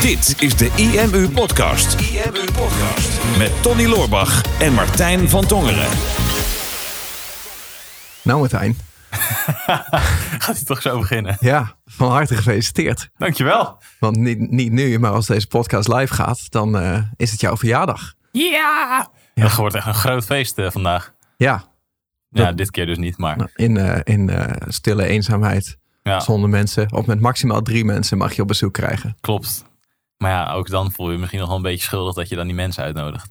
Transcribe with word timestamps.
Dit 0.00 0.34
is 0.38 0.56
de 0.56 0.70
IMU 0.76 1.28
Podcast. 1.28 2.00
IMU 2.00 2.44
Podcast. 2.52 3.38
Met 3.38 3.62
Tony 3.62 3.86
Loorbach 3.86 4.60
en 4.60 4.72
Martijn 4.72 5.28
van 5.28 5.46
Tongeren. 5.46 5.88
Nou 8.22 8.38
Martijn, 8.40 8.76
Gaat 10.38 10.56
hij 10.56 10.64
toch 10.64 10.82
zo 10.82 10.98
beginnen? 10.98 11.36
ja, 11.40 11.76
van 11.86 12.10
harte 12.10 12.36
gefeliciteerd. 12.36 13.10
Dankjewel. 13.16 13.78
Want 13.98 14.16
niet, 14.16 14.50
niet 14.50 14.72
nu, 14.72 14.98
maar 14.98 15.10
als 15.12 15.26
deze 15.26 15.46
podcast 15.46 15.88
live 15.88 16.14
gaat, 16.14 16.50
dan 16.50 16.78
eh, 16.78 16.98
is 17.16 17.30
het 17.30 17.40
jouw 17.40 17.56
verjaardag. 17.56 18.14
Ja! 18.32 19.08
Het 19.34 19.54
wordt 19.54 19.74
echt 19.74 19.86
een 19.86 19.94
groot 19.94 20.24
feest 20.24 20.58
eh, 20.58 20.70
vandaag. 20.70 21.12
Ja, 21.36 21.64
Ja, 22.30 22.52
dit 22.52 22.70
keer 22.70 22.86
dus 22.86 22.98
niet, 22.98 23.18
maar 23.18 23.50
in, 23.54 23.76
eh, 23.76 24.00
in 24.14 24.30
eh, 24.30 24.52
stille 24.68 25.06
eenzaamheid, 25.06 25.78
ja, 26.12 26.20
zonder 26.20 26.50
mensen. 26.50 26.92
Of 26.92 27.06
met 27.06 27.20
maximaal 27.20 27.62
drie 27.62 27.84
mensen 27.84 28.18
mag 28.18 28.32
je 28.32 28.42
op 28.42 28.48
bezoek 28.48 28.72
krijgen. 28.72 29.16
klopt. 29.20 29.64
Maar 30.16 30.30
ja, 30.30 30.52
ook 30.52 30.68
dan 30.70 30.92
voel 30.92 31.06
je 31.06 31.12
je 31.12 31.18
misschien 31.18 31.40
nog 31.40 31.48
wel 31.48 31.56
een 31.56 31.62
beetje 31.62 31.84
schuldig 31.84 32.14
dat 32.14 32.28
je 32.28 32.36
dan 32.36 32.46
die 32.46 32.54
mensen 32.54 32.82
uitnodigt. 32.82 33.30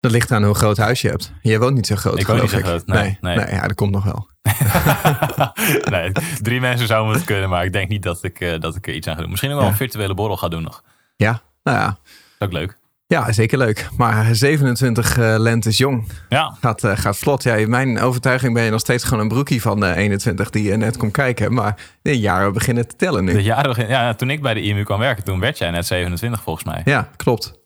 Dat 0.00 0.10
ligt 0.12 0.30
aan 0.32 0.44
hoe 0.44 0.54
groot 0.54 0.76
huis 0.76 1.00
je 1.00 1.08
hebt. 1.08 1.32
Jij 1.42 1.58
woont 1.58 1.74
niet 1.74 1.86
zo 1.86 1.96
groot, 1.96 2.18
Ik 2.18 2.26
woon 2.26 2.40
niet 2.40 2.50
zo 2.50 2.56
ik. 2.58 2.64
groot, 2.64 2.86
nee, 2.86 3.02
nee, 3.02 3.18
nee. 3.20 3.44
nee, 3.44 3.54
ja, 3.54 3.66
dat 3.66 3.74
komt 3.76 3.90
nog 3.92 4.04
wel. 4.04 4.28
nee, 5.90 6.12
drie 6.42 6.60
mensen 6.60 6.86
zouden 6.86 7.08
moeten 7.10 7.26
kunnen, 7.26 7.48
maar 7.48 7.64
ik 7.64 7.72
denk 7.72 7.88
niet 7.88 8.02
dat 8.02 8.22
ik, 8.22 8.40
eh, 8.40 8.60
dat 8.60 8.76
ik 8.76 8.86
er 8.86 8.94
iets 8.94 9.06
aan 9.06 9.14
ga 9.14 9.20
doen. 9.20 9.30
Misschien 9.30 9.50
ook 9.50 9.56
wel 9.56 9.66
Ja. 9.66 9.72
een 9.72 9.78
virtuele 9.78 10.14
borrel 10.14 10.36
ga 10.36 10.48
doen 10.48 10.62
nog. 10.62 10.82
Ja, 11.16 11.42
nou 11.62 11.78
ja. 11.78 11.86
Dat 11.86 11.96
is 12.38 12.46
ook 12.46 12.52
leuk. 12.52 12.78
Ja, 13.12 13.32
zeker 13.32 13.58
leuk. 13.58 13.88
Maar 13.96 14.34
27 14.34 15.18
eh 15.18 15.34
lentes 15.38 15.76
jong 15.78 16.08
Ja, 16.28 16.56
gaat, 16.60 16.84
eh, 16.84 16.96
gaat 16.96 17.18
vlot. 17.18 17.42
Ja, 17.42 17.54
in 17.54 17.70
mijn 17.70 18.00
overtuiging 18.00 18.54
ben 18.54 18.62
je 18.62 18.70
nog 18.70 18.80
steeds 18.80 19.04
gewoon 19.04 19.20
een 19.22 19.28
broekie 19.28 19.62
van 19.62 19.80
de 19.80 19.94
21 19.94 20.50
die 20.50 20.62
je 20.62 20.76
net 20.76 20.96
komt 20.96 21.12
kijken. 21.12 21.52
Maar 21.52 21.76
de 22.02 22.18
jaren 22.18 22.52
beginnen 22.52 22.88
te 22.88 22.96
tellen 22.96 23.24
nu. 23.24 23.32
de 23.32 23.42
jaren 23.42 23.70
begin- 23.70 23.88
ja, 23.88 24.14
toen 24.14 24.30
ik 24.30 24.42
bij 24.42 24.54
de 24.54 24.62
IMU 24.62 24.82
kwam 24.84 24.98
werken, 24.98 25.24
toen 25.24 25.40
werd 25.40 25.58
jij 25.58 25.70
net 25.70 25.86
27 25.86 26.42
volgens 26.42 26.64
mij. 26.64 26.82
Ja, 26.84 27.08
klopt. 27.16 27.60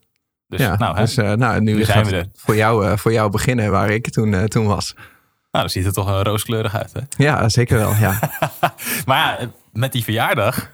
Dus, 0.48 0.60
ja, 0.60 0.76
nou, 0.76 0.94
hè, 0.94 1.00
dus 1.00 1.16
eh, 1.16 1.32
nou, 1.32 1.60
nu, 1.60 1.84
zijn 1.84 2.04
we 2.04 2.16
er. 2.16 2.26
Voor 2.34 2.56
jou, 2.56 2.86
eh, 2.86 2.96
voor 2.96 3.12
jou 3.12 3.30
beginnen 3.30 3.70
waar 3.70 3.90
ik 3.90 4.10
toen, 4.10 4.34
eh, 4.34 4.44
toen 4.44 4.66
was. 4.66 4.94
nou, 4.94 5.04
dan 5.50 5.70
ziet 5.70 5.84
het 5.84 5.94
toch 5.94 6.06
een 6.08 6.22
rooskleurig 6.22 6.74
uit. 6.74 6.92
Hè? 6.92 7.00
Ja, 7.16 7.48
zeker 7.48 7.76
wel. 7.78 7.94
Ja. 7.94 8.18
Maar 9.06 9.40
ja, 9.40 9.48
met 9.72 9.92
die 9.92 10.04
verjaardag 10.04 10.70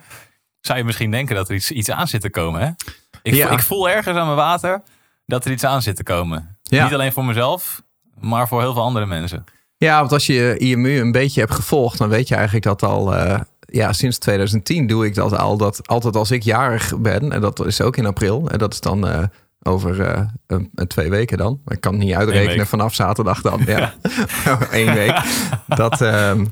zou 0.61 0.79
je 0.79 0.85
misschien 0.85 1.11
denken 1.11 1.35
dat 1.37 1.49
er 1.49 1.55
iets, 1.55 1.71
iets 1.71 1.91
aan 1.91 2.09
zit 2.09 2.21
te 2.21 2.31
komen. 2.31 2.61
Hè? 2.61 2.71
Ik, 3.23 3.35
Ja. 3.35 3.51
ik 3.51 3.61
voel 3.61 3.89
ergens 3.89 4.17
aan 4.19 4.25
mijn 4.25 4.37
water 4.37 4.83
dat 5.27 5.45
er 5.45 5.51
iets 5.51 5.65
aan 5.65 5.83
zit 5.83 5.97
te 5.97 6.03
komen. 6.03 6.57
Ja. 6.63 6.85
Niet 6.85 6.95
alleen 6.95 7.13
voor 7.13 7.25
mezelf, 7.25 7.83
maar 8.21 8.49
voor 8.49 8.61
heel 8.61 8.73
veel 8.73 8.83
andere 8.83 9.07
mensen. 9.07 9.45
ja, 9.77 9.99
want 9.99 10.13
als 10.13 10.27
je 10.27 10.57
IMU 10.59 11.01
een 11.01 11.13
beetje 11.13 11.41
hebt 11.41 11.55
gevolgd, 11.55 11.99
dan 11.99 12.09
weet 12.09 12.29
je 12.29 12.35
eigenlijk 12.35 12.65
dat 12.65 12.83
al... 12.83 13.15
eh, 13.17 13.41
ja, 13.67 13.93
sinds 13.93 14.19
2010 14.19 14.87
doe 14.87 15.07
ik 15.07 15.15
dat 15.15 15.37
al. 15.37 15.57
Dat 15.57 15.89
altijd 15.89 16.17
als 16.17 16.31
ik 16.31 16.43
jarig 16.43 16.99
ben, 16.99 17.33
en 17.33 17.41
dat 17.41 17.67
is 17.67 17.81
ook 17.81 17.97
in 17.97 18.07
april. 18.07 18.49
En 18.51 18.59
dat 18.59 18.73
is 18.73 18.81
dan 18.81 19.09
eh, 19.09 19.23
over 19.63 20.01
eh, 20.01 20.21
een, 20.47 20.71
twee 20.87 21.11
weken 21.11 21.39
dan. 21.39 21.61
Ik 21.67 21.81
kan 21.81 21.93
het 21.95 22.03
niet 22.03 22.15
uitrekenen 22.15 22.67
vanaf 22.67 22.95
zaterdag 22.95 23.41
dan. 23.41 23.63
Ja, 23.67 23.95
één 24.71 24.95
week. 25.03 25.21
Dat... 25.67 26.01
ehm, 26.01 26.45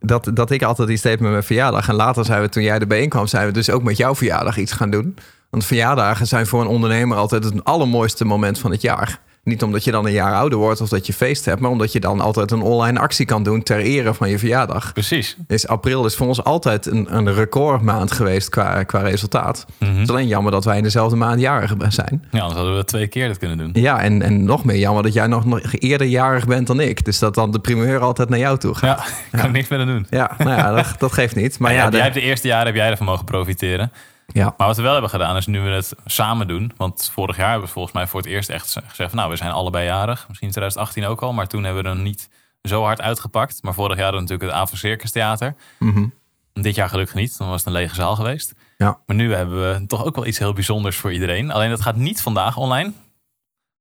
dat, 0.00 0.30
dat 0.34 0.50
ik 0.50 0.62
altijd 0.62 0.88
iets 0.88 1.02
deed 1.02 1.20
met 1.20 1.30
mijn 1.30 1.42
verjaardag. 1.42 1.88
En 1.88 1.94
later 1.94 2.24
zijn 2.24 2.40
we, 2.40 2.48
toen 2.48 2.62
jij 2.62 2.78
erbij 2.78 3.08
kwam, 3.08 3.26
zijn 3.26 3.46
we 3.46 3.52
dus 3.52 3.70
ook 3.70 3.82
met 3.82 3.96
jouw 3.96 4.14
verjaardag 4.14 4.56
iets 4.56 4.72
gaan 4.72 4.90
doen. 4.90 5.16
Want 5.50 5.64
verjaardagen 5.64 6.26
zijn 6.26 6.46
voor 6.46 6.60
een 6.60 6.66
ondernemer 6.66 7.16
altijd 7.16 7.44
het 7.44 7.64
allermooiste 7.64 8.24
moment 8.24 8.58
van 8.58 8.70
het 8.70 8.80
jaar. 8.80 9.20
Niet 9.42 9.62
omdat 9.62 9.84
je 9.84 9.90
dan 9.90 10.06
een 10.06 10.12
jaar 10.12 10.34
ouder 10.34 10.58
wordt 10.58 10.80
of 10.80 10.88
dat 10.88 11.06
je 11.06 11.12
feest 11.12 11.44
hebt, 11.44 11.60
maar 11.60 11.70
omdat 11.70 11.92
je 11.92 12.00
dan 12.00 12.20
altijd 12.20 12.50
een 12.50 12.60
online 12.62 12.98
actie 12.98 13.26
kan 13.26 13.42
doen 13.42 13.62
ter 13.62 13.78
ere 13.78 14.14
van 14.14 14.28
je 14.30 14.38
verjaardag. 14.38 14.92
Precies. 14.92 15.36
Dus 15.46 15.66
april 15.66 16.04
is 16.04 16.16
voor 16.16 16.26
ons 16.26 16.44
altijd 16.44 16.86
een, 16.86 17.06
een 17.16 17.34
recordmaand 17.34 18.12
geweest 18.12 18.48
qua, 18.48 18.82
qua 18.82 19.00
resultaat. 19.00 19.66
Mhm. 19.78 19.90
Het 19.92 20.00
is 20.02 20.08
alleen 20.08 20.26
jammer 20.26 20.52
dat 20.52 20.64
wij 20.64 20.76
in 20.76 20.82
dezelfde 20.82 21.16
maand 21.16 21.40
jarig 21.40 21.74
zijn. 21.88 22.24
Ja, 22.30 22.38
anders 22.40 22.58
hadden 22.58 22.76
we 22.76 22.84
twee 22.84 23.06
keer 23.06 23.28
dat 23.28 23.38
kunnen 23.38 23.58
doen. 23.58 23.70
Ja, 23.72 24.00
en, 24.00 24.22
en 24.22 24.44
nog 24.44 24.64
meer 24.64 24.78
jammer 24.78 25.02
dat 25.02 25.12
jij 25.12 25.26
nog, 25.26 25.44
nog 25.44 25.60
eerder 25.72 26.06
jarig 26.06 26.46
bent 26.46 26.66
dan 26.66 26.80
ik. 26.80 27.04
Dus 27.04 27.18
dat 27.18 27.34
dan 27.34 27.50
de 27.50 27.58
primeur 27.58 28.00
altijd 28.00 28.28
naar 28.28 28.38
jou 28.38 28.58
toe 28.58 28.74
gaat. 28.74 29.12
Ja, 29.32 29.38
kan 29.38 29.46
ik 29.46 29.52
niks 29.52 29.68
meer 29.68 29.78
aan 29.80 29.86
doen. 29.86 30.06
Ja, 30.10 30.30
nou 30.38 30.50
ja, 30.50 30.72
dat, 30.72 30.94
dat 30.98 31.12
geeft 31.12 31.36
niet. 31.36 31.58
Maar 31.58 31.70
Maar 31.70 31.78
ja, 31.78 31.84
ja, 31.84 31.90
de- 31.90 31.96
jij 31.96 32.04
hebt 32.04 32.18
de 32.18 32.22
eerste 32.22 32.48
jaren 32.48 32.66
heb 32.66 32.74
jij 32.74 32.90
ervan 32.90 33.06
mogen 33.06 33.24
profiteren. 33.24 33.92
Ja, 34.32 34.54
Maar 34.56 34.66
wat 34.66 34.76
we 34.76 34.82
wel 34.82 34.92
hebben 34.92 35.10
gedaan 35.10 35.36
is 35.36 35.46
nu 35.46 35.60
we 35.60 35.68
het 35.70 35.94
samen 36.04 36.48
doen. 36.48 36.72
Want 36.76 37.10
vorig 37.12 37.36
jaar 37.36 37.48
hebben 37.48 37.66
we 37.66 37.72
volgens 37.72 37.94
mij 37.94 38.06
voor 38.06 38.20
het 38.20 38.28
eerst 38.28 38.48
echt 38.48 38.72
gezegd... 38.86 39.10
van, 39.10 39.18
nou, 39.18 39.30
we 39.30 39.36
zijn 39.36 39.50
allebei 39.50 39.84
jarig. 39.84 40.28
Misschien 40.28 40.50
2018 40.50 41.04
ook 41.04 41.20
al. 41.20 41.32
Maar 41.32 41.46
toen 41.46 41.64
hebben 41.64 41.82
we 41.82 41.88
er 41.88 41.96
niet 41.96 42.28
zo 42.62 42.82
hard 42.82 43.00
uitgepakt. 43.00 43.62
Maar 43.62 43.74
vorig 43.74 43.96
jaar 43.96 44.04
hadden 44.04 44.22
we 44.22 44.28
natuurlijk 44.28 44.56
het 44.56 44.66
Avon 44.66 44.78
Circus 44.78 45.10
Theater. 45.10 45.54
Mhm. 45.78 46.06
Dit 46.52 46.74
jaar 46.74 46.88
gelukkig 46.88 47.14
niet. 47.14 47.38
Dan 47.38 47.48
was 47.48 47.58
het 47.58 47.66
een 47.66 47.80
lege 47.80 47.94
zaal 47.94 48.14
geweest. 48.14 48.54
Ja. 48.76 49.00
Maar 49.06 49.16
nu 49.16 49.34
hebben 49.34 49.72
we 49.72 49.86
toch 49.86 50.04
ook 50.04 50.14
wel 50.14 50.26
iets 50.26 50.38
heel 50.38 50.52
bijzonders 50.52 50.96
voor 50.96 51.12
iedereen. 51.12 51.50
Alleen 51.50 51.70
dat 51.70 51.80
gaat 51.80 51.96
niet 51.96 52.22
vandaag 52.22 52.56
online. 52.56 52.92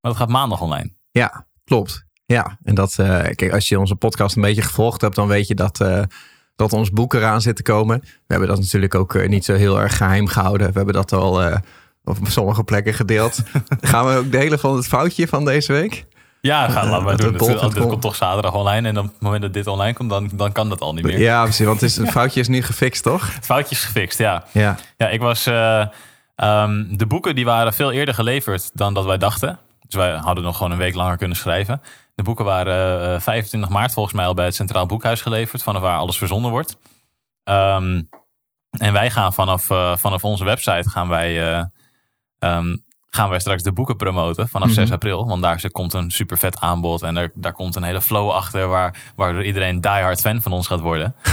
Maar 0.01 0.11
dat 0.11 0.15
gaat 0.15 0.29
maandag 0.29 0.61
online. 0.61 0.93
Ja, 1.11 1.45
klopt. 1.63 2.05
Ja, 2.25 2.57
en 2.63 2.75
dat, 2.75 2.99
eh, 2.99 3.23
kijk, 3.35 3.51
als 3.51 3.67
je 3.67 3.79
onze 3.79 3.95
podcast 3.95 4.35
een 4.35 4.41
beetje 4.41 4.61
gevolgd 4.61 5.01
hebt, 5.01 5.15
dan 5.15 5.27
weet 5.27 5.47
je 5.47 5.55
dat, 5.55 5.81
eh, 5.81 6.03
dat 6.57 6.73
ons 6.73 6.91
boek 6.91 7.13
eraan 7.13 7.41
zit 7.41 7.55
te 7.55 7.63
komen. 7.63 7.99
We 8.01 8.09
hebben 8.27 8.47
dat 8.47 8.59
natuurlijk 8.59 8.95
ook 8.95 9.15
eh, 9.15 9.29
niet 9.29 9.45
zo 9.45 9.53
heel 9.53 9.81
erg 9.81 9.97
geheim 9.97 10.27
gehouden. 10.27 10.67
We 10.67 10.73
hebben 10.73 10.93
dat 10.93 11.13
al 11.13 11.41
eh, 11.43 11.57
op 12.03 12.17
sommige 12.23 12.63
plekken 12.63 12.93
gedeeld. 12.93 13.39
Gaan 13.81 14.05
we 14.07 14.17
ook 14.17 14.31
delen 14.31 14.59
van 14.59 14.75
het 14.75 14.87
foutje 14.87 15.27
van 15.27 15.45
deze 15.45 15.71
week? 15.73 16.05
Ja, 16.41 16.69
ga, 16.69 16.89
laten 16.89 17.05
we 17.05 17.11
dat 17.11 17.39
doen. 17.39 17.49
het 17.59 17.73
dit 17.73 17.87
komt 17.87 18.01
toch 18.01 18.15
zaterdag 18.15 18.53
online. 18.53 18.87
En 18.87 18.97
op 18.97 19.03
het 19.03 19.19
moment 19.21 19.41
dat 19.41 19.53
dit 19.53 19.67
online 19.67 19.93
komt, 19.93 20.09
dan, 20.09 20.29
dan 20.33 20.51
kan 20.51 20.69
dat 20.69 20.81
al 20.81 20.93
niet 20.93 21.03
meer. 21.05 21.19
Ja, 21.19 21.43
precies. 21.43 21.65
Want 21.65 21.81
het, 21.81 21.89
is, 21.89 21.95
het 21.95 22.09
foutje 22.09 22.39
is 22.39 22.47
nu 22.47 22.61
gefixt, 22.61 23.03
toch? 23.03 23.33
Het 23.35 23.45
foutje 23.45 23.75
is 23.75 23.83
gefixt, 23.83 24.17
ja. 24.17 24.43
Ja. 24.51 24.75
Ja, 24.97 25.07
ik 25.09 25.19
was. 25.19 25.45
eh, 25.45 25.85
ehm, 26.35 26.83
de 26.89 27.05
boeken 27.05 27.35
die 27.35 27.45
waren 27.45 27.73
veel 27.73 27.91
eerder 27.91 28.13
geleverd 28.13 28.69
dan 28.73 28.93
dat 28.93 29.05
wij 29.05 29.17
dachten. 29.17 29.59
Dus 29.87 29.95
wij 29.95 30.11
hadden 30.11 30.43
nog 30.43 30.57
gewoon 30.57 30.71
een 30.71 30.77
week 30.77 30.95
langer 30.95 31.17
kunnen 31.17 31.37
schrijven. 31.37 31.81
De 32.17 32.23
boeken 32.23 32.45
waren 32.45 33.13
eh, 33.13 33.19
25 33.19 33.69
maart 33.69 33.93
volgens 33.93 34.15
mij 34.15 34.25
al 34.25 34.33
bij 34.33 34.45
het 34.45 34.55
Centraal 34.55 34.85
Boekhuis 34.85 35.21
geleverd, 35.21 35.63
vanaf 35.63 35.81
waar 35.81 35.97
alles 35.97 36.17
verzonden 36.17 36.51
wordt. 36.51 36.77
Ehm, 37.43 38.01
en 38.69 38.93
wij 38.93 39.09
gaan 39.11 39.33
vanaf, 39.33 39.69
eh, 39.69 39.97
vanaf 39.97 40.23
onze 40.23 40.43
website 40.43 40.89
gaan 40.89 41.07
wij, 41.07 41.53
eh, 41.53 41.63
ehm, 42.39 42.75
gaan 43.09 43.29
wij 43.29 43.39
straks 43.39 43.63
de 43.63 43.71
boeken 43.71 43.95
promoten 43.95 44.47
vanaf 44.47 44.71
6 44.71 44.91
april. 44.91 45.27
Want 45.27 45.41
daar 45.41 45.71
komt 45.71 45.93
een 45.93 46.11
super 46.11 46.37
vet 46.37 46.59
aanbod 46.59 47.01
en 47.01 47.13
daar, 47.13 47.31
daar 47.33 47.53
komt 47.53 47.75
een 47.75 47.83
hele 47.83 48.01
flow 48.01 48.29
achter 48.29 48.67
waar, 48.67 49.11
waardoor 49.15 49.43
iedereen 49.43 49.81
diehard 49.81 50.21
fan 50.21 50.41
van 50.41 50.51
ons 50.51 50.67
gaat 50.67 50.79
worden. 50.79 51.15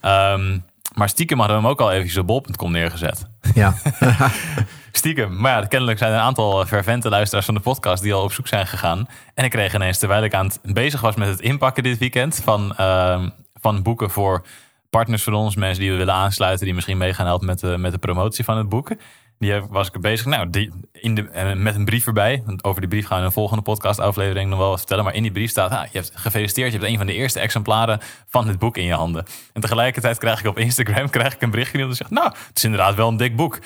Ehm, 0.00 0.58
maar 0.94 1.08
stiekem 1.08 1.38
hadden 1.38 1.56
we 1.56 1.62
hem 1.62 1.70
ook 1.72 1.80
al 1.80 1.92
eventjes 1.92 2.16
op 2.16 2.26
bol.com 2.26 2.72
neergezet. 2.72 3.26
Ja. 3.54 3.74
Stiekem. 4.98 5.36
Maar 5.36 5.60
ja, 5.60 5.66
kennelijk 5.66 5.98
zijn 5.98 6.10
er 6.10 6.16
een 6.16 6.22
aantal 6.22 6.66
fervente 6.66 7.08
luisteraars 7.08 7.46
van 7.46 7.54
de 7.54 7.60
podcast 7.60 8.02
die 8.02 8.14
al 8.14 8.22
op 8.22 8.32
zoek 8.32 8.46
zijn 8.46 8.66
gegaan. 8.66 9.06
En 9.34 9.44
ik 9.44 9.50
kreeg 9.50 9.74
ineens, 9.74 9.98
terwijl 9.98 10.22
ik 10.22 10.34
aan 10.34 10.46
het 10.62 10.74
bezig 10.74 11.00
was 11.00 11.14
met 11.14 11.28
het 11.28 11.40
inpakken 11.40 11.82
dit 11.82 11.98
weekend 11.98 12.40
van, 12.44 12.76
ehm, 12.76 13.28
van 13.60 13.82
boeken 13.82 14.10
voor 14.10 14.46
partners 14.90 15.22
van 15.22 15.34
ons, 15.34 15.56
mensen 15.56 15.80
die 15.80 15.90
we 15.90 15.96
willen 15.96 16.14
aansluiten, 16.14 16.64
die 16.64 16.74
misschien 16.74 16.98
mee 16.98 17.14
gaan 17.14 17.26
helpen 17.26 17.46
met 17.46 17.60
de, 17.60 17.76
met 17.78 17.92
de 17.92 17.98
promotie 17.98 18.44
van 18.44 18.56
het 18.56 18.68
boek. 18.68 18.90
Die 19.38 19.60
was 19.60 19.90
ik 19.90 20.00
bezig 20.00 20.26
nou, 20.26 20.50
die, 20.50 20.72
in 20.92 21.14
de, 21.14 21.28
eh, 21.28 21.52
met 21.54 21.74
een 21.74 21.84
brief 21.84 22.06
erbij. 22.06 22.42
Want 22.46 22.64
over 22.64 22.80
die 22.80 22.90
brief 22.90 23.06
gaan 23.06 23.16
we 23.16 23.20
in 23.20 23.26
een 23.26 23.32
volgende 23.32 23.62
podcastaflevering 23.62 24.50
nog 24.50 24.58
wel 24.58 24.68
wat 24.68 24.78
vertellen. 24.78 25.04
Maar 25.04 25.14
in 25.14 25.22
die 25.22 25.32
brief 25.32 25.50
staat, 25.50 25.70
ah, 25.70 25.86
je 25.92 25.98
hebt 25.98 26.12
gefeliciteerd. 26.14 26.72
Je 26.72 26.78
hebt 26.78 26.90
een 26.90 26.96
van 26.96 27.06
de 27.06 27.14
eerste 27.14 27.40
exemplaren 27.40 28.00
van 28.26 28.46
dit 28.46 28.58
boek 28.58 28.76
in 28.76 28.84
je 28.84 28.94
handen. 28.94 29.24
En 29.52 29.60
tegelijkertijd 29.60 30.18
krijg 30.18 30.40
ik 30.40 30.46
op 30.46 30.58
Instagram 30.58 31.10
krijg 31.16 31.34
ik 31.34 31.42
een 31.42 31.50
berichtje 31.50 31.94
zegt, 31.94 32.10
nou, 32.10 32.26
het 32.26 32.56
is 32.56 32.64
inderdaad 32.64 32.94
wel 32.94 33.08
een 33.08 33.16
dik 33.16 33.36
boek. 33.36 33.58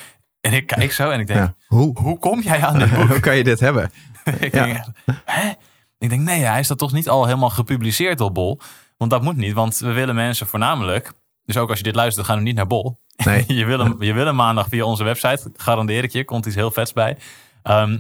En 0.42 0.52
ik 0.52 0.66
kijk 0.66 0.92
zo 0.92 1.10
en 1.10 1.20
ik 1.20 1.26
denk, 1.26 1.38
Ja. 1.40 1.54
Hoe? 1.66 1.98
hoe 2.00 2.18
kom 2.18 2.40
jij 2.40 2.64
aan 2.64 2.78
dit 2.78 2.94
boek? 2.94 3.08
Hoe 3.12 3.20
kan 3.20 3.36
je 3.36 3.44
dit 3.44 3.60
hebben? 3.60 3.90
ik, 4.40 4.54
Ja. 4.54 4.64
denk, 4.64 4.84
hè? 5.24 5.50
ik 5.98 6.08
denk, 6.08 6.22
nee, 6.22 6.40
hij 6.40 6.60
is 6.60 6.68
dat 6.68 6.78
toch 6.78 6.92
niet 6.92 7.08
al 7.08 7.24
helemaal 7.26 7.50
gepubliceerd 7.50 8.20
op 8.20 8.34
Bol? 8.34 8.60
Want 8.96 9.10
dat 9.10 9.22
moet 9.22 9.36
niet, 9.36 9.52
want 9.52 9.78
we 9.78 9.92
willen 9.92 10.14
mensen 10.14 10.46
voornamelijk... 10.46 11.12
Dus 11.44 11.56
ook 11.56 11.68
als 11.68 11.78
je 11.78 11.84
dit 11.84 11.94
luistert, 11.94 12.26
gaan 12.26 12.36
we 12.36 12.42
niet 12.42 12.56
naar 12.56 12.66
Bol. 12.66 13.00
Nee. 13.24 13.44
je, 13.46 13.64
wil 13.64 13.78
hem, 13.78 14.02
je 14.02 14.12
wil 14.12 14.26
hem 14.26 14.34
maandag 14.34 14.68
via 14.68 14.84
onze 14.84 15.04
website, 15.04 15.50
garandeer 15.56 16.04
ik 16.04 16.12
je. 16.12 16.24
Komt 16.24 16.46
iets 16.46 16.54
heel 16.54 16.70
vets 16.70 16.92
bij. 16.92 17.16
Ehm, 17.62 17.98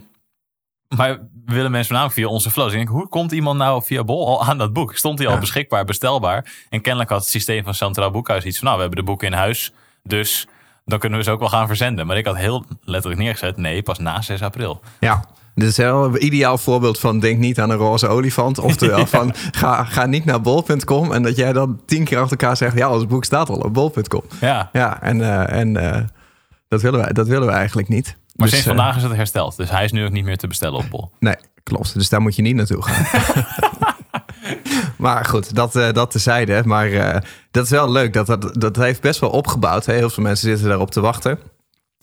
maar 0.88 1.10
we 1.44 1.52
willen 1.54 1.70
mensen 1.70 1.86
voornamelijk 1.86 2.14
via 2.20 2.26
onze 2.28 2.50
flow. 2.50 2.64
Dus 2.64 2.74
ik 2.74 2.78
denk, 2.78 2.90
hoe 2.96 3.08
komt 3.08 3.32
iemand 3.32 3.58
nou 3.58 3.82
via 3.84 4.04
Bol 4.04 4.26
al 4.26 4.44
aan 4.44 4.58
dat 4.58 4.72
boek? 4.72 4.96
Stond 4.96 5.18
hij 5.18 5.26
al 5.28 5.34
Ja. 5.34 5.40
beschikbaar, 5.40 5.84
bestelbaar? 5.84 6.52
En 6.68 6.80
kennelijk 6.80 7.10
had 7.10 7.20
het 7.20 7.28
systeem 7.28 7.64
van 7.64 7.74
Centraal 7.74 8.10
Boekhuis 8.10 8.44
iets 8.44 8.56
van... 8.58 8.64
nou, 8.66 8.76
we 8.76 8.82
hebben 8.84 9.04
de 9.04 9.10
boeken 9.10 9.26
in 9.26 9.32
huis, 9.32 9.72
dus 10.02 10.46
dan 10.84 10.98
kunnen 10.98 11.18
we 11.18 11.24
ze 11.24 11.30
ook 11.30 11.40
wel 11.40 11.48
gaan 11.48 11.66
verzenden. 11.66 12.06
Maar 12.06 12.16
ik 12.16 12.26
had 12.26 12.36
heel 12.36 12.64
letterlijk 12.84 13.22
neergezet, 13.22 13.56
nee, 13.56 13.82
pas 13.82 13.98
na 13.98 14.22
6 14.22 14.42
april. 14.42 14.80
Ja. 15.00 15.24
Dit 15.54 15.68
is 15.68 15.76
wel 15.76 16.04
een 16.04 16.24
ideaal 16.24 16.58
voorbeeld 16.58 16.98
van 16.98 17.20
denk 17.20 17.38
niet 17.38 17.60
aan 17.60 17.70
een 17.70 17.76
roze 17.76 18.08
olifant. 18.08 18.58
Oftewel 18.58 19.06
van 19.16 19.34
ga, 19.50 19.84
ga 19.84 20.06
niet 20.06 20.24
naar 20.24 20.40
bol.com. 20.40 21.12
En 21.12 21.22
dat 21.22 21.36
jij 21.36 21.52
dan 21.52 21.80
tien 21.86 22.04
keer 22.04 22.18
achter 22.18 22.38
elkaar 22.38 22.56
zegt... 22.56 22.76
ja, 22.76 22.90
ons 22.90 23.06
boek 23.06 23.24
staat 23.24 23.48
al 23.48 23.56
op 23.56 23.74
bol.com. 23.74 24.22
Ja, 24.40 24.68
Ja, 24.72 25.02
en, 25.02 25.20
eh, 25.20 25.60
en 25.60 25.76
eh, 25.76 26.02
dat, 26.68 26.82
willen 26.82 27.00
wij, 27.00 27.12
dat 27.12 27.26
willen 27.26 27.46
we 27.46 27.52
eigenlijk 27.52 27.88
niet. 27.88 28.16
Maar 28.34 28.46
Dus, 28.46 28.50
sinds 28.50 28.66
eh, 28.66 28.74
vandaag 28.76 28.96
is 28.96 29.02
het 29.02 29.12
hersteld. 29.12 29.56
Dus 29.56 29.70
hij 29.70 29.84
is 29.84 29.92
nu 29.92 30.04
ook 30.04 30.12
niet 30.12 30.24
meer 30.24 30.36
te 30.36 30.46
bestellen 30.46 30.78
op 30.78 30.90
Bol. 30.90 31.10
nee, 31.18 31.36
klopt. 31.62 31.94
Dus 31.94 32.08
daar 32.08 32.20
moet 32.20 32.36
je 32.36 32.42
niet 32.42 32.56
naartoe 32.56 32.82
gaan. 32.82 33.04
maar 35.02 35.24
goed, 35.24 35.54
dat, 35.54 35.76
eh 35.76 35.92
dat 35.92 36.10
tezijde. 36.10 36.62
Maar 36.64 36.92
eh, 36.92 37.20
dat 37.50 37.64
is 37.64 37.70
wel 37.70 37.90
leuk. 37.90 38.12
Dat, 38.12 38.26
dat, 38.26 38.60
dat 38.60 38.76
heeft 38.76 39.00
best 39.00 39.20
wel 39.20 39.30
opgebouwd. 39.30 39.86
Hè? 39.86 39.94
Heel 39.94 40.10
veel 40.10 40.22
mensen 40.22 40.48
zitten 40.48 40.68
daarop 40.68 40.90
te 40.90 41.00
wachten. 41.00 41.38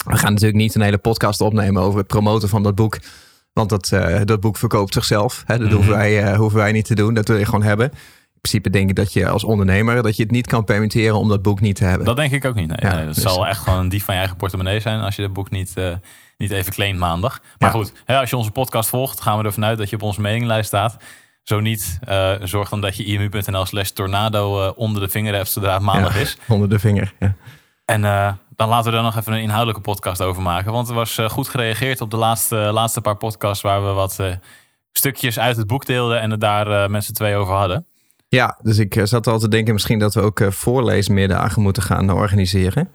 We 0.06 0.18
gaan 0.18 0.32
natuurlijk 0.32 0.60
niet 0.60 0.76
een 0.76 0.82
hele 0.82 0.98
podcast 0.98 1.42
opnemen 1.42 1.82
over 1.82 2.00
het 2.00 2.08
promoten 2.08 2.50
van 2.50 2.64
dat 2.64 2.76
boek. 2.76 2.98
Want 3.54 3.70
dat, 3.70 3.92
uh, 3.94 4.20
dat 4.24 4.40
boek 4.40 4.58
verkoopt 4.58 4.94
zichzelf. 4.94 5.44
Hè? 5.46 5.58
Dat 5.58 5.68
mm 5.68 5.74
hoeven, 5.74 5.94
wij, 5.94 6.32
uh, 6.32 6.38
hoeven 6.38 6.60
wij 6.60 6.72
niet 6.72 6.86
te 6.86 6.96
doen. 6.96 7.14
Dat 7.14 7.28
wil 7.28 7.38
je 7.38 7.46
gewoon 7.46 7.64
hebben. 7.64 7.92
In 8.34 8.42
principe 8.42 8.70
denk 8.70 8.90
ik 8.90 8.96
dat 8.96 9.14
je 9.14 9.28
als 9.28 9.44
ondernemer... 9.44 10.04
dat 10.04 10.16
je 10.16 10.24
het 10.24 10.32
niet 10.32 10.48
kan 10.48 10.64
permitteren 10.64 11.16
om 11.16 11.30
dat 11.30 11.42
boek 11.42 11.62
niet 11.62 11.76
te 11.76 11.84
hebben. 11.84 12.06
Dat 12.06 12.16
denk 12.16 12.32
ik 12.32 12.46
ook 12.46 12.56
niet. 12.56 12.68
Nee, 12.68 12.78
ja, 12.80 12.96
nee, 12.96 13.06
dat 13.06 13.16
dus... 13.16 13.24
zal 13.24 13.48
echt 13.48 13.62
gewoon 13.62 13.80
een 13.80 13.90
dief 13.90 14.04
van 14.04 14.14
je 14.14 14.20
eigen 14.20 14.38
portemonnee 14.38 14.80
zijn... 14.80 15.02
als 15.02 15.16
je 15.16 15.22
dat 15.22 15.34
boek 15.34 15.50
niet, 15.50 15.74
uh, 15.76 15.94
niet 16.38 16.52
even 16.52 16.74
claimt 16.74 17.00
maandag. 17.00 17.42
Maar 17.58 17.70
ja. 17.70 17.76
goed, 17.76 17.94
hè, 18.06 18.20
als 18.20 18.30
je 18.30 18.38
onze 18.38 18.52
podcast 18.52 18.90
volgt... 18.90 19.22
gaan 19.22 19.38
we 19.38 19.44
ervan 19.44 19.66
uit 19.66 19.78
dat 19.78 19.90
je 19.90 19.96
op 19.96 20.02
onze 20.02 20.22
mailinglijst 20.22 20.68
staat... 20.68 20.98
Zo 21.50 21.60
niet, 21.60 22.00
uh, 22.10 22.32
zorg 22.44 22.70
dan 22.70 22.82
dat 22.82 22.98
je 22.98 23.04
imu.nl 23.04 23.66
slash 23.66 23.90
tornado 23.90 24.64
uh, 24.64 24.72
onder 24.76 25.02
de 25.02 25.10
vinger 25.10 25.34
hebt 25.34 25.48
zodra 25.48 25.74
het 25.74 25.82
maandag 25.82 26.14
ja, 26.14 26.20
is. 26.20 26.38
Onder 26.48 26.70
de 26.70 26.80
vinger, 26.80 27.14
ja. 27.20 27.36
En 27.86 28.04
uh, 28.04 28.32
dan 28.56 28.70
laten 28.70 28.92
we 28.92 28.98
er 28.98 29.04
nog 29.04 29.18
even 29.18 29.34
een 29.34 29.42
inhoudelijke 29.42 29.82
podcast 29.82 30.22
over 30.22 30.42
maken. 30.42 30.72
Want 30.72 30.90
er 30.90 30.96
was 30.96 31.20
goed 31.28 31.48
gereageerd 31.48 32.02
op 32.02 32.12
de 32.12 32.18
laatste, 32.18 32.56
laatste 32.56 33.02
paar 33.02 33.18
podcasts... 33.18 33.64
waar 33.64 33.86
we 33.86 33.92
wat 33.92 34.20
stukjes 34.92 35.40
uit 35.40 35.58
het 35.58 35.68
boek 35.68 35.86
deelden 35.86 36.22
en 36.22 36.32
het 36.32 36.40
daar 36.42 36.92
met 36.92 37.04
z'n 37.04 37.14
twee 37.14 37.36
over 37.36 37.54
hadden. 37.54 37.86
Ja, 38.28 38.58
dus 38.62 38.78
ik 38.78 39.02
zat 39.04 39.28
al 39.28 39.40
te 39.40 39.48
denken 39.50 39.74
misschien 39.74 40.00
dat 40.00 40.14
we 40.14 40.22
ook 40.22 40.44
voorleesmiddagen 40.50 41.62
moeten 41.62 41.84
gaan 41.84 42.12
organiseren. 42.12 42.90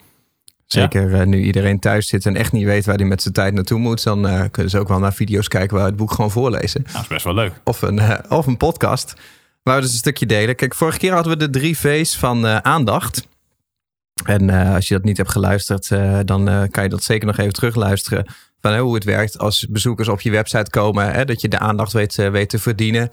Zeker 0.66 1.16
ja. 1.16 1.24
nu 1.24 1.42
iedereen 1.42 1.78
thuis 1.78 2.08
zit 2.08 2.26
en 2.26 2.36
echt 2.36 2.52
niet 2.52 2.64
weet 2.64 2.84
waar 2.84 2.96
hij 2.96 3.04
met 3.04 3.22
zijn 3.22 3.34
tijd 3.34 3.54
naartoe 3.54 3.78
moet. 3.78 4.02
Dan 4.02 4.26
uh, 4.26 4.44
kunnen 4.50 4.70
ze 4.70 4.78
ook 4.78 4.88
wel 4.88 4.98
naar 4.98 5.14
video's 5.14 5.48
kijken 5.48 5.76
waar 5.76 5.86
het 5.86 5.96
boek 5.96 6.12
gewoon 6.12 6.30
voorlezen. 6.30 6.80
Nou, 6.82 6.92
dat 6.92 7.02
is 7.02 7.08
best 7.08 7.24
wel 7.24 7.34
leuk. 7.34 7.52
Of 7.64 7.82
een, 7.82 7.96
uh, 7.96 8.18
of 8.28 8.46
een 8.46 8.56
podcast 8.56 9.14
waar 9.62 9.76
we 9.76 9.82
dus 9.82 9.92
een 9.92 9.98
stukje 9.98 10.26
delen. 10.26 10.56
Kijk, 10.56 10.74
vorige 10.74 10.98
keer 10.98 11.12
hadden 11.12 11.32
we 11.32 11.38
de 11.38 11.58
drie 11.58 11.78
V's 11.78 12.16
van 12.16 12.44
uh, 12.44 12.56
aandacht. 12.56 13.28
En 14.24 14.50
als 14.50 14.88
je 14.88 14.94
dat 14.94 15.04
niet 15.04 15.16
hebt 15.16 15.30
geluisterd, 15.30 15.88
dan 16.24 16.68
kan 16.70 16.82
je 16.82 16.88
dat 16.88 17.02
zeker 17.02 17.26
nog 17.26 17.38
even 17.38 17.52
terugluisteren. 17.52 18.26
Van 18.60 18.78
hoe 18.78 18.94
het 18.94 19.04
werkt 19.04 19.38
als 19.38 19.66
bezoekers 19.70 20.08
op 20.08 20.20
je 20.20 20.30
website 20.30 20.70
komen. 20.70 21.12
Hè, 21.12 21.24
dat 21.24 21.40
je 21.40 21.48
de 21.48 21.58
aandacht 21.58 21.92
weet, 21.92 22.14
weet 22.14 22.48
te 22.48 22.58
verdienen. 22.58 23.10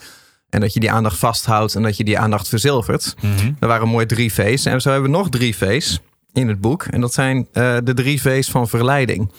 En 0.49 0.59
dat 0.59 0.73
je 0.73 0.79
die 0.79 0.91
aandacht 0.91 1.17
vasthoudt 1.17 1.75
en 1.75 1.81
dat 1.81 1.97
je 1.97 2.03
die 2.03 2.19
aandacht 2.19 2.47
verzilvert. 2.47 3.15
Mm 3.21 3.35
-hmm. 3.35 3.55
Er 3.59 3.67
waren 3.67 3.87
mooi 3.87 4.05
drie 4.05 4.33
V's. 4.33 4.65
En 4.65 4.81
zo 4.81 4.91
hebben 4.91 5.11
we 5.11 5.17
nog 5.17 5.29
drie 5.29 5.57
V's 5.57 5.99
in 6.33 6.47
het 6.47 6.61
boek. 6.61 6.83
En 6.83 7.01
dat 7.01 7.13
zijn 7.13 7.37
uh, 7.37 7.77
de 7.83 7.93
drie 7.93 8.21
V's 8.21 8.49
van 8.49 8.67
verleiding. 8.67 9.31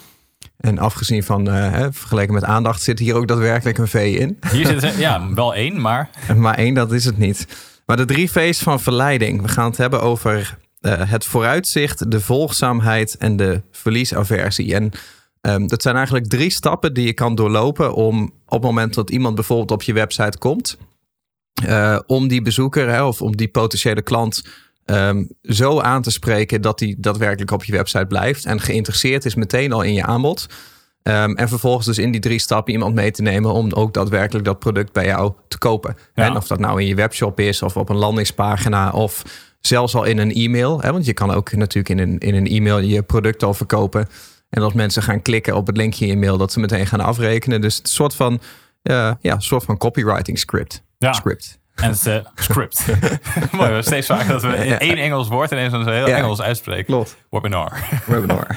En 0.56 0.78
afgezien 0.78 1.22
van, 1.22 1.48
uh, 1.48 1.70
hè, 1.70 1.92
vergeleken 1.92 2.34
met 2.34 2.44
aandacht, 2.44 2.82
zit 2.82 2.98
hier 2.98 3.14
ook 3.14 3.28
daadwerkelijk 3.28 3.78
een 3.78 3.88
V 3.88 4.16
in. 4.18 4.38
Hier 4.52 4.66
zit 4.66 4.82
er, 4.82 4.98
ja, 4.98 5.32
wel 5.34 5.54
één, 5.54 5.80
maar... 5.80 6.10
maar 6.36 6.54
één, 6.54 6.74
dat 6.74 6.92
is 6.92 7.04
het 7.04 7.18
niet. 7.18 7.46
Maar 7.86 7.96
de 7.96 8.04
drie 8.04 8.30
V's 8.30 8.62
van 8.62 8.80
verleiding. 8.80 9.42
We 9.42 9.48
gaan 9.48 9.68
het 9.68 9.76
hebben 9.76 10.02
over 10.02 10.58
uh, 10.80 11.10
het 11.10 11.24
vooruitzicht, 11.24 12.10
de 12.10 12.20
volgzaamheid 12.20 13.16
en 13.16 13.36
de 13.36 13.62
verliesaversie. 13.70 14.74
En 14.74 14.90
um, 15.40 15.66
dat 15.66 15.82
zijn 15.82 15.96
eigenlijk 15.96 16.28
drie 16.28 16.50
stappen 16.50 16.94
die 16.94 17.06
je 17.06 17.12
kan 17.12 17.34
doorlopen 17.34 17.94
om 17.94 18.24
op 18.24 18.52
het 18.52 18.62
moment 18.62 18.94
dat 18.94 19.10
iemand 19.10 19.34
bijvoorbeeld 19.34 19.70
op 19.70 19.82
je 19.82 19.92
website 19.92 20.38
komt... 20.38 20.78
Uh, 21.66 21.98
om 22.06 22.28
die 22.28 22.42
bezoeker 22.42 22.88
hè, 22.88 23.04
of 23.04 23.22
om 23.22 23.36
die 23.36 23.48
potentiële 23.48 24.02
klant 24.02 24.42
um, 24.92 25.28
zo 25.42 25.80
aan 25.80 26.02
te 26.02 26.10
spreken 26.10 26.60
dat 26.62 26.80
hij 26.80 26.94
daadwerkelijk 26.98 27.50
op 27.50 27.64
je 27.64 27.72
website 27.72 28.06
blijft 28.06 28.44
en 28.44 28.60
geïnteresseerd 28.60 29.24
is 29.24 29.34
meteen 29.34 29.72
al 29.72 29.82
in 29.82 29.94
je 29.94 30.02
aanbod. 30.02 30.46
Um, 31.02 31.36
en 31.36 31.48
vervolgens 31.48 31.86
dus 31.86 31.98
in 31.98 32.10
die 32.10 32.20
drie 32.20 32.38
stappen 32.38 32.72
iemand 32.72 32.94
mee 32.94 33.10
te 33.10 33.22
nemen 33.22 33.52
om 33.52 33.72
ook 33.72 33.94
daadwerkelijk 33.94 34.44
dat 34.44 34.58
product 34.58 34.92
bij 34.92 35.06
jou 35.06 35.32
te 35.48 35.58
kopen. 35.58 35.96
Ja. 36.14 36.24
En 36.24 36.36
of 36.36 36.46
dat 36.46 36.58
nou 36.58 36.80
in 36.80 36.86
je 36.86 36.94
webshop 36.94 37.40
is 37.40 37.62
of 37.62 37.76
op 37.76 37.88
een 37.88 37.96
landingspagina 37.96 38.90
of 38.90 39.22
zelfs 39.60 39.94
al 39.94 40.04
in 40.04 40.18
een 40.18 40.32
e-mail. 40.32 40.80
Hè? 40.80 40.92
Want 40.92 41.04
je 41.06 41.12
kan 41.12 41.30
ook 41.30 41.52
natuurlijk 41.52 41.88
in 41.88 41.98
een, 41.98 42.18
in 42.18 42.34
een 42.34 42.46
e-mail 42.46 42.78
je 42.78 43.02
product 43.02 43.42
al 43.42 43.54
verkopen. 43.54 44.08
En 44.48 44.62
als 44.62 44.72
mensen 44.72 45.02
gaan 45.02 45.22
klikken 45.22 45.56
op 45.56 45.66
het 45.66 45.76
linkje 45.76 46.04
in 46.04 46.10
je 46.10 46.16
mail, 46.16 46.36
dat 46.36 46.52
ze 46.52 46.60
meteen 46.60 46.86
gaan 46.86 47.00
afrekenen. 47.00 47.60
Dus 47.60 47.76
het 47.76 47.88
soort 47.88 48.14
van, 48.14 48.40
uh, 48.82 49.12
ja, 49.20 49.38
soort 49.38 49.64
van 49.64 49.76
copywriting 49.78 50.38
script. 50.38 50.82
Ja. 50.98 51.12
script. 51.12 51.58
En 51.74 51.90
het 51.90 52.06
uh, 52.06 52.16
script. 52.34 52.86
Mooi, 53.52 53.82
steeds 53.82 54.06
vaker 54.06 54.28
dat 54.28 54.42
we 54.42 54.56
in 54.56 54.78
één 54.78 54.96
Engels 54.96 55.28
woord 55.28 55.50
ineens 55.50 55.72
een 55.72 55.88
heel 55.88 56.08
ja. 56.08 56.16
Engels 56.16 56.40
uitspreken. 56.40 56.84
Klopt. 56.84 57.16
Webinar. 57.30 57.72
Webinar. 58.06 58.56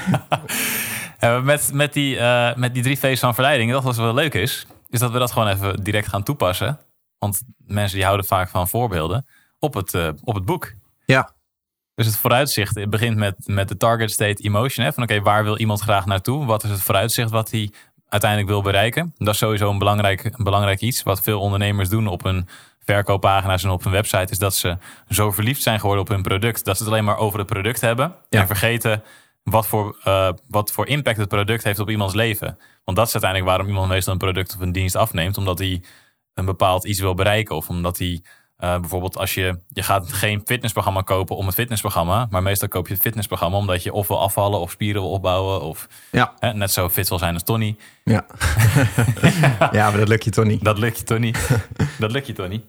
uh, 1.20 1.42
met, 1.50 1.72
met, 1.72 1.92
die, 1.92 2.16
uh, 2.16 2.54
met 2.54 2.74
die 2.74 2.82
drie 2.82 2.98
V's 2.98 3.20
van 3.20 3.34
verleiding, 3.34 3.72
dat 3.72 3.82
wat 3.82 3.96
wel 3.96 4.14
leuk 4.14 4.34
is, 4.34 4.66
is 4.88 5.00
dat 5.00 5.10
we 5.10 5.18
dat 5.18 5.32
gewoon 5.32 5.48
even 5.48 5.84
direct 5.84 6.08
gaan 6.08 6.22
toepassen. 6.22 6.78
Want 7.18 7.42
mensen 7.58 7.96
die 7.96 8.04
houden 8.04 8.26
vaak 8.26 8.48
van 8.48 8.68
voorbeelden 8.68 9.26
op 9.58 9.74
het, 9.74 9.94
op 10.24 10.34
het 10.34 10.44
boek. 10.44 10.72
Ja. 11.04 11.34
Dus 11.96 12.06
het 12.06 12.16
vooruitzicht 12.16 12.74
het 12.74 12.90
begint 12.90 13.16
met, 13.16 13.34
met 13.44 13.68
de 13.68 13.76
target 13.76 14.10
state 14.10 14.42
emotion. 14.42 14.84
Hè? 14.84 14.92
Van 14.92 15.02
oké, 15.02 15.12
okay, 15.12 15.24
waar 15.24 15.44
wil 15.44 15.58
iemand 15.58 15.80
graag 15.80 16.06
naartoe? 16.06 16.46
Wat 16.46 16.64
is 16.64 16.70
het 16.70 16.80
vooruitzicht 16.80 17.30
wat 17.30 17.50
hij 17.50 17.70
uiteindelijk 18.08 18.50
wil 18.50 18.62
bereiken? 18.62 19.14
Dat 19.18 19.34
is 19.34 19.38
sowieso 19.38 19.70
een 19.70 19.78
belangrijk, 19.78 20.24
een 20.24 20.44
belangrijk 20.44 20.80
iets. 20.80 21.02
Wat 21.02 21.22
veel 21.22 21.40
ondernemers 21.40 21.88
doen 21.88 22.06
op 22.06 22.24
een 22.24 22.48
verkooppagina's 22.86 23.64
en 23.64 23.70
op 23.70 23.82
hun 23.84 23.92
website 23.92 24.32
is 24.32 24.38
dat 24.38 24.54
ze 24.54 24.78
zo 25.08 25.30
verliefd 25.30 25.62
zijn 25.62 25.80
geworden 25.80 26.02
op 26.02 26.08
hun 26.08 26.22
product 26.22 26.64
dat 26.64 26.76
ze 26.76 26.82
het 26.82 26.92
alleen 26.92 27.04
maar 27.04 27.16
over 27.16 27.38
het 27.38 27.48
product 27.48 27.80
hebben 27.80 28.14
ja. 28.28 28.40
en 28.40 28.46
vergeten 28.46 29.02
wat 29.42 29.66
voor, 29.66 29.96
uh, 30.04 30.30
wat 30.48 30.72
voor 30.72 30.86
impact 30.86 31.16
het 31.16 31.28
product 31.28 31.64
heeft 31.64 31.78
op 31.78 31.90
iemands 31.90 32.14
leven. 32.14 32.58
Want 32.84 32.96
dat 32.96 33.06
is 33.06 33.12
uiteindelijk 33.12 33.50
waarom 33.50 33.68
iemand 33.68 33.88
meestal 33.88 34.12
een 34.12 34.18
product 34.18 34.54
of 34.54 34.60
een 34.60 34.72
dienst 34.72 34.94
afneemt, 34.94 35.38
omdat 35.38 35.58
hij 35.58 35.82
een 36.34 36.44
bepaald 36.44 36.84
iets 36.84 37.00
wil 37.00 37.14
bereiken 37.14 37.56
of 37.56 37.68
omdat 37.68 37.98
hij 37.98 38.22
uh, 38.58 38.80
bijvoorbeeld 38.80 39.18
als 39.18 39.34
je, 39.34 39.58
je 39.68 39.82
gaat 39.82 40.12
geen 40.12 40.42
fitnessprogramma 40.44 41.00
kopen 41.00 41.36
om 41.36 41.46
het 41.46 41.54
fitnessprogramma, 41.54 42.26
maar 42.30 42.42
meestal 42.42 42.68
koop 42.68 42.86
je 42.86 42.92
het 42.92 43.02
fitnessprogramma 43.02 43.56
omdat 43.56 43.82
je 43.82 43.92
of 43.92 44.08
wil 44.08 44.20
afvallen 44.20 44.60
of 44.60 44.70
spieren 44.70 45.02
wil 45.02 45.10
opbouwen 45.10 45.60
of 45.60 45.88
ja. 46.10 46.34
hè, 46.38 46.54
net 46.54 46.70
zo 46.70 46.88
fit 46.88 47.08
wil 47.08 47.18
zijn 47.18 47.34
als 47.34 47.42
Tony. 47.42 47.76
Ja, 48.04 48.26
ja 49.72 49.90
maar 49.90 49.98
dat 49.98 50.08
lukt 50.08 50.24
je 50.24 50.30
toch 50.30 50.44
niet. 50.44 50.64
Dat 50.64 50.78
lukt 50.78 50.98
je 50.98 51.04
toch 51.04 51.18
niet. 51.18 51.48
dat 51.98 52.10
lukt 52.10 52.26
je 52.26 52.32
toch 52.32 52.48
niet. 52.54 52.64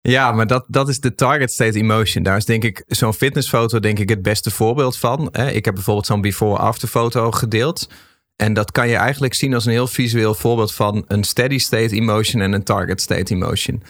Ja, 0.00 0.32
maar 0.32 0.46
dat, 0.46 0.64
dat 0.68 0.88
is 0.88 1.00
de 1.00 1.14
target 1.14 1.52
state 1.52 1.78
emotion. 1.78 2.22
Daar 2.22 2.36
is 2.36 2.44
denk 2.44 2.64
ik 2.64 2.84
zo'n 2.86 3.14
fitnessfoto 3.14 3.80
denk 3.80 3.98
ik 3.98 4.08
het 4.08 4.22
beste 4.22 4.50
voorbeeld 4.50 4.98
van. 4.98 5.34
Ik 5.34 5.64
heb 5.64 5.74
bijvoorbeeld 5.74 6.06
zo'n 6.06 6.20
before-after 6.20 6.88
foto 6.88 7.30
gedeeld. 7.30 7.88
En 8.36 8.52
dat 8.52 8.72
kan 8.72 8.88
je 8.88 8.96
eigenlijk 8.96 9.34
zien 9.34 9.54
als 9.54 9.64
een 9.64 9.72
heel 9.72 9.86
visueel 9.86 10.34
voorbeeld 10.34 10.74
van 10.74 11.04
een 11.06 11.24
steady 11.24 11.58
state 11.58 11.94
emotion 11.94 12.42
en 12.42 12.52
een 12.52 12.62
target 12.62 13.00
state 13.00 13.34
emotion. 13.34 13.82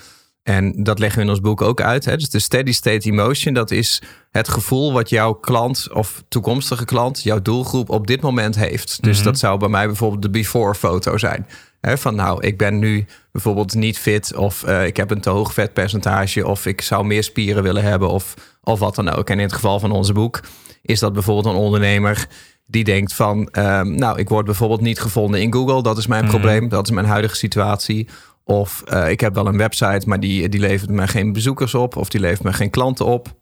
En 0.48 0.72
dat 0.76 0.98
leggen 0.98 1.18
we 1.18 1.24
in 1.24 1.30
ons 1.30 1.40
boek 1.40 1.62
ook 1.62 1.80
uit. 1.80 2.04
Hè? 2.04 2.16
Dus 2.16 2.30
de 2.30 2.38
steady 2.38 2.72
state 2.72 3.10
emotion, 3.10 3.54
dat 3.54 3.70
is 3.70 4.02
het 4.30 4.48
gevoel 4.48 4.92
wat 4.92 5.10
jouw 5.10 5.32
klant 5.32 5.88
of 5.92 6.22
toekomstige 6.28 6.84
klant, 6.84 7.22
jouw 7.22 7.42
doelgroep 7.42 7.90
op 7.90 8.06
dit 8.06 8.20
moment 8.20 8.56
heeft. 8.56 8.98
Dus 9.02 9.16
mm 9.16 9.22
-hmm. 9.22 9.32
dat 9.32 9.38
zou 9.38 9.58
bij 9.58 9.68
mij 9.68 9.86
bijvoorbeeld 9.86 10.22
de 10.22 10.30
before 10.30 10.74
foto 10.74 11.18
zijn. 11.18 11.46
Hè? 11.80 11.98
Van 11.98 12.14
nou, 12.14 12.46
ik 12.46 12.58
ben 12.58 12.78
nu 12.78 13.06
bijvoorbeeld 13.32 13.74
niet 13.74 13.98
fit 13.98 14.36
of 14.36 14.64
uh, 14.66 14.86
ik 14.86 14.96
heb 14.96 15.10
een 15.10 15.20
te 15.20 15.30
hoog 15.30 15.52
vetpercentage 15.52 16.46
of 16.46 16.66
ik 16.66 16.80
zou 16.80 17.04
meer 17.06 17.22
spieren 17.22 17.62
willen 17.62 17.82
hebben 17.82 18.08
of, 18.08 18.34
of 18.62 18.78
wat 18.78 18.94
dan 18.94 19.08
ook. 19.08 19.30
En 19.30 19.36
in 19.36 19.44
het 19.44 19.52
geval 19.52 19.80
van 19.80 19.90
ons 19.90 20.12
boek 20.12 20.40
is 20.82 21.00
dat 21.00 21.12
bijvoorbeeld 21.12 21.54
een 21.54 21.60
ondernemer 21.60 22.26
die 22.70 22.84
denkt 22.84 23.14
van, 23.14 23.48
um, 23.52 23.94
nou, 23.94 24.18
ik 24.18 24.28
word 24.28 24.44
bijvoorbeeld 24.44 24.80
niet 24.80 25.00
gevonden 25.00 25.40
in 25.40 25.52
Google. 25.52 25.82
Dat 25.82 25.98
is 25.98 26.06
mijn 26.06 26.24
mm 26.24 26.30
-hmm. 26.30 26.40
probleem, 26.40 26.68
dat 26.68 26.84
is 26.84 26.94
mijn 26.94 27.06
huidige 27.06 27.36
situatie. 27.36 28.08
Of 28.50 28.82
uh, 28.92 29.10
ik 29.10 29.20
heb 29.20 29.34
wel 29.34 29.46
een 29.46 29.56
website, 29.56 30.02
maar 30.06 30.20
die, 30.20 30.48
die 30.48 30.60
levert 30.60 30.90
me 30.90 31.08
geen 31.08 31.32
bezoekers 31.32 31.74
op. 31.74 31.96
Of 31.96 32.08
die 32.08 32.20
levert 32.20 32.42
me 32.42 32.52
geen 32.52 32.70
klanten 32.70 33.06
op. 33.06 33.34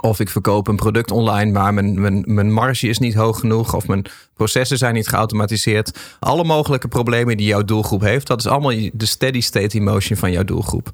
Of 0.00 0.20
ik 0.20 0.28
verkoop 0.28 0.68
een 0.68 0.76
product 0.76 1.10
online, 1.10 1.52
maar 1.52 1.74
mijn, 1.74 2.00
mijn, 2.00 2.22
mijn 2.26 2.52
marge 2.52 2.88
is 2.88 2.98
niet 2.98 3.14
hoog 3.14 3.40
genoeg. 3.40 3.74
Of 3.74 3.86
mijn 3.86 4.04
processen 4.34 4.78
zijn 4.78 4.94
niet 4.94 5.08
geautomatiseerd. 5.08 5.98
Alle 6.18 6.44
mogelijke 6.44 6.88
problemen 6.88 7.36
die 7.36 7.46
jouw 7.46 7.64
doelgroep 7.64 8.00
heeft. 8.00 8.26
Dat 8.26 8.38
is 8.38 8.46
allemaal 8.46 8.90
de 8.92 9.06
steady 9.06 9.40
state 9.40 9.78
emotion 9.78 10.18
van 10.18 10.32
jouw 10.32 10.44
doelgroep. 10.44 10.90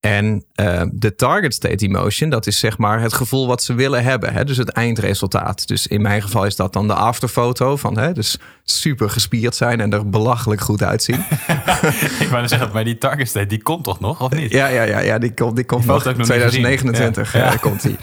En 0.00 0.44
uh, 0.60 0.82
de 0.92 1.14
target 1.14 1.54
state 1.54 1.86
emotion, 1.86 2.30
dat 2.30 2.46
is 2.46 2.58
zeg 2.58 2.78
maar 2.78 3.00
het 3.00 3.12
gevoel 3.12 3.46
wat 3.46 3.62
ze 3.62 3.74
willen 3.74 4.04
hebben. 4.04 4.32
Hè? 4.32 4.44
Dus 4.44 4.56
het 4.56 4.68
eindresultaat. 4.68 5.66
Dus 5.66 5.86
in 5.86 6.02
mijn 6.02 6.22
geval 6.22 6.44
is 6.44 6.56
dat 6.56 6.72
dan 6.72 6.86
de 6.86 6.94
afterfoto 6.94 7.76
van 7.76 7.98
hè, 7.98 8.12
dus 8.12 8.38
super 8.62 9.10
gespierd 9.10 9.54
zijn 9.54 9.80
en 9.80 9.92
er 9.92 10.08
belachelijk 10.08 10.60
goed 10.60 10.82
uitzien. 10.82 11.24
ik 12.20 12.28
wou 12.30 12.48
zeggen, 12.48 12.70
maar 12.72 12.84
die 12.84 12.98
target 12.98 13.28
state, 13.28 13.46
die 13.46 13.62
komt 13.62 13.84
toch 13.84 14.00
nog, 14.00 14.20
of 14.20 14.32
niet? 14.32 14.52
Ja, 14.52 14.66
ja, 14.66 14.82
ja, 14.82 14.98
ja 14.98 15.18
die 15.18 15.34
komt, 15.34 15.56
die 15.56 15.64
komt 15.64 15.86
nog. 15.86 16.02
2029 16.02 17.32
ja. 17.32 17.38
Ja, 17.38 17.56
komt 17.56 17.82
die. 17.82 17.96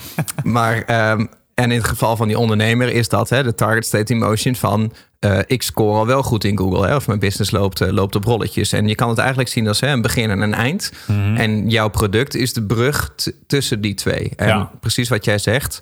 Maar 0.44 1.12
um, 1.12 1.30
en 1.54 1.72
in 1.72 1.78
het 1.78 1.88
geval 1.88 2.16
van 2.16 2.28
die 2.28 2.40
ondernemer 2.40 2.92
is 2.92 3.10
dat 3.10 3.30
hè, 3.30 3.44
de 3.44 3.56
target 3.56 3.86
state 3.86 4.14
emotion 4.14 4.56
van 4.56 4.94
uh, 5.26 5.40
ik 5.46 5.62
score 5.62 5.98
al 5.98 6.06
wel 6.06 6.24
goed 6.24 6.44
in 6.44 6.58
Google. 6.58 6.88
Hè, 6.88 6.96
of 6.96 7.08
mijn 7.08 7.20
business 7.20 7.52
loopt, 7.52 7.82
uh, 7.82 7.92
loopt 7.92 8.16
op 8.16 8.24
rolletjes. 8.24 8.72
En 8.72 8.88
je 8.88 8.96
kan 8.96 9.10
het 9.10 9.18
eigenlijk 9.18 9.50
zien 9.50 9.68
als 9.68 9.80
hè, 9.80 9.88
een 9.88 10.02
begin 10.02 10.30
en 10.30 10.42
een 10.42 10.54
eind. 10.54 10.92
Mm 11.08 11.16
-hmm. 11.16 11.36
En 11.36 11.70
jouw 11.70 11.90
product 11.90 12.36
is 12.36 12.54
de 12.54 12.64
brug 12.64 13.16
tussen 13.48 13.82
die 13.82 13.94
twee. 13.94 14.32
En 14.36 14.48
ja. 14.48 14.72
precies 14.80 15.10
wat 15.10 15.26
jij 15.26 15.38
zegt. 15.38 15.80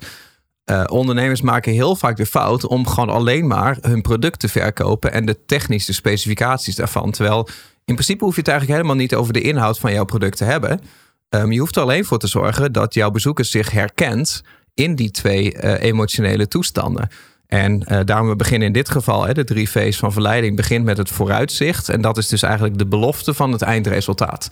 Uh, 0.70 0.84
ondernemers 0.86 1.40
maken 1.40 1.72
heel 1.72 1.96
vaak 1.96 2.16
de 2.16 2.26
fout 2.26 2.66
om 2.66 2.86
gewoon 2.86 3.08
alleen 3.08 3.46
maar 3.46 3.78
hun 3.80 4.02
product 4.02 4.40
te 4.40 4.48
verkopen 4.48 5.12
en 5.12 5.26
de 5.26 5.44
technische 5.46 5.92
specificaties 5.92 6.74
daarvan. 6.74 7.10
Terwijl 7.10 7.48
in 7.84 7.94
principe 7.94 8.24
hoef 8.24 8.34
je 8.34 8.40
het 8.40 8.48
eigenlijk 8.48 8.78
helemaal 8.78 9.02
niet 9.02 9.14
over 9.14 9.32
de 9.32 9.40
inhoud 9.40 9.78
van 9.78 9.92
jouw 9.92 10.04
product 10.04 10.36
te 10.36 10.44
hebben. 10.44 10.80
Um, 11.28 11.52
je 11.52 11.58
hoeft 11.58 11.76
er 11.76 11.82
alleen 11.82 12.04
voor 12.04 12.18
te 12.18 12.26
zorgen 12.26 12.72
dat 12.72 12.94
jouw 12.94 13.10
bezoeker 13.10 13.44
zich 13.44 13.70
herkent 13.70 14.42
in 14.74 14.94
die 14.94 15.10
twee 15.10 15.78
emotionele 15.78 16.48
toestanden. 16.48 17.08
En 17.46 17.84
uh, 17.88 18.00
daarom 18.04 18.28
we 18.28 18.36
beginnen 18.36 18.66
in 18.66 18.72
dit 18.72 18.90
geval, 18.90 19.26
hè, 19.26 19.32
de 19.32 19.44
drie 19.44 19.70
V's 19.70 19.96
van 19.96 20.12
verleiding, 20.12 20.56
begint 20.56 20.84
met 20.84 20.96
het 20.96 21.10
vooruitzicht. 21.10 21.88
En 21.88 22.00
dat 22.00 22.18
is 22.18 22.28
dus 22.28 22.42
eigenlijk 22.42 22.78
de 22.78 22.86
belofte 22.86 23.34
van 23.34 23.52
het 23.52 23.62
eindresultaat. 23.62 24.50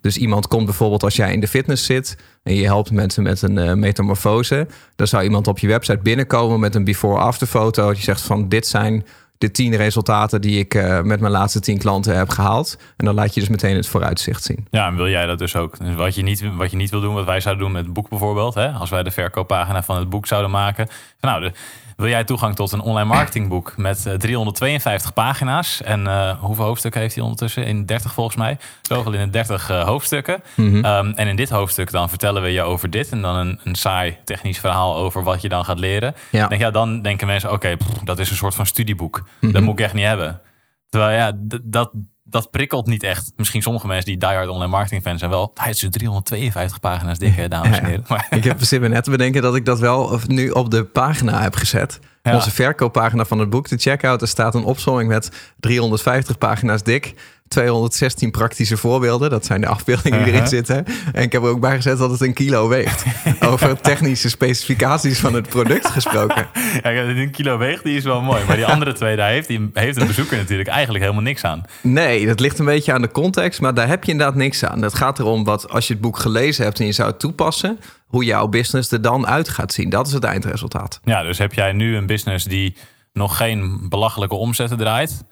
Dus 0.00 0.16
iemand 0.16 0.48
komt 0.48 0.64
bijvoorbeeld 0.64 1.02
als 1.02 1.16
jij 1.16 1.32
in 1.32 1.40
de 1.40 1.48
fitness 1.48 1.84
zit 1.84 2.16
en 2.42 2.54
je 2.54 2.64
helpt 2.64 2.90
mensen 2.90 3.22
met 3.22 3.42
een 3.42 3.56
uh, 3.56 3.72
metamorfose. 3.72 4.66
Dan 4.96 5.06
zou 5.06 5.22
iemand 5.22 5.46
op 5.46 5.58
je 5.58 5.66
website 5.66 5.98
binnenkomen 6.02 6.60
met 6.60 6.74
een 6.74 6.84
before-after 6.84 7.46
foto. 7.46 7.90
Je 7.90 8.02
zegt 8.02 8.20
van 8.20 8.48
dit 8.48 8.66
zijn 8.66 9.04
de 9.38 9.50
tien 9.50 9.76
resultaten 9.76 10.40
die 10.40 10.58
ik 10.58 10.74
uh, 10.74 11.00
met 11.00 11.20
mijn 11.20 11.32
laatste 11.32 11.60
tien 11.60 11.78
klanten 11.78 12.16
heb 12.16 12.28
gehaald. 12.28 12.76
En 12.96 13.04
dan 13.04 13.14
laat 13.14 13.34
je 13.34 13.40
dus 13.40 13.48
meteen 13.48 13.76
het 13.76 13.86
vooruitzicht 13.86 14.42
zien. 14.42 14.66
Ja, 14.70 14.86
en 14.86 14.96
wil 14.96 15.08
jij 15.08 15.26
dat 15.26 15.38
dus 15.38 15.56
ook? 15.56 15.78
Dus 15.78 15.94
wat 15.94 16.14
je 16.14 16.22
niet, 16.22 16.54
wat 16.56 16.70
je 16.70 16.76
niet 16.76 16.90
wil 16.90 17.00
doen, 17.00 17.14
wat 17.14 17.24
wij 17.24 17.40
zouden 17.40 17.64
doen 17.64 17.72
met 17.72 17.84
het 17.84 17.92
boek 17.92 18.08
bijvoorbeeld. 18.08 18.54
Hè? 18.54 18.70
Als 18.70 18.90
wij 18.90 19.02
de 19.02 19.10
verkooppagina 19.10 19.82
van 19.82 19.98
het 19.98 20.08
boek 20.08 20.26
zouden 20.26 20.50
maken. 20.50 20.88
Nou, 21.20 21.40
de, 21.40 21.52
wil 21.96 22.08
jij 22.08 22.24
toegang 22.24 22.54
tot 22.54 22.72
een 22.72 22.80
online 22.80 23.08
marketingboek 23.08 23.76
met 23.76 24.02
352 24.18 25.08
eh, 25.08 25.14
pagina's? 25.14 25.82
En 25.82 26.00
uh, 26.00 26.40
hoeveel 26.40 26.64
hoofdstukken 26.64 27.00
heeft 27.00 27.14
hij 27.14 27.22
ondertussen? 27.22 27.66
In 27.66 27.86
30 27.86 28.12
volgens 28.12 28.36
mij. 28.36 28.58
Zoveel 28.82 29.12
in 29.12 29.20
de 29.20 29.30
30 29.30 29.70
uh, 29.70 29.84
hoofdstukken. 29.84 30.42
Mm 30.54 30.68
-hmm. 30.68 30.84
um, 30.84 31.12
en 31.12 31.28
in 31.28 31.36
dit 31.36 31.50
hoofdstuk 31.50 31.90
dan 31.90 32.08
vertellen 32.08 32.42
we 32.42 32.48
je 32.48 32.62
over 32.62 32.90
dit. 32.90 33.10
En 33.10 33.22
dan 33.22 33.36
een, 33.36 33.60
een 33.64 33.74
saai 33.74 34.16
technisch 34.24 34.58
verhaal 34.58 34.96
over 34.96 35.22
wat 35.22 35.42
je 35.42 35.48
dan 35.48 35.64
gaat 35.64 35.78
leren. 35.78 36.14
Ja. 36.30 36.48
Denk, 36.48 36.60
ja, 36.60 36.70
dan 36.70 37.02
denken 37.02 37.26
mensen, 37.26 37.52
oké, 37.52 37.70
okay, 37.72 37.86
dat 38.04 38.18
is 38.18 38.30
een 38.30 38.36
soort 38.36 38.54
van 38.54 38.66
studieboek. 38.66 39.18
Mm 39.18 39.26
-hmm. 39.40 39.52
Dat 39.52 39.62
moet 39.62 39.78
ik 39.78 39.84
echt 39.84 39.94
niet 39.94 40.04
hebben. 40.04 40.40
Terwijl 40.88 41.18
ja, 41.18 41.32
dat 41.62 41.90
dat 42.28 42.50
prikkelt 42.50 42.86
niet 42.86 43.02
echt. 43.02 43.32
Misschien 43.36 43.62
sommige 43.62 43.86
mensen 43.86 44.06
die 44.06 44.16
diehard 44.16 44.48
online 44.48 44.70
marketing 44.70 45.02
fans 45.02 45.18
zijn 45.18 45.30
wel. 45.30 45.50
Hij 45.54 45.70
is 45.70 45.78
352 45.90 46.80
pagina's 46.80 47.18
dik, 47.18 47.50
dames 47.50 47.78
en 47.78 47.84
heren. 47.84 48.04
Maar, 48.08 48.26
ik 48.30 48.44
heb 48.44 48.62
zin 48.62 48.90
net 48.90 49.04
te 49.04 49.10
bedenken 49.10 49.42
dat 49.42 49.56
ik 49.56 49.64
dat 49.64 49.78
wel 49.78 50.20
nu 50.26 50.50
op 50.50 50.70
de 50.70 50.84
pagina 50.84 51.42
heb 51.42 51.54
gezet. 51.54 51.98
Onze 52.22 52.50
verkooppagina 52.50 53.24
van 53.24 53.38
het 53.38 53.50
boek, 53.50 53.68
de 53.68 53.76
checkout, 53.76 54.22
er 54.22 54.28
staat 54.28 54.54
een 54.54 54.64
opzomming 54.64 55.08
met 55.08 55.52
350 55.60 56.38
pagina's 56.38 56.82
dik. 56.82 57.14
216 57.48 58.30
praktische 58.30 58.76
voorbeelden. 58.76 59.30
Dat 59.30 59.46
zijn 59.46 59.60
de 59.60 59.66
afbeeldingen 59.66 60.24
die 60.24 60.32
erin 60.32 60.46
zitten. 60.46 60.84
En 61.12 61.22
ik 61.22 61.32
heb 61.32 61.42
er 61.42 61.48
ook 61.48 61.60
bij 61.60 61.76
gezet 61.76 61.98
dat 61.98 62.10
het 62.10 62.20
een 62.20 62.32
kilo 62.32 62.68
weegt. 62.68 63.04
Over 63.48 63.80
technische 63.80 64.28
specificaties 64.28 65.18
van 65.18 65.34
het 65.34 65.48
product 65.48 65.86
gesproken. 65.86 66.46
Ja, 66.82 66.92
een 66.92 67.30
kilo 67.30 67.58
weegt, 67.58 67.84
die 67.84 67.96
is 67.96 68.04
wel 68.04 68.22
mooi. 68.22 68.44
Maar 68.46 68.56
die 68.56 68.66
andere 68.66 68.92
twee, 68.92 69.16
daar 69.16 69.28
heeft, 69.28 69.48
die, 69.48 69.70
heeft 69.72 70.00
een 70.00 70.06
bezoeker 70.06 70.36
natuurlijk 70.36 70.68
eigenlijk 70.68 71.04
helemaal 71.04 71.24
niks 71.24 71.44
aan. 71.44 71.62
Nee, 71.80 72.26
dat 72.26 72.40
ligt 72.40 72.58
een 72.58 72.64
beetje 72.64 72.92
aan 72.92 73.02
de 73.02 73.10
context. 73.10 73.60
Maar 73.60 73.74
daar 73.74 73.88
heb 73.88 74.04
je 74.04 74.10
inderdaad 74.10 74.34
niks 74.36 74.64
aan. 74.64 74.82
Het 74.82 74.94
gaat 74.94 75.18
erom 75.18 75.44
wat 75.44 75.70
als 75.70 75.86
je 75.86 75.92
het 75.92 76.02
boek 76.02 76.18
gelezen 76.18 76.64
hebt 76.64 76.80
en 76.80 76.86
je 76.86 76.92
zou 76.92 77.10
het 77.10 77.18
toepassen... 77.18 77.78
hoe 78.06 78.24
jouw 78.24 78.46
business 78.46 78.92
er 78.92 79.02
dan 79.02 79.26
uit 79.26 79.48
gaat 79.48 79.72
zien. 79.72 79.90
Dat 79.90 80.06
is 80.06 80.12
het 80.12 80.24
eindresultaat. 80.24 81.00
Ja, 81.04 81.22
dus 81.22 81.38
heb 81.38 81.52
jij 81.52 81.72
nu 81.72 81.96
een 81.96 82.06
business 82.06 82.44
die 82.44 82.76
nog 83.12 83.36
geen 83.36 83.86
belachelijke 83.88 84.34
omzetten 84.34 84.78
draait... 84.78 85.24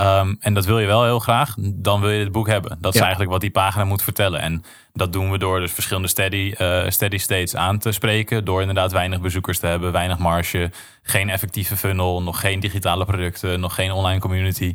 Um, 0.00 0.36
en 0.40 0.54
dat 0.54 0.64
wil 0.64 0.78
je 0.78 0.86
wel 0.86 1.04
heel 1.04 1.18
graag, 1.18 1.54
dan 1.58 2.00
wil 2.00 2.10
je 2.10 2.22
het 2.22 2.32
boek 2.32 2.46
hebben. 2.46 2.78
Dat 2.80 2.92
is 2.92 2.98
ja. 2.98 3.02
eigenlijk 3.02 3.32
wat 3.32 3.40
die 3.40 3.50
pagina 3.50 3.84
moet 3.84 4.02
vertellen. 4.02 4.40
En 4.40 4.62
dat 4.92 5.12
doen 5.12 5.30
we 5.30 5.38
door 5.38 5.60
dus 5.60 5.72
verschillende 5.72 6.08
steady, 6.08 6.54
uh, 6.58 6.82
steady 6.88 7.18
states 7.18 7.56
aan 7.56 7.78
te 7.78 7.92
spreken. 7.92 8.44
Door 8.44 8.60
inderdaad 8.60 8.92
weinig 8.92 9.20
bezoekers 9.20 9.58
te 9.58 9.66
hebben, 9.66 9.92
weinig 9.92 10.18
marge, 10.18 10.70
geen 11.02 11.30
effectieve 11.30 11.76
funnel, 11.76 12.22
nog 12.22 12.40
geen 12.40 12.60
digitale 12.60 13.04
producten, 13.04 13.60
nog 13.60 13.74
geen 13.74 13.92
online 13.92 14.20
community. 14.20 14.74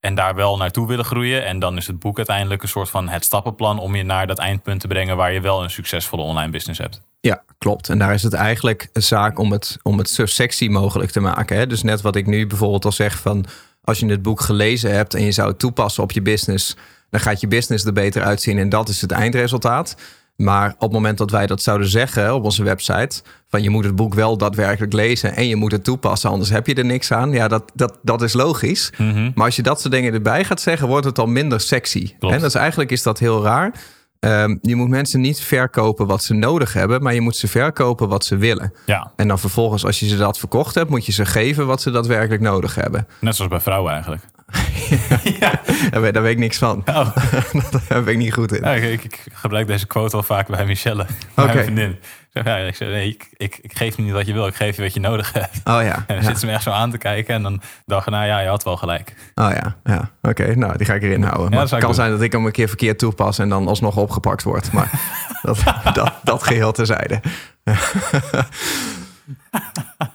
En 0.00 0.14
daar 0.14 0.34
wel 0.34 0.56
naartoe 0.56 0.86
willen 0.86 1.04
groeien. 1.04 1.44
En 1.44 1.58
dan 1.58 1.76
is 1.76 1.86
het 1.86 1.98
boek 1.98 2.16
uiteindelijk 2.16 2.62
een 2.62 2.68
soort 2.68 2.90
van 2.90 3.08
het 3.08 3.24
stappenplan 3.24 3.78
om 3.78 3.94
je 3.94 4.02
naar 4.02 4.26
dat 4.26 4.38
eindpunt 4.38 4.80
te 4.80 4.86
brengen 4.86 5.16
waar 5.16 5.32
je 5.32 5.40
wel 5.40 5.62
een 5.62 5.70
succesvolle 5.70 6.22
online 6.22 6.50
business 6.50 6.80
hebt. 6.80 7.02
Ja, 7.20 7.42
klopt. 7.58 7.88
En 7.88 7.98
daar 7.98 8.14
is 8.14 8.22
het 8.22 8.32
eigenlijk 8.32 8.88
een 8.92 9.02
zaak 9.02 9.38
om 9.38 9.52
het, 9.52 9.78
om 9.82 9.98
het 9.98 10.10
zo 10.10 10.26
sexy 10.26 10.68
mogelijk 10.68 11.10
te 11.10 11.20
maken. 11.20 11.56
Hè? 11.56 11.66
Dus 11.66 11.82
net 11.82 12.00
wat 12.00 12.16
ik 12.16 12.26
nu 12.26 12.46
bijvoorbeeld 12.46 12.84
al 12.84 12.92
zeg 12.92 13.18
van 13.18 13.46
als 13.86 13.98
je 13.98 14.06
het 14.06 14.22
boek 14.22 14.40
gelezen 14.40 14.94
hebt 14.94 15.14
en 15.14 15.22
je 15.22 15.32
zou 15.32 15.48
het 15.48 15.58
toepassen 15.58 16.02
op 16.02 16.12
je 16.12 16.22
business, 16.22 16.76
dan 17.10 17.20
gaat 17.20 17.40
je 17.40 17.48
business 17.48 17.84
er 17.84 17.92
beter 17.92 18.22
uitzien 18.22 18.58
en 18.58 18.68
dat 18.68 18.88
is 18.88 19.00
het 19.00 19.10
eindresultaat. 19.10 19.96
Maar 20.36 20.70
op 20.70 20.80
het 20.80 20.92
moment 20.92 21.18
dat 21.18 21.30
wij 21.30 21.46
dat 21.46 21.62
zouden 21.62 21.88
zeggen 21.88 22.34
op 22.34 22.44
onze 22.44 22.62
website, 22.62 23.22
van 23.48 23.62
je 23.62 23.70
moet 23.70 23.84
het 23.84 23.96
boek 23.96 24.14
wel 24.14 24.36
daadwerkelijk 24.36 24.92
lezen 24.92 25.36
en 25.36 25.46
je 25.46 25.56
moet 25.56 25.72
het 25.72 25.84
toepassen, 25.84 26.30
anders 26.30 26.50
heb 26.50 26.66
je 26.66 26.74
er 26.74 26.84
niks 26.84 27.12
aan. 27.12 27.32
Ja, 27.32 27.48
dat, 27.48 27.72
dat, 27.74 27.98
dat 28.02 28.22
is 28.22 28.32
logisch. 28.32 28.92
Mm-hmm. 28.96 29.32
Maar 29.34 29.44
als 29.44 29.56
je 29.56 29.62
dat 29.62 29.80
soort 29.80 29.92
dingen 29.92 30.12
erbij 30.12 30.44
gaat 30.44 30.60
zeggen, 30.60 30.88
wordt 30.88 31.06
het 31.06 31.18
al 31.18 31.26
minder 31.26 31.60
sexy. 31.60 32.14
En 32.18 32.30
dat 32.30 32.42
is, 32.42 32.54
eigenlijk 32.54 32.90
is 32.90 33.02
dat 33.02 33.18
heel 33.18 33.42
raar. 33.42 33.72
Um, 34.20 34.58
je 34.62 34.76
moet 34.76 34.88
mensen 34.88 35.20
niet 35.20 35.40
verkopen 35.40 36.06
wat 36.06 36.22
ze 36.22 36.34
nodig 36.34 36.72
hebben, 36.72 37.02
maar 37.02 37.14
je 37.14 37.20
moet 37.20 37.36
ze 37.36 37.48
verkopen 37.48 38.08
wat 38.08 38.24
ze 38.24 38.36
willen. 38.36 38.72
Ja. 38.86 39.12
En 39.16 39.28
dan 39.28 39.38
vervolgens, 39.38 39.84
als 39.84 40.00
je 40.00 40.08
ze 40.08 40.16
dat 40.16 40.38
verkocht 40.38 40.74
hebt, 40.74 40.90
moet 40.90 41.06
je 41.06 41.12
ze 41.12 41.26
geven 41.26 41.66
wat 41.66 41.82
ze 41.82 41.90
daadwerkelijk 41.90 42.42
nodig 42.42 42.74
hebben. 42.74 43.06
Net 43.20 43.36
zoals 43.36 43.50
bij 43.50 43.60
vrouwen 43.60 43.92
eigenlijk. 43.92 44.22
ja. 45.40 45.60
Daar, 45.90 46.00
weet, 46.00 46.14
daar, 46.14 46.22
weet, 46.22 46.32
ik 46.32 46.38
niks 46.38 46.58
van. 46.58 46.82
Oh. 46.84 47.16
daar 47.88 48.02
ben 48.02 48.12
ik 48.12 48.18
niet 48.18 48.32
goed 48.32 48.52
in. 48.52 48.62
Ja, 48.62 48.72
ik, 48.72 49.04
ik, 49.04 49.24
gebruik 49.32 49.66
deze 49.66 49.86
quote 49.86 50.16
al 50.16 50.22
vaak 50.22 50.48
bij 50.48 50.66
Michelle, 50.66 51.06
okay. 51.36 51.54
mijn 51.54 51.64
vriendin. 51.64 51.98
Ja, 52.44 52.56
ik 52.56 52.76
zeg, 52.76 52.88
nee, 52.88 53.08
ik, 53.08 53.28
ik, 53.36 53.58
ik, 53.62 53.76
geef 53.76 53.98
niet 53.98 54.12
wat 54.12 54.26
je 54.26 54.32
wil, 54.32 54.46
ik 54.46 54.54
geef 54.54 54.76
je 54.76 54.82
wat 54.82 54.94
je 54.94 55.00
nodig 55.00 55.32
hebt. 55.32 55.56
Oh 55.64 55.82
ja. 55.82 56.04
En 56.06 56.14
dan 56.14 56.24
zit 56.24 56.38
ze 56.38 56.46
me 56.46 56.52
echt 56.52 56.62
zo 56.62 56.70
aan 56.70 56.90
te 56.90 56.98
kijken 56.98 57.34
en 57.34 57.42
dan 57.42 57.60
dacht 57.84 58.06
ik, 58.06 58.12
nou 58.12 58.26
ja, 58.26 58.40
je 58.40 58.48
had 58.48 58.64
wel 58.64 58.76
gelijk. 58.76 59.14
Oh 59.34 59.50
ja, 59.50 59.76
ja. 59.84 60.10
Oké, 60.22 60.54
nou, 60.54 60.76
die 60.76 60.86
ga 60.86 60.94
ik 60.94 61.02
erin 61.02 61.22
houden. 61.22 61.50
Maar 61.50 61.68
het 61.68 61.78
kan 61.78 61.94
zijn 61.94 62.10
dat 62.10 62.20
ik 62.20 62.32
hem 62.32 62.46
een 62.46 62.52
keer 62.52 62.68
verkeerd 62.68 62.98
toepas 62.98 63.38
en 63.38 63.48
dan 63.48 63.68
alsnog 63.68 63.96
opgepakt 63.96 64.42
word. 64.42 64.72
Maar 64.72 64.90
dat, 65.42 65.58
dat, 65.94 66.12
dat 66.22 66.42
geheel 66.42 66.72
terzijde. 66.72 67.20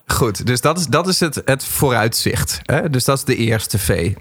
Goed, 0.06 0.46
dus 0.46 0.62
dat 0.62 0.80
is, 0.80 0.88
dat 0.88 1.08
is 1.08 1.20
het, 1.20 1.42
het 1.46 1.66
vooruitzicht. 1.66 2.60
Hè? 2.64 2.90
Dus 2.90 3.06
dat 3.06 3.18
is 3.18 3.24
de 3.24 3.36
eerste 3.36 3.80
V. 3.80 4.14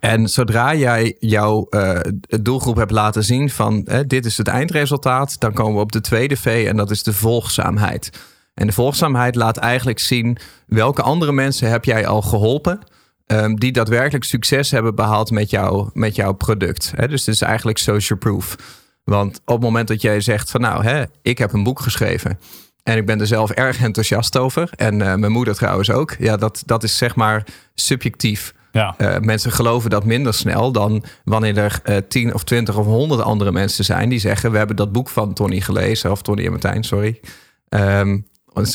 En 0.00 0.28
zodra 0.28 0.74
jij 0.74 1.16
jouw 1.18 1.66
uh, 1.70 1.98
doelgroep 2.40 2.76
hebt 2.76 2.90
laten 2.90 3.24
zien 3.24 3.50
van 3.50 3.86
uh, 3.88 3.98
dit 4.06 4.24
is 4.24 4.36
het 4.36 4.48
eindresultaat, 4.48 5.40
dan 5.40 5.52
komen 5.52 5.74
we 5.74 5.80
op 5.80 5.92
de 5.92 6.00
tweede 6.00 6.36
V 6.36 6.66
en 6.68 6.76
dat 6.76 6.90
is 6.90 7.02
de 7.02 7.12
volgzaamheid. 7.12 8.10
En 8.54 8.66
de 8.66 8.72
volgzaamheid 8.72 9.34
laat 9.34 9.56
eigenlijk 9.56 9.98
zien 9.98 10.38
welke 10.66 11.02
andere 11.02 11.32
mensen 11.32 11.70
heb 11.70 11.84
jij 11.84 12.06
al 12.06 12.22
geholpen 12.22 12.78
um, 13.26 13.58
die 13.58 13.72
daadwerkelijk 13.72 14.24
succes 14.24 14.70
hebben 14.70 14.94
behaald 14.94 15.30
met, 15.30 15.50
jou, 15.50 15.90
met 15.92 16.16
jouw 16.16 16.32
product. 16.32 16.92
Hè? 16.96 17.08
Dus 17.08 17.26
het 17.26 17.34
is 17.34 17.42
eigenlijk 17.42 17.78
social 17.78 18.18
proof. 18.18 18.56
Want 19.04 19.40
op 19.44 19.54
het 19.54 19.62
moment 19.62 19.88
dat 19.88 20.02
jij 20.02 20.20
zegt 20.20 20.50
van 20.50 20.60
nou, 20.60 20.84
hè, 20.84 21.04
ik 21.22 21.38
heb 21.38 21.52
een 21.52 21.62
boek 21.62 21.80
geschreven 21.80 22.38
en 22.82 22.96
ik 22.96 23.06
ben 23.06 23.20
er 23.20 23.26
zelf 23.26 23.50
erg 23.50 23.80
enthousiast 23.80 24.38
over 24.38 24.70
en 24.76 24.94
uh, 24.94 25.14
mijn 25.14 25.32
moeder 25.32 25.54
trouwens 25.54 25.90
ook. 25.90 26.16
Ja, 26.18 26.36
dat, 26.36 26.62
dat 26.66 26.82
is 26.82 26.96
zeg 26.96 27.14
maar 27.16 27.46
subjectief. 27.74 28.54
Ja. 28.72 28.94
Uh, 28.98 29.18
mensen 29.18 29.52
geloven 29.52 29.90
dat 29.90 30.04
minder 30.04 30.34
snel 30.34 30.72
dan 30.72 31.04
wanneer 31.24 31.58
er 31.58 31.80
uh, 31.84 31.96
tien 32.08 32.34
of 32.34 32.44
twintig 32.44 32.76
of 32.76 32.86
honderd 32.86 33.22
andere 33.22 33.52
mensen 33.52 33.84
zijn 33.84 34.08
die 34.08 34.18
zeggen: 34.18 34.50
We 34.50 34.58
hebben 34.58 34.76
dat 34.76 34.92
boek 34.92 35.08
van 35.08 35.32
Tony 35.32 35.60
gelezen, 35.60 36.10
of 36.10 36.22
Tony 36.22 36.44
en 36.44 36.50
Martijn, 36.50 36.84
sorry. 36.84 37.20
Um, 37.68 38.28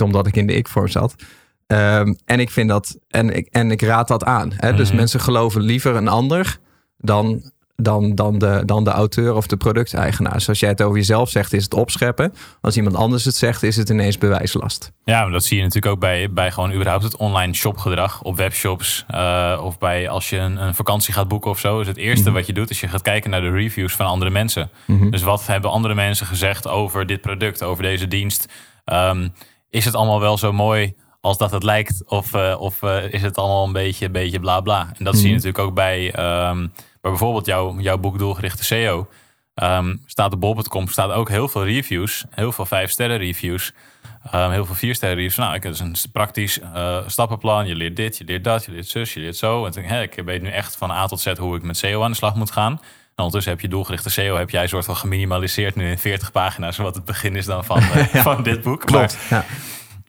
omdat 0.03 0.27
ik 0.27 0.35
in 0.35 0.47
de 0.47 0.53
ik-vorm 0.53 0.87
zat. 0.87 1.15
Um, 1.67 2.17
en 2.25 2.39
ik 2.39 2.49
vind 2.49 2.69
dat, 2.69 2.97
en 3.09 3.35
ik, 3.35 3.47
en 3.51 3.71
ik 3.71 3.81
raad 3.81 4.07
dat 4.07 4.23
aan. 4.23 4.51
Hè? 4.55 4.71
Mm. 4.71 4.77
Dus 4.77 4.87
mhm. 4.87 4.97
mensen 4.97 5.19
geloven 5.19 5.61
liever 5.61 5.95
een 5.95 6.07
ander 6.07 6.59
dan 6.97 7.51
dan, 7.75 8.15
dan, 8.15 8.39
de, 8.39 8.63
dan 8.65 8.83
de 8.83 8.89
auteur 8.89 9.33
of 9.33 9.47
de 9.47 9.57
producteigenaar. 9.57 10.33
Dus 10.33 10.49
als 10.49 10.59
jij 10.59 10.69
het 10.69 10.81
over 10.81 10.97
jezelf 10.97 11.29
zegt, 11.29 11.53
is 11.53 11.63
het 11.63 11.73
opscheppen. 11.73 12.33
Als 12.61 12.77
iemand 12.77 12.95
anders 12.95 13.25
het 13.25 13.35
zegt, 13.35 13.63
is 13.63 13.75
het 13.75 13.89
ineens 13.89 14.17
bewijslast. 14.17 14.91
Ja, 15.03 15.21
maar 15.21 15.31
dat 15.31 15.43
zie 15.43 15.57
je 15.57 15.63
natuurlijk 15.63 15.93
ook 15.93 15.99
bij, 15.99 16.31
bij 16.31 16.51
gewoon 16.51 16.73
überhaupt 16.73 17.03
het 17.03 17.15
online 17.15 17.53
shopgedrag 17.53 18.21
op 18.21 18.35
webshops. 18.35 19.05
Uh, 19.13 19.59
of 19.63 19.77
bij 19.77 20.09
als 20.09 20.29
je 20.29 20.37
een, 20.37 20.57
een, 20.57 20.75
vakantie 20.75 21.13
gaat 21.13 21.27
boeken 21.27 21.51
of 21.51 21.59
zo. 21.59 21.79
Is 21.79 21.87
het 21.87 21.97
eerste 21.97 22.29
mm 22.29 22.33
wat 22.35 22.45
je 22.45 22.53
doet, 22.53 22.69
is 22.69 22.79
je 22.79 22.87
gaat 22.87 23.01
kijken 23.01 23.29
naar 23.29 23.41
de 23.41 23.49
reviews 23.49 23.93
van 23.93 24.05
andere 24.05 24.31
mensen. 24.31 24.69
Mm 24.85 24.99
-hmm. 24.99 25.11
Dus 25.11 25.21
wat 25.21 25.47
hebben 25.47 25.71
andere 25.71 25.93
mensen 25.93 26.25
gezegd 26.25 26.67
over 26.67 27.05
dit 27.05 27.21
product, 27.21 27.63
over 27.63 27.83
deze 27.83 28.07
dienst? 28.07 28.45
Um, 28.85 29.33
is 29.69 29.85
het 29.85 29.95
allemaal 29.95 30.19
wel 30.19 30.37
zo 30.37 30.53
mooi 30.53 30.95
als 31.21 31.37
dat 31.37 31.51
het 31.51 31.63
lijkt? 31.63 32.03
Of, 32.05 32.33
uh, 32.33 32.55
of 32.59 32.81
uh, 32.81 33.13
is 33.13 33.21
het 33.21 33.37
allemaal 33.37 33.65
een 33.65 33.71
beetje, 33.71 34.09
beetje 34.09 34.39
bla 34.39 34.61
bla? 34.61 34.79
En 34.79 34.85
dat 34.85 34.97
mm 34.97 35.05
-hmm. 35.05 35.13
zie 35.13 35.29
je 35.29 35.35
mhm. 35.35 35.45
natuurlijk 35.45 35.67
ook 35.67 35.75
bij... 35.75 36.19
Um, 36.49 36.71
maar 37.05 37.13
bijvoorbeeld 37.13 37.45
jouw, 37.45 37.79
jouw 37.79 37.97
boek 37.97 38.17
Doelgerichte 38.17 38.63
SEO. 38.63 38.97
Um, 38.99 39.07
ehm, 39.53 39.95
staat 40.05 40.33
op 40.33 40.39
bol.com 40.39 40.87
staat 40.87 41.11
ook 41.11 41.29
heel 41.29 41.47
veel 41.47 41.65
reviews. 41.65 42.25
Heel 42.29 42.51
veel 42.51 42.65
vijf 42.65 42.91
sterren 42.91 43.17
reviews. 43.17 43.73
Um, 44.35 44.51
heel 44.51 44.65
veel 44.65 44.75
vier 44.75 44.95
sterren 44.95 45.17
reviews. 45.17 45.35
Nou, 45.35 45.55
ik 45.55 45.63
heb 45.63 45.71
dus 45.71 45.81
een 45.81 46.11
praktisch 46.11 46.59
uh, 46.59 46.97
stappenplan. 47.07 47.67
Je 47.67 47.75
leert 47.75 47.95
dit, 47.95 48.17
je 48.17 48.23
leert 48.23 48.43
dat, 48.43 48.65
je 48.65 48.71
leert 48.71 48.87
zus, 48.87 49.13
je 49.13 49.19
leert 49.19 49.35
zo. 49.35 49.65
En 49.65 49.71
denk, 49.71 50.13
ik 50.13 50.25
weet 50.25 50.41
nu 50.41 50.49
echt 50.49 50.75
van 50.75 50.91
A 50.91 51.05
tot 51.05 51.19
Z 51.19 51.37
hoe 51.37 51.55
ik 51.55 51.63
met 51.63 51.77
SEO 51.77 52.03
aan 52.03 52.11
de 52.11 52.17
slag 52.17 52.35
moet 52.35 52.51
gaan. 52.51 52.71
En 52.71 53.23
ondertussen 53.23 53.51
heb 53.51 53.61
je 53.61 53.67
doelgerichte 53.67 54.09
SEO, 54.09 54.37
heb 54.37 54.49
jij 54.49 54.61
een 54.61 54.69
soort 54.69 54.85
van 54.85 54.95
geminimaliseerd 54.95 55.75
nu 55.75 55.89
in 55.89 55.97
40 55.97 56.31
pagina's, 56.31 56.77
wat 56.77 56.95
het 56.95 57.05
begin 57.05 57.35
is 57.35 57.45
dan 57.45 57.65
van, 57.65 57.77
uh, 57.77 58.07
ja, 58.13 58.21
van 58.21 58.43
dit 58.43 58.61
boek. 58.61 58.85
Klopt. 58.85 59.17
Maar, 59.29 59.39
ja. 59.39 59.45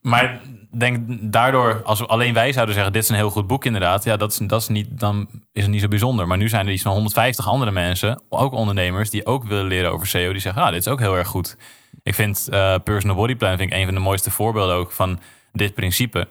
maar 0.03 0.41
denk 0.71 1.07
daardoor, 1.33 1.83
als 1.85 1.99
we 1.99 2.07
alleen 2.07 2.35
wij 2.35 2.53
zouden 2.53 2.75
zeggen: 2.75 2.93
Dit 2.93 3.03
is 3.03 3.09
een 3.09 3.15
heel 3.15 3.31
goed 3.31 3.47
boek, 3.47 3.65
inderdaad. 3.65 4.05
Ja, 4.05 4.17
dat 4.17 4.31
is, 4.33 4.39
dat 4.39 4.61
is 4.61 4.69
niet, 4.69 4.87
dan 5.01 5.29
is 5.53 5.63
het 5.63 5.71
niet 5.71 5.81
zo 5.81 5.89
bijzonder. 5.89 6.27
Maar 6.27 6.37
nu 6.39 6.49
zijn 6.49 6.67
er 6.67 6.73
iets 6.73 6.83
van 6.83 6.93
150 6.93 7.49
andere 7.49 7.71
mensen, 7.71 8.23
ook 8.29 8.53
ondernemers, 8.53 9.11
die 9.11 9.27
ook 9.27 9.45
willen 9.45 9.67
leren 9.67 9.91
over 9.93 10.07
SEO. 10.07 10.33
Die 10.33 10.41
zeggen: 10.41 10.63
Ah, 10.63 10.71
dit 10.71 10.81
is 10.81 10.89
ook 10.89 11.01
heel 11.01 11.17
erg 11.17 11.29
goed. 11.29 11.57
Ik 12.03 12.15
vind 12.15 12.49
uh, 12.51 12.75
personal 12.85 13.17
body 13.17 13.35
plan 13.35 13.57
vind 13.57 13.71
ik 13.73 13.77
een 13.79 13.85
van 13.85 13.95
de 13.95 14.01
mooiste 14.01 14.31
voorbeelden 14.31 14.75
ook 14.77 14.93
van 14.93 15.21
dit 15.53 15.75
principe. 15.75 16.29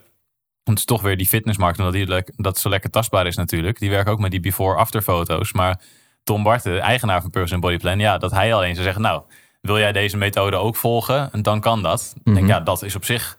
het 0.63 0.77
is 0.77 0.86
toch 0.86 1.01
weer 1.01 1.18
die 1.18 1.27
fitnessmarkt, 1.27 1.80
omdat 1.80 1.94
die, 1.94 2.24
dat 2.36 2.58
zo 2.58 2.70
lekker 2.70 2.89
tastbaar 2.89 3.27
is 3.27 3.36
natuurlijk. 3.36 3.80
Die 3.80 3.89
werken 3.89 4.12
ook 4.12 4.20
met 4.20 4.32
die 4.32 4.39
before-after 4.39 5.01
foto's. 5.01 5.54
Maar 5.54 5.82
Tom 6.24 6.44
Barten, 6.44 6.80
eigenaar 6.80 7.22
van 7.22 7.30
Person 7.30 7.60
Body 7.60 7.77
Plan, 7.77 8.00
ja, 8.00 8.18
dat 8.18 8.32
hij 8.32 8.54
alleen 8.54 8.74
zou 8.74 8.84
zeggen, 8.86 9.01
nou, 9.01 9.22
wil 9.62 9.80
jij 9.80 9.92
deze 9.92 10.18
methode 10.18 10.56
ook 10.58 10.75
volgen? 10.75 11.32
En 11.32 11.42
dan 11.42 11.60
kan 11.60 11.82
dat. 11.84 12.13
Ik 12.18 12.24
denk, 12.24 12.38
Mhm. 12.38 12.48
ja, 12.48 12.60
dat 12.60 12.84
is 12.84 12.96
op 12.96 13.06
zich, 13.06 13.38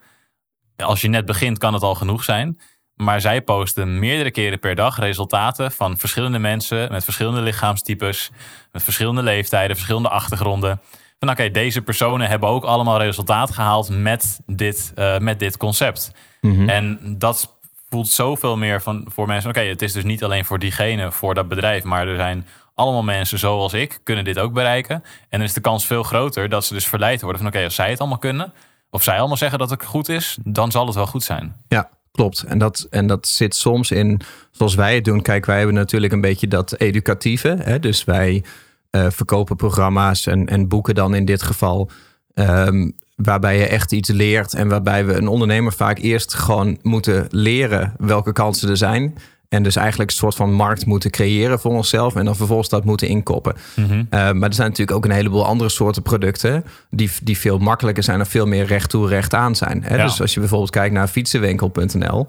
als 0.76 1.00
je 1.00 1.08
net 1.08 1.24
begint, 1.24 1.58
kan 1.58 1.72
het 1.72 1.82
al 1.82 1.94
genoeg 1.94 2.24
zijn. 2.24 2.60
Maar 2.94 3.20
zij 3.20 3.42
posten 3.42 3.98
meerdere 3.98 4.30
keren 4.30 4.58
per 4.58 4.74
dag 4.74 4.98
resultaten 4.98 5.72
van 5.72 5.98
verschillende 5.98 6.38
mensen 6.38 6.92
met 6.92 7.04
verschillende 7.04 7.40
lichaamstypes, 7.40 8.30
met 8.72 8.82
verschillende 8.82 9.22
leeftijden, 9.22 9.76
verschillende 9.76 10.08
achtergronden. 10.08 10.80
Van 11.18 11.30
oké, 11.30 11.50
deze 11.50 11.82
personen 11.82 12.28
hebben 12.28 12.48
ook 12.48 12.64
allemaal 12.64 12.98
resultaat 12.98 13.50
gehaald 13.50 13.88
met 13.88 14.40
dit, 14.46 14.92
eh, 14.94 15.18
met 15.18 15.38
dit 15.38 15.56
concept. 15.56 16.12
Mhm. 16.40 16.68
En 16.68 17.14
dat 17.18 17.58
voelt 17.88 18.08
zoveel 18.08 18.56
meer 18.56 18.82
van, 18.82 19.06
voor 19.08 19.26
mensen. 19.26 19.50
Oké, 19.50 19.60
het 19.60 19.82
is 19.82 19.92
dus 19.92 20.04
niet 20.04 20.24
alleen 20.24 20.44
voor 20.44 20.58
diegene, 20.58 21.12
voor 21.12 21.34
dat 21.34 21.48
bedrijf, 21.48 21.84
maar 21.84 22.08
er 22.08 22.16
zijn 22.16 22.46
allemaal 22.74 23.02
mensen 23.02 23.38
zoals 23.38 23.72
ik 23.72 24.00
kunnen 24.02 24.24
dit 24.24 24.38
ook 24.38 24.52
bereiken. 24.52 24.94
En 24.94 25.38
dan 25.38 25.42
is 25.42 25.52
de 25.52 25.60
kans 25.60 25.86
veel 25.86 26.02
groter 26.02 26.48
dat 26.48 26.64
ze 26.64 26.74
dus 26.74 26.86
verleid 26.86 27.20
worden 27.22 27.40
van 27.40 27.50
oké, 27.50 27.64
als 27.64 27.74
zij 27.74 27.90
het 27.90 28.00
allemaal 28.00 28.18
kunnen, 28.18 28.52
of 28.90 29.02
zij 29.02 29.18
allemaal 29.18 29.36
zeggen 29.36 29.58
dat 29.58 29.70
het 29.70 29.84
goed 29.84 30.08
is, 30.08 30.38
dan 30.44 30.70
zal 30.70 30.86
het 30.86 30.94
wel 30.94 31.06
goed 31.06 31.22
zijn. 31.22 31.56
Ja, 31.68 31.90
klopt. 32.12 32.42
En 32.42 32.58
dat, 32.58 32.86
en 32.90 33.06
dat 33.06 33.26
zit 33.28 33.54
soms 33.54 33.90
in, 33.90 34.20
zoals 34.50 34.74
wij 34.74 34.94
het 34.94 35.04
doen. 35.04 35.22
Kijk, 35.22 35.46
wij 35.46 35.56
hebben 35.56 35.74
natuurlijk 35.74 36.12
een 36.12 36.20
beetje 36.20 36.48
dat 36.48 36.78
educatieve. 36.78 37.56
Hè? 37.60 37.80
Dus 37.80 38.04
wij 38.04 38.44
eh, 38.90 39.06
verkopen 39.10 39.56
programma's 39.56 40.26
en, 40.26 40.46
en 40.46 40.68
boeken 40.68 40.94
dan 40.94 41.14
in 41.14 41.24
dit 41.24 41.42
geval. 41.42 41.90
ehm, 42.34 42.90
waarbij 43.16 43.58
je 43.58 43.66
echt 43.66 43.92
iets 43.92 44.08
leert 44.08 44.54
en 44.54 44.68
waarbij 44.68 45.06
we 45.06 45.14
een 45.14 45.28
ondernemer 45.28 45.72
vaak 45.72 45.98
eerst 45.98 46.34
gewoon 46.34 46.78
moeten 46.82 47.26
leren 47.30 47.94
welke 47.98 48.32
kansen 48.32 48.68
er 48.68 48.76
zijn. 48.76 49.14
En 49.48 49.62
dus 49.62 49.76
eigenlijk 49.76 50.10
een 50.10 50.16
soort 50.16 50.34
van 50.34 50.52
markt 50.52 50.86
moeten 50.86 51.10
creëren 51.10 51.60
voor 51.60 51.72
onszelf. 51.72 52.14
En 52.16 52.24
dan 52.24 52.36
vervolgens 52.36 52.68
dat 52.68 52.84
moeten 52.84 53.08
inkoppen. 53.08 53.56
Mhm. 53.74 53.92
Uh, 53.92 54.04
maar 54.10 54.48
er 54.48 54.54
zijn 54.54 54.68
natuurlijk 54.68 54.96
ook 54.96 55.04
een 55.04 55.10
heleboel 55.10 55.46
andere 55.46 55.70
soorten 55.70 56.02
producten. 56.02 56.64
Die, 56.90 57.10
die 57.22 57.38
veel 57.38 57.58
makkelijker 57.58 58.02
zijn 58.02 58.20
en 58.20 58.26
veel 58.26 58.46
meer 58.46 58.64
recht 58.64 58.90
toe, 58.90 59.08
recht 59.08 59.34
aan 59.34 59.56
zijn. 59.56 59.82
Hè? 59.82 59.96
Ja. 59.96 60.04
Dus 60.04 60.20
als 60.20 60.34
je 60.34 60.40
bijvoorbeeld 60.40 60.70
kijkt 60.70 60.94
naar 60.94 61.08
fietsenwinkel.nl. 61.08 62.26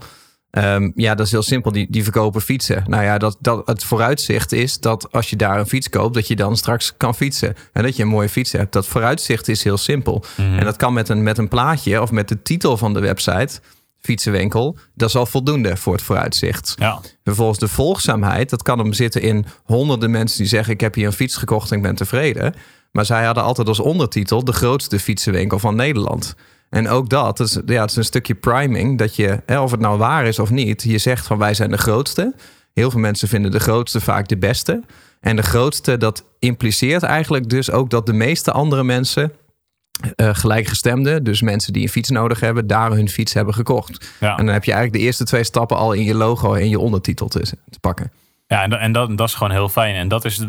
ehm, 0.52 0.92
ja, 0.96 1.16
dat 1.16 1.26
is 1.26 1.32
heel 1.32 1.42
simpel. 1.42 1.72
Die, 1.72 1.88
die 1.90 2.04
verkopen 2.04 2.42
fietsen. 2.42 2.84
Nou 2.88 3.04
ja, 3.04 3.18
dat, 3.18 3.38
dat 3.40 3.68
het 3.68 3.84
vooruitzicht 3.84 4.52
is 4.52 4.80
dat 4.80 5.12
als 5.12 5.30
je 5.30 5.36
daar 5.36 5.60
een 5.60 5.68
fiets 5.68 5.90
koopt, 5.90 6.14
dat 6.14 6.28
je 6.28 6.36
dan 6.36 6.58
straks 6.58 6.94
kan 6.98 7.16
fietsen. 7.16 7.56
En 7.74 7.84
dat 7.84 7.96
je 7.96 8.04
een 8.04 8.10
mooie 8.10 8.30
fiets 8.30 8.52
hebt. 8.52 8.74
Dat 8.74 8.88
vooruitzicht 8.88 9.48
is 9.48 9.64
heel 9.64 9.78
simpel. 9.78 10.24
Mhm. 10.38 10.58
En 10.58 10.66
dat 10.66 10.76
kan 10.76 10.94
met 10.94 11.10
een, 11.10 11.24
met 11.24 11.38
een 11.38 11.48
plaatje 11.48 12.02
of 12.02 12.12
met 12.12 12.28
de 12.28 12.42
titel 12.42 12.78
van 12.78 12.94
de 12.94 13.00
website. 13.00 13.60
Fietsenwinkel, 14.08 14.78
dat 14.96 15.10
is 15.10 15.16
al 15.16 15.26
voldoende 15.26 15.78
voor 15.78 15.94
het 15.94 16.02
vooruitzicht. 16.02 16.76
Ja, 16.78 17.00
Vervolgens 17.24 17.60
de 17.60 17.68
volgzaamheid, 17.68 18.50
dat 18.50 18.64
kan 18.64 18.80
hem 18.80 18.94
zitten 18.94 19.22
in 19.22 19.46
honderden 19.64 20.12
mensen 20.12 20.38
die 20.38 20.48
zeggen: 20.48 20.74
Ik 20.74 20.82
heb 20.82 20.94
hier 20.94 21.06
een 21.06 21.14
fiets 21.14 21.36
gekocht 21.36 21.72
en 21.72 21.78
ik 21.78 21.84
ben 21.84 21.96
tevreden. 21.96 22.54
Maar 22.92 23.06
zij 23.06 23.26
hadden 23.26 23.44
altijd 23.44 23.68
als 23.68 23.80
ondertitel 23.80 24.44
de 24.44 24.54
grootste 24.54 25.00
fietsenwinkel 25.00 25.60
van 25.60 25.76
Nederland. 25.76 26.36
En 26.70 26.90
ook 26.90 27.10
dat, 27.10 27.38
dat 27.38 27.48
is, 27.48 27.60
ja, 27.66 27.82
het 27.82 27.90
is 27.90 27.96
een 27.96 28.04
stukje 28.04 28.36
priming, 28.36 28.98
dat 28.98 29.16
je, 29.16 29.42
hè, 29.46 29.60
of 29.60 29.72
het 29.72 29.80
nou 29.80 29.98
waar 29.98 30.26
is 30.26 30.40
of 30.40 30.50
niet, 30.50 30.84
je 30.84 30.98
zegt 30.98 31.26
van 31.26 31.38
wij 31.38 31.54
zijn 31.54 31.72
de 31.72 31.78
grootste. 31.78 32.34
Heel 32.74 32.92
veel 32.92 33.00
mensen 33.00 33.28
vinden 33.28 33.52
de 33.52 33.60
grootste 33.60 34.02
vaak 34.02 34.28
de 34.28 34.38
beste. 34.38 34.84
En 35.20 35.36
de 35.36 35.42
grootste, 35.42 35.98
dat 35.98 36.24
impliceert 36.40 37.04
eigenlijk 37.04 37.50
dus 37.50 37.72
ook 37.72 37.90
dat 37.90 38.06
de 38.06 38.14
meeste 38.14 38.52
andere 38.52 38.84
mensen, 38.84 39.32
eh 40.16 40.30
gelijkgestemden, 40.36 41.24
dus 41.24 41.42
mensen 41.42 41.74
die 41.74 41.82
een 41.84 41.90
fiets 41.90 42.10
nodig 42.10 42.40
hebben, 42.40 42.68
daar 42.68 42.92
hun 42.92 43.10
fiets 43.10 43.34
hebben 43.34 43.54
gekocht. 43.54 44.12
ja. 44.20 44.38
En 44.38 44.46
dan 44.46 44.54
heb 44.54 44.64
je 44.64 44.72
eigenlijk 44.72 45.02
de 45.02 45.06
eerste 45.08 45.24
twee 45.26 45.44
stappen 45.44 45.78
al 45.78 45.94
in 45.94 46.04
je 46.04 46.14
logo 46.16 46.54
en 46.54 46.70
je 46.70 46.80
ondertitel 46.80 47.28
te, 47.28 47.40
te 47.70 47.80
pakken. 47.82 48.12
ja 48.48 48.64
en, 48.64 48.70
dat- 48.70 48.80
en 48.80 48.92
dat, 48.92 49.18
dat 49.18 49.28
is 49.28 49.34
gewoon 49.36 49.52
heel 49.54 49.70
fijn. 49.70 49.96
En 49.96 50.08
dat 50.08 50.26
is 50.26 50.42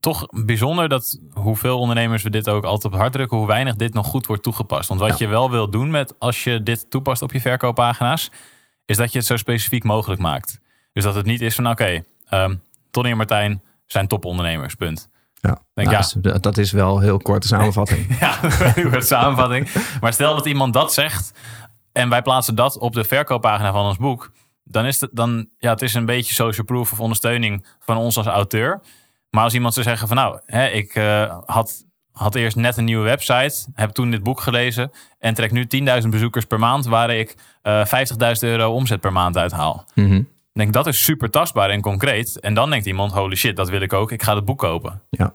toch 0.00 0.26
bijzonder 0.30 0.88
dat 0.88 1.18
hoeveel 1.32 1.78
ondernemers 1.78 2.22
we 2.22 2.30
dit 2.30 2.48
ook 2.48 2.64
altijd 2.64 2.92
op 2.94 3.00
hard 3.00 3.12
drukken, 3.12 3.36
hoe 3.38 3.46
weinig 3.46 3.76
dit 3.76 3.94
nog 3.94 4.06
goed 4.06 4.26
wordt 4.26 4.42
toegepast. 4.42 4.88
Want 4.88 5.00
wat 5.00 5.18
Ja. 5.18 5.24
je 5.26 5.26
wel 5.32 5.50
wil 5.50 5.70
doen 5.70 5.90
met 5.90 6.14
als 6.18 6.44
je 6.44 6.62
dit 6.62 6.90
toepast 6.90 7.22
op 7.22 7.32
je 7.32 7.40
verkooppagina's, 7.40 8.30
is 8.84 8.96
dat 8.96 9.12
je 9.12 9.18
het 9.18 9.26
zo 9.26 9.36
specifiek 9.36 9.84
mogelijk 9.84 10.20
maakt. 10.20 10.60
Dus 10.92 11.04
dat 11.04 11.14
het 11.14 11.26
niet 11.26 11.40
is 11.40 11.54
van 11.54 11.68
oké, 11.68 12.02
ehm, 12.28 12.54
Tony 12.90 13.10
en 13.10 13.16
Martijn 13.16 13.62
zijn 13.86 14.06
topondernemers, 14.06 14.74
punt. 14.74 15.08
Ja, 15.44 15.58
Denk, 15.74 15.88
Nou, 15.88 15.90
ja. 15.90 15.96
dus 16.32 16.40
dat- 16.42 16.58
is 16.58 16.72
wel 16.72 16.96
een 16.96 17.02
heel 17.02 17.18
korte 17.18 17.46
samenvatting. 17.46 18.06
Ja, 18.20 18.38
een 18.42 18.82
korte 18.90 19.06
samenvatting. 19.06 19.68
Maar 20.00 20.12
stel 20.12 20.34
dat 20.34 20.46
iemand 20.46 20.72
dat 20.72 20.92
zegt 20.92 21.32
en 21.92 22.08
wij 22.08 22.22
plaatsen 22.22 22.54
dat 22.54 22.78
op 22.78 22.92
de 22.92 23.04
verkooppagina 23.04 23.72
van 23.72 23.84
ons 23.86 23.96
boek, 23.96 24.32
dan 24.64 24.84
is 24.84 25.00
het 25.00 25.10
dan, 25.12 25.48
ja, 25.58 25.70
het 25.70 25.82
is 25.82 25.94
een 25.94 26.06
beetje 26.06 26.34
social 26.34 26.66
proof 26.66 26.92
of 26.92 27.00
ondersteuning 27.00 27.66
van 27.80 27.96
ons 27.96 28.16
als 28.16 28.26
auteur. 28.26 28.80
Maar 29.30 29.44
als 29.44 29.54
iemand 29.54 29.74
zou 29.74 29.86
zeggen 29.86 30.08
van 30.08 30.16
nou, 30.16 30.40
hè, 30.46 30.66
ik 30.66 30.94
eh, 30.94 31.38
had, 31.46 31.84
had 32.12 32.34
eerst 32.34 32.56
net 32.56 32.76
een 32.76 32.84
nieuwe 32.84 33.04
website, 33.04 33.66
heb 33.74 33.90
toen 33.90 34.10
dit 34.10 34.22
boek 34.22 34.40
gelezen 34.40 34.90
en 35.18 35.34
trek 35.34 35.50
nu 35.50 35.66
10.000 36.02 36.08
bezoekers 36.08 36.44
per 36.44 36.58
maand, 36.58 36.86
waar 36.86 37.10
ik 37.10 37.34
eh 37.62 37.84
50.000 37.86 38.38
euro 38.40 38.72
omzet 38.72 39.00
per 39.00 39.12
maand 39.12 39.36
uithaal. 39.36 39.84
Mhm. 39.94 40.22
Ik 40.52 40.60
denk 40.60 40.72
dat 40.72 40.86
is 40.86 41.04
super 41.04 41.30
tastbaar 41.30 41.70
en 41.70 41.80
concreet. 41.80 42.40
En 42.40 42.54
dan 42.54 42.70
denkt 42.70 42.86
iemand, 42.86 43.12
holy 43.12 43.36
shit, 43.36 43.56
dat 43.56 43.68
wil 43.68 43.80
ik 43.80 43.92
ook. 43.92 44.12
Ik 44.12 44.22
ga 44.22 44.34
het 44.34 44.44
boek 44.44 44.58
kopen. 44.58 45.02
Ja. 45.10 45.34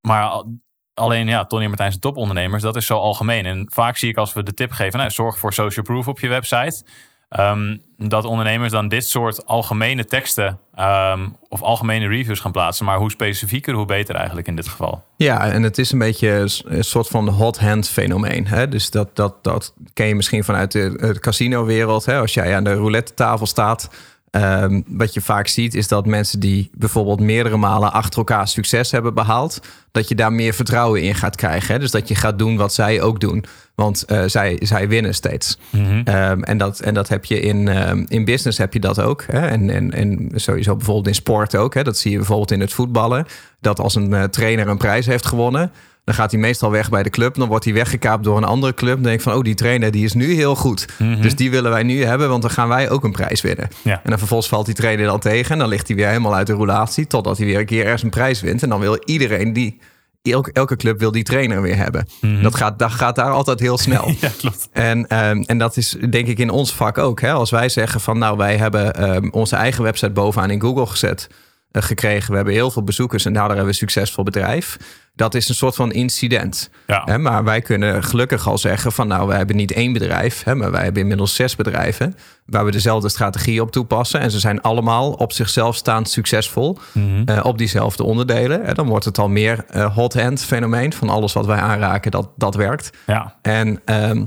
Maar 0.00 0.22
al- 0.24 0.58
alleen, 0.94 1.26
ja, 1.28 1.44
Tony 1.44 1.62
en 1.62 1.68
Martijn 1.68 1.90
zijn 1.90 2.00
topondernemers. 2.02 2.62
Dat 2.62 2.76
is 2.76 2.86
zo 2.86 2.98
algemeen. 2.98 3.46
En 3.46 3.66
vaak 3.72 3.96
zie 3.96 4.08
ik 4.10 4.16
als 4.16 4.32
we 4.32 4.42
de 4.42 4.54
tip 4.54 4.70
geven, 4.70 4.98
nou, 4.98 5.10
zorg 5.10 5.38
voor 5.38 5.52
social 5.52 5.84
proof 5.84 6.08
op 6.08 6.20
je 6.20 6.28
website. 6.28 6.84
ehm, 7.28 7.76
dat 7.96 8.24
ondernemers 8.24 8.72
dan 8.72 8.88
dit 8.88 9.06
soort 9.08 9.46
algemene 9.46 10.04
teksten 10.04 10.58
ehm, 10.74 11.28
of 11.48 11.62
algemene 11.62 12.06
reviews 12.08 12.40
gaan 12.40 12.52
plaatsen. 12.52 12.84
Maar 12.84 12.98
hoe 12.98 13.10
specifieker, 13.10 13.74
hoe 13.74 13.84
beter 13.86 14.14
eigenlijk 14.14 14.46
in 14.46 14.56
dit 14.56 14.68
geval. 14.68 15.04
Ja, 15.16 15.50
en 15.50 15.62
het 15.62 15.78
is 15.78 15.92
een 15.92 15.98
beetje 15.98 16.28
een 16.64 16.84
soort 16.84 17.08
van 17.08 17.28
hot 17.28 17.58
hand 17.58 17.88
fenomeen. 17.88 18.46
Hè? 18.46 18.68
Dus 18.68 18.90
dat, 18.90 19.16
dat, 19.16 19.44
dat 19.44 19.74
ken 19.92 20.06
je 20.06 20.14
misschien 20.14 20.44
vanuit 20.44 20.72
de, 20.72 20.96
de 21.12 21.20
casino-wereld. 21.20 22.04
Hè? 22.04 22.18
Als 22.18 22.34
jij 22.34 22.56
aan 22.56 22.64
de 22.64 22.74
roulette 22.74 23.14
tafel 23.14 23.46
staat. 23.46 23.90
Ehm, 24.32 24.80
wat 24.86 25.14
je 25.14 25.20
vaak 25.20 25.48
ziet 25.48 25.74
is 25.74 25.88
dat 25.88 26.06
mensen 26.06 26.40
die 26.40 26.70
bijvoorbeeld 26.74 27.20
meerdere 27.20 27.56
malen 27.56 27.92
achter 27.92 28.18
elkaar 28.18 28.48
succes 28.48 28.90
hebben 28.90 29.14
behaald, 29.14 29.60
dat 29.92 30.08
je 30.08 30.14
daar 30.14 30.32
meer 30.32 30.54
vertrouwen 30.54 31.02
in 31.02 31.14
gaat 31.14 31.36
krijgen. 31.36 31.74
Hè? 31.74 31.80
Dus 31.80 31.90
dat 31.90 32.08
je 32.08 32.14
gaat 32.14 32.38
doen 32.38 32.56
wat 32.56 32.74
zij 32.74 33.00
ook 33.00 33.20
doen. 33.20 33.44
Want 33.74 34.04
eh, 34.04 34.22
zij, 34.26 34.58
zij 34.62 34.88
winnen 34.88 35.14
steeds. 35.14 35.58
Ehm, 36.04 36.42
en, 36.42 36.58
dat, 36.58 36.80
en 36.80 36.94
dat 36.94 37.08
heb 37.08 37.24
je 37.24 37.40
in, 37.40 37.68
ehm, 37.68 38.04
in 38.08 38.24
business 38.24 38.58
heb 38.58 38.72
je 38.72 38.80
dat 38.80 39.00
ook. 39.00 39.24
Hè? 39.26 39.46
En, 39.46 39.70
en, 39.70 39.92
en 39.92 40.30
sowieso 40.34 40.76
bijvoorbeeld 40.76 41.06
in 41.06 41.14
sport 41.14 41.56
ook. 41.56 41.74
Hè? 41.74 41.82
Dat 41.82 41.98
zie 41.98 42.10
je 42.10 42.16
bijvoorbeeld 42.16 42.50
in 42.50 42.60
het 42.60 42.72
voetballen. 42.72 43.26
Dat 43.60 43.80
als 43.80 43.94
een 43.94 44.14
eh, 44.14 44.24
trainer 44.24 44.68
een 44.68 44.78
prijs 44.78 45.06
heeft 45.06 45.26
gewonnen. 45.26 45.72
Dan 46.04 46.14
gaat 46.14 46.30
hij 46.30 46.40
meestal 46.40 46.70
weg 46.70 46.90
bij 46.90 47.02
de 47.02 47.10
club. 47.10 47.34
Dan 47.34 47.48
wordt 47.48 47.64
hij 47.64 47.74
weggekaapt 47.74 48.24
door 48.24 48.36
een 48.36 48.44
andere 48.44 48.74
club. 48.74 48.94
Dan 48.94 49.02
denk 49.02 49.14
ik 49.16 49.20
van, 49.22 49.34
oh, 49.34 49.42
die 49.42 49.54
trainer 49.54 49.90
die 49.90 50.04
is 50.04 50.12
nu 50.12 50.34
heel 50.34 50.56
goed. 50.56 50.86
Dus 51.20 51.36
die 51.36 51.50
willen 51.50 51.70
wij 51.70 51.82
nu 51.82 52.04
hebben, 52.04 52.28
want 52.28 52.42
dan 52.42 52.50
gaan 52.50 52.68
wij 52.68 52.90
ook 52.90 53.04
een 53.04 53.12
prijs 53.12 53.40
winnen. 53.40 53.68
Ja. 53.82 53.94
En 53.94 54.10
dan 54.10 54.18
vervolgens 54.18 54.48
valt 54.48 54.66
die 54.66 54.74
trainer 54.74 55.06
dan 55.06 55.20
tegen. 55.20 55.50
En 55.50 55.58
dan 55.58 55.68
ligt 55.68 55.86
hij 55.86 55.96
weer 55.96 56.06
helemaal 56.06 56.34
uit 56.34 56.46
de 56.46 56.52
roulatie. 56.52 57.06
Totdat 57.06 57.36
hij 57.38 57.46
weer 57.46 57.58
een 57.58 57.66
keer 57.66 57.84
ergens 57.84 58.02
een 58.02 58.10
prijs 58.10 58.40
wint. 58.40 58.62
En 58.62 58.68
dan 58.68 58.80
wil 58.80 58.98
iedereen 59.04 59.52
die... 59.52 59.80
Elke, 60.22 60.52
elke 60.52 60.76
club 60.76 60.98
wil 60.98 61.10
die 61.12 61.22
trainer 61.22 61.62
weer 61.62 61.76
hebben. 61.76 62.06
dat, 62.42 62.54
gaat, 62.54 62.78
dat 62.78 62.90
gaat 62.90 63.16
daar 63.16 63.30
altijd 63.30 63.60
heel 63.60 63.78
snel. 63.78 64.12
Ja, 64.20 64.28
klopt. 64.38 64.68
En, 64.72 65.06
ehm, 65.08 65.42
en 65.46 65.58
dat 65.58 65.76
is 65.76 65.96
denk 66.10 66.26
ik 66.26 66.38
in 66.38 66.50
ons 66.50 66.74
vak 66.74 66.98
ook. 66.98 67.20
Hè? 67.20 67.32
Als 67.32 67.50
wij 67.50 67.68
zeggen 67.68 68.00
van 68.00 68.18
nou, 68.18 68.36
wij 68.36 68.56
hebben 68.56 68.94
ehm, 68.94 69.28
onze 69.30 69.56
eigen 69.56 69.82
website 69.82 70.10
bovenaan 70.10 70.50
in 70.50 70.60
Google 70.60 70.86
gezet. 70.86 71.28
eh, 71.70 71.82
gekregen. 71.82 72.30
We 72.30 72.36
hebben 72.36 72.54
heel 72.54 72.70
veel 72.70 72.82
bezoekers 72.84 73.24
en 73.24 73.32
daardoor 73.32 73.56
hebben 73.56 73.74
we 73.74 73.80
een 73.80 73.88
succesvol 73.88 74.24
bedrijf. 74.24 74.76
Dat 75.14 75.34
is 75.34 75.48
een 75.48 75.54
soort 75.54 75.74
van 75.74 75.92
incident. 75.92 76.70
Ja. 76.86 77.02
Hè? 77.04 77.18
Maar 77.18 77.44
wij 77.44 77.60
kunnen 77.60 78.04
gelukkig 78.04 78.48
al 78.48 78.58
zeggen 78.58 78.92
van 78.92 79.08
nou, 79.08 79.26
wij 79.26 79.36
hebben 79.36 79.56
niet 79.56 79.72
één 79.72 79.92
bedrijf. 79.92 80.42
Hè? 80.44 80.54
Maar 80.54 80.70
wij 80.70 80.82
hebben 80.82 81.02
inmiddels 81.02 81.34
zes 81.34 81.56
bedrijven. 81.56 82.14
Waar 82.46 82.64
we 82.64 82.70
dezelfde 82.70 83.08
strategie 83.08 83.60
op 83.62 83.70
toepassen. 83.72 84.20
En 84.20 84.30
ze 84.30 84.38
zijn 84.38 84.60
allemaal 84.60 85.12
op 85.12 85.32
zichzelf 85.32 85.76
staand 85.76 86.08
succesvol. 86.10 86.78
eh, 87.26 87.40
op 87.42 87.58
diezelfde 87.58 88.02
onderdelen. 88.02 88.64
En 88.64 88.74
dan 88.74 88.86
wordt 88.86 89.04
het 89.04 89.18
al 89.18 89.28
meer 89.28 89.64
eh, 89.68 89.94
hot 89.94 90.14
hand 90.20 90.42
fenomeen. 90.44 90.92
Van 90.92 91.08
alles 91.08 91.32
wat 91.32 91.46
wij 91.46 91.58
aanraken, 91.58 92.10
dat, 92.10 92.28
dat 92.36 92.54
werkt. 92.54 92.90
Ja, 93.06 93.36
En 93.42 93.80
ehm, 93.84 94.24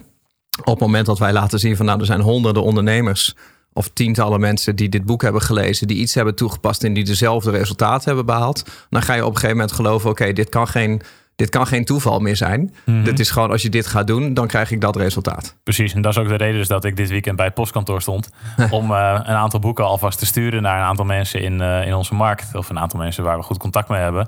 op 0.60 0.66
het 0.66 0.80
moment 0.80 1.06
dat 1.06 1.20
wij 1.20 1.34
laten 1.34 1.60
zien 1.60 1.76
van 1.76 1.86
nou, 1.86 2.00
er 2.00 2.06
zijn 2.06 2.22
honderden 2.22 2.64
ondernemers 2.64 3.36
of 3.78 3.90
tientallen 3.94 4.40
mensen 4.40 4.76
die 4.76 4.90
dit 4.90 5.06
boek 5.06 5.22
hebben 5.22 5.42
gelezen, 5.42 5.88
die 5.88 5.98
iets 5.98 6.14
hebben 6.14 6.36
toegepast 6.36 6.84
en 6.84 6.94
die 6.94 7.04
dezelfde 7.04 7.52
resultaten 7.52 8.08
hebben 8.08 8.26
behaald, 8.26 8.86
dan 8.90 9.02
ga 9.02 9.14
je 9.14 9.22
op 9.22 9.28
een 9.28 9.36
gegeven 9.36 9.56
moment 9.56 9.76
geloven: 9.76 10.10
oké, 10.10 10.34
dit 10.34 10.50
kan 10.50 10.68
geen. 10.68 11.02
Dit 11.36 11.50
kan 11.50 11.68
geen 11.68 11.86
toeval 11.86 12.20
meer 12.20 12.36
zijn. 12.36 12.76
Dit 13.04 13.20
is 13.20 13.30
gewoon, 13.30 13.52
als 13.52 13.62
je 13.62 13.70
dit 13.70 13.88
gaat 13.88 14.08
doen, 14.08 14.34
dan 14.34 14.48
krijg 14.48 14.72
ik 14.72 14.82
dat 14.82 14.96
resultaat. 14.96 15.56
precies. 15.64 15.94
En 15.94 16.02
dat 16.02 16.12
is 16.12 16.18
ook 16.18 16.28
de 16.28 16.36
reden 16.36 16.58
dus 16.58 16.68
dat 16.68 16.86
ik 16.86 16.96
dit 16.96 17.10
weekend 17.10 17.36
bij 17.36 17.46
het 17.46 17.54
postkantoor 17.54 18.02
stond. 18.02 18.30
om 18.70 18.92
eh, 18.92 19.20
een 19.24 19.36
aantal 19.36 19.60
boeken 19.60 19.86
alvast 19.86 20.20
te 20.20 20.26
sturen 20.26 20.62
naar 20.62 20.78
een 20.78 20.86
aantal 20.86 21.06
mensen 21.06 21.42
in, 21.42 21.62
eh, 21.62 21.88
in 21.88 21.94
onze 21.94 22.14
markt. 22.14 22.56
Of 22.56 22.70
een 22.70 22.80
aantal 22.80 23.00
mensen 23.00 23.24
waar 23.24 23.38
we 23.38 23.44
goed 23.44 23.58
contact 23.58 23.90
mee 23.90 24.02
hebben. 24.02 24.28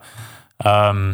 Ehm, 0.58 1.14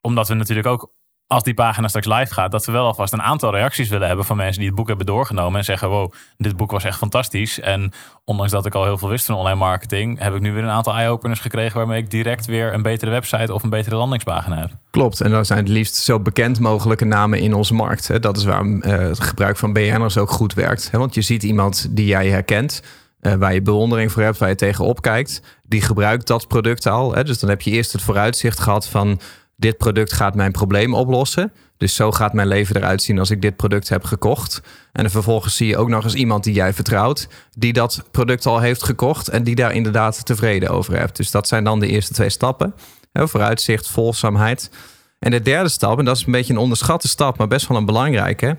omdat 0.00 0.28
we 0.28 0.34
natuurlijk 0.34 0.66
ook 0.66 0.90
als 1.30 1.42
die 1.42 1.54
pagina 1.54 1.88
straks 1.88 2.06
live 2.06 2.34
gaat, 2.34 2.50
dat 2.50 2.66
we 2.66 2.72
wel 2.72 2.86
alvast 2.86 3.12
een 3.12 3.22
aantal 3.22 3.50
reacties 3.50 3.88
willen 3.88 4.06
hebben 4.06 4.24
van 4.24 4.36
mensen 4.36 4.58
die 4.58 4.66
het 4.66 4.76
boek 4.76 4.88
hebben 4.88 5.06
doorgenomen 5.06 5.58
en 5.58 5.64
zeggen: 5.64 5.88
Wow, 5.88 6.12
dit 6.36 6.56
boek 6.56 6.70
was 6.70 6.84
echt 6.84 6.98
fantastisch. 6.98 7.60
En 7.60 7.92
ondanks 8.24 8.52
dat 8.52 8.66
ik 8.66 8.74
al 8.74 8.84
heel 8.84 8.98
veel 8.98 9.08
wist 9.08 9.26
van 9.26 9.34
online 9.34 9.58
marketing, 9.58 10.18
heb 10.18 10.34
ik 10.34 10.40
nu 10.40 10.52
weer 10.52 10.62
een 10.62 10.68
aantal 10.68 10.94
eye-openers 10.94 11.40
gekregen 11.40 11.76
waarmee 11.76 12.02
ik 12.02 12.10
direct 12.10 12.46
weer 12.46 12.74
een 12.74 12.82
betere 12.82 13.10
website 13.10 13.54
of 13.54 13.62
een 13.62 13.70
betere 13.70 13.96
landingspagina 13.96 14.56
heb. 14.56 14.70
Klopt, 14.90 15.20
en 15.20 15.30
dan 15.30 15.44
zijn 15.44 15.58
het 15.58 15.68
liefst 15.68 15.94
zo 15.94 16.20
bekend 16.20 16.60
mogelijke 16.60 17.04
namen 17.04 17.38
in 17.38 17.54
onze 17.54 17.74
markt. 17.74 18.22
Dat 18.22 18.36
is 18.36 18.44
waarom 18.44 18.74
uh, 18.76 18.82
het 18.82 19.20
gebruik 19.20 19.56
van 19.56 19.72
BN'ers 19.72 20.18
ook 20.18 20.30
goed 20.30 20.54
werkt. 20.54 20.90
Want 20.92 21.14
je 21.14 21.22
ziet 21.22 21.42
iemand 21.42 21.86
die 21.90 22.06
jij 22.06 22.28
herkent, 22.28 22.82
uh, 23.20 23.34
waar 23.34 23.54
je 23.54 23.62
bewondering 23.62 24.12
voor 24.12 24.22
hebt, 24.22 24.38
waar 24.38 24.48
je 24.48 24.54
tegenop 24.54 25.02
kijkt, 25.02 25.42
die 25.62 25.82
gebruikt 25.82 26.26
dat 26.26 26.48
product 26.48 26.86
al. 26.86 27.14
Hè. 27.14 27.24
Dus 27.24 27.38
dan 27.38 27.48
heb 27.48 27.60
je 27.60 27.70
eerst 27.70 27.92
het 27.92 28.02
vooruitzicht 28.02 28.60
gehad 28.60 28.88
van 28.88 29.20
dit 29.60 29.76
product 29.76 30.12
gaat 30.12 30.34
mijn 30.34 30.52
probleem 30.52 30.94
oplossen. 30.94 31.52
Dus 31.76 31.94
zo 31.94 32.12
gaat 32.12 32.32
mijn 32.32 32.48
leven 32.48 32.76
eruit 32.76 33.02
zien 33.02 33.18
als 33.18 33.30
ik 33.30 33.42
dit 33.42 33.56
product 33.56 33.88
heb 33.88 34.04
gekocht. 34.04 34.62
En 34.92 35.10
vervolgens 35.10 35.56
zie 35.56 35.66
je 35.66 35.76
ook 35.76 35.88
nog 35.88 36.04
eens 36.04 36.14
iemand 36.14 36.44
die 36.44 36.54
jij 36.54 36.72
vertrouwt, 36.72 37.28
die 37.50 37.72
dat 37.72 38.04
product 38.10 38.46
al 38.46 38.60
heeft 38.60 38.82
gekocht 38.82 39.28
en 39.28 39.42
die 39.42 39.54
daar 39.54 39.72
inderdaad 39.72 40.26
tevreden 40.26 40.68
over 40.68 40.98
hebt. 40.98 41.16
Dus 41.16 41.30
dat 41.30 41.48
zijn 41.48 41.64
dan 41.64 41.80
de 41.80 41.86
eerste 41.86 42.14
twee 42.14 42.30
stappen. 42.30 42.74
Vooruitzicht, 43.12 43.88
volgzaamheid. 43.88 44.70
En 45.18 45.30
de 45.30 45.40
derde 45.40 45.68
stap, 45.68 45.98
en 45.98 46.04
dat 46.04 46.16
is 46.16 46.26
een 46.26 46.32
beetje 46.32 46.52
een 46.52 46.58
onderschatte 46.58 47.08
stap, 47.08 47.38
maar 47.38 47.48
best 47.48 47.66
wel 47.66 47.78
een 47.78 47.84
belangrijke. 47.84 48.56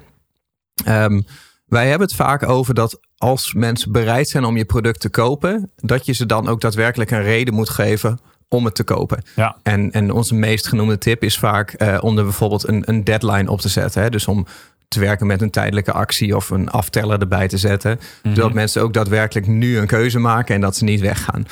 Um, 0.88 1.26
wij 1.66 1.90
hebben 1.90 2.08
het 2.08 2.16
vaak 2.16 2.50
over 2.50 2.74
dat 2.74 3.00
als 3.18 3.54
mensen 3.54 3.92
bereid 3.92 4.30
zijn 4.30 4.44
om 4.44 4.58
je 4.58 4.66
product 4.66 5.00
te 5.00 5.10
kopen, 5.10 5.72
dat 5.76 6.06
je 6.06 6.14
ze 6.14 6.26
dan 6.26 6.48
ook 6.48 6.62
daadwerkelijk 6.62 7.12
een 7.12 7.24
reden 7.24 7.54
moet 7.54 7.70
geven 7.70 8.20
om 8.54 8.66
het 8.66 8.76
te 8.76 8.84
kopen. 8.84 9.24
Ja. 9.36 9.58
En, 9.64 9.92
en 9.92 10.12
onze 10.12 10.36
meest 10.36 10.68
genoemde 10.68 10.98
tip 10.98 11.24
is 11.24 11.38
vaak 11.38 11.82
uh, 11.82 11.98
om 12.02 12.18
er 12.18 12.24
bijvoorbeeld 12.24 12.68
een, 12.68 12.84
een 12.86 13.04
deadline 13.04 13.52
op 13.52 13.62
te 13.62 13.70
zetten. 13.70 14.02
Hè? 14.02 14.10
Dus 14.10 14.28
om 14.28 14.46
te 14.88 15.00
werken 15.00 15.28
met 15.28 15.42
een 15.42 15.50
tijdelijke 15.50 15.92
actie 15.92 16.36
of 16.36 16.50
een 16.50 16.70
afteller 16.70 17.20
erbij 17.20 17.48
te 17.48 17.58
zetten. 17.58 18.00
Mhm. 18.24 18.36
Zodat 18.36 18.54
mensen 18.54 18.82
ook 18.82 18.94
daadwerkelijk 18.94 19.48
nu 19.48 19.78
een 19.78 19.88
keuze 19.88 20.20
maken 20.20 20.56
en 20.56 20.62
dat 20.62 20.76
ze 20.76 20.84
niet 20.84 21.00
weggaan. 21.00 21.46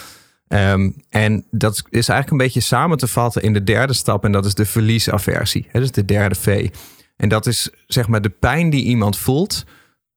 Um, 0.48 0.96
en 1.10 1.46
dat 1.52 1.84
is 1.90 2.10
eigenlijk 2.10 2.32
een 2.32 2.48
beetje 2.48 2.60
samen 2.60 2.98
te 2.98 3.08
vatten 3.08 3.42
in 3.42 3.54
de 3.54 3.64
derde 3.64 3.94
stap. 3.94 4.26
En 4.26 4.32
dat 4.32 4.46
is 4.46 4.54
de 4.54 4.66
verliesaversie. 4.66 5.68
Hè? 5.70 5.80
Dus 5.80 5.92
de 5.92 6.06
derde 6.06 6.36
V. 6.36 6.70
En 7.16 7.30
dat 7.30 7.46
is 7.46 7.70
zeg 7.88 8.08
maar 8.08 8.22
de 8.22 8.30
pijn 8.30 8.70
die 8.70 8.84
iemand 8.84 9.18
voelt 9.18 9.64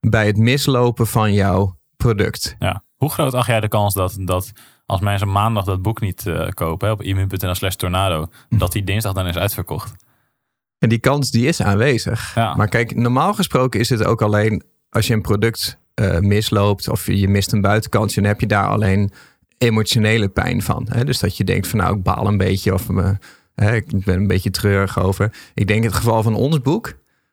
bij 0.00 0.26
het 0.26 0.36
mislopen 0.36 1.06
van 1.06 1.32
jouw 1.32 1.78
product. 1.96 2.56
Ja. 2.58 2.82
Hoe 2.96 3.10
groot 3.10 3.34
acht 3.34 3.46
jij 3.46 3.60
de 3.60 3.68
kans 3.68 3.94
dat, 3.94 4.16
dat 4.18 4.52
als 4.92 5.00
mensen 5.00 5.32
maandag 5.32 5.64
dat 5.64 5.82
boek 5.82 6.00
niet 6.00 6.24
uh, 6.26 6.48
kopen 6.48 6.86
hè, 6.86 6.92
op 6.92 7.02
immuun.nl 7.02 7.54
slash 7.54 7.74
tornado, 7.74 8.26
dat 8.48 8.72
die 8.72 8.84
dinsdag 8.84 9.12
dan 9.12 9.26
is 9.26 9.36
uitverkocht? 9.36 9.94
En 10.78 10.88
die 10.88 10.98
kans 10.98 11.30
die 11.30 11.46
is 11.46 11.62
aanwezig. 11.62 12.34
Ja. 12.34 12.54
Maar 12.54 12.68
kijk, 12.68 12.94
normaal 12.94 13.34
gesproken 13.34 13.80
is 13.80 13.88
het 13.88 14.04
ook 14.04 14.22
alleen 14.22 14.62
als 14.90 15.06
je 15.06 15.14
een 15.14 15.22
product 15.22 15.78
uh, 15.94 16.18
misloopt 16.18 16.88
of 16.88 17.06
je 17.06 17.28
mist 17.28 17.52
een 17.52 17.60
buitenkantje, 17.60 18.20
dan 18.20 18.30
heb 18.30 18.40
je 18.40 18.46
daar 18.46 18.66
alleen 18.66 19.12
emotionele 19.58 20.28
pijn 20.28 20.62
van. 20.62 20.86
Hè? 20.90 21.04
Dus 21.04 21.18
dat 21.18 21.36
je 21.36 21.44
denkt 21.44 21.68
van 21.68 21.78
nou, 21.78 21.96
ik 21.96 22.02
baal 22.02 22.26
een 22.26 22.36
beetje 22.36 22.74
of 22.74 22.88
me, 22.88 23.18
hè, 23.54 23.74
ik 23.74 24.04
ben 24.04 24.16
een 24.16 24.26
beetje 24.26 24.50
treurig 24.50 25.02
over. 25.02 25.32
Ik 25.54 25.66
denk 25.66 25.80
in 25.80 25.88
het 25.88 25.96
geval 25.96 26.22
van 26.22 26.34
ons 26.34 26.60
boek, 26.60 26.92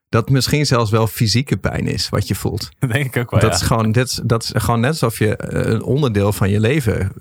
dat 0.10 0.30
misschien 0.30 0.66
zelfs 0.66 0.92
wel 0.92 1.08
fysieke 1.08 1.58
pijn 1.58 1.88
is 1.88 2.10
wat 2.10 2.28
je 2.28 2.36
voelt. 2.36 2.70
Dat 2.80 2.92
denk 2.92 3.06
ik 3.06 3.18
ook 3.18 3.32
wel. 3.32 3.40
Dat, 3.40 3.50
ja. 3.50 3.56
is 3.56 3.62
gewoon, 3.62 3.92
dit, 3.92 4.30
dat 4.30 4.44
is 4.44 4.52
gewoon 4.54 4.80
net 4.80 4.90
alsof 4.90 5.18
je 5.18 5.36
eh, 5.36 5.72
een 5.72 5.84
onderdeel 5.84 6.34
van 6.34 6.50
je 6.50 6.60
leven 6.60 7.12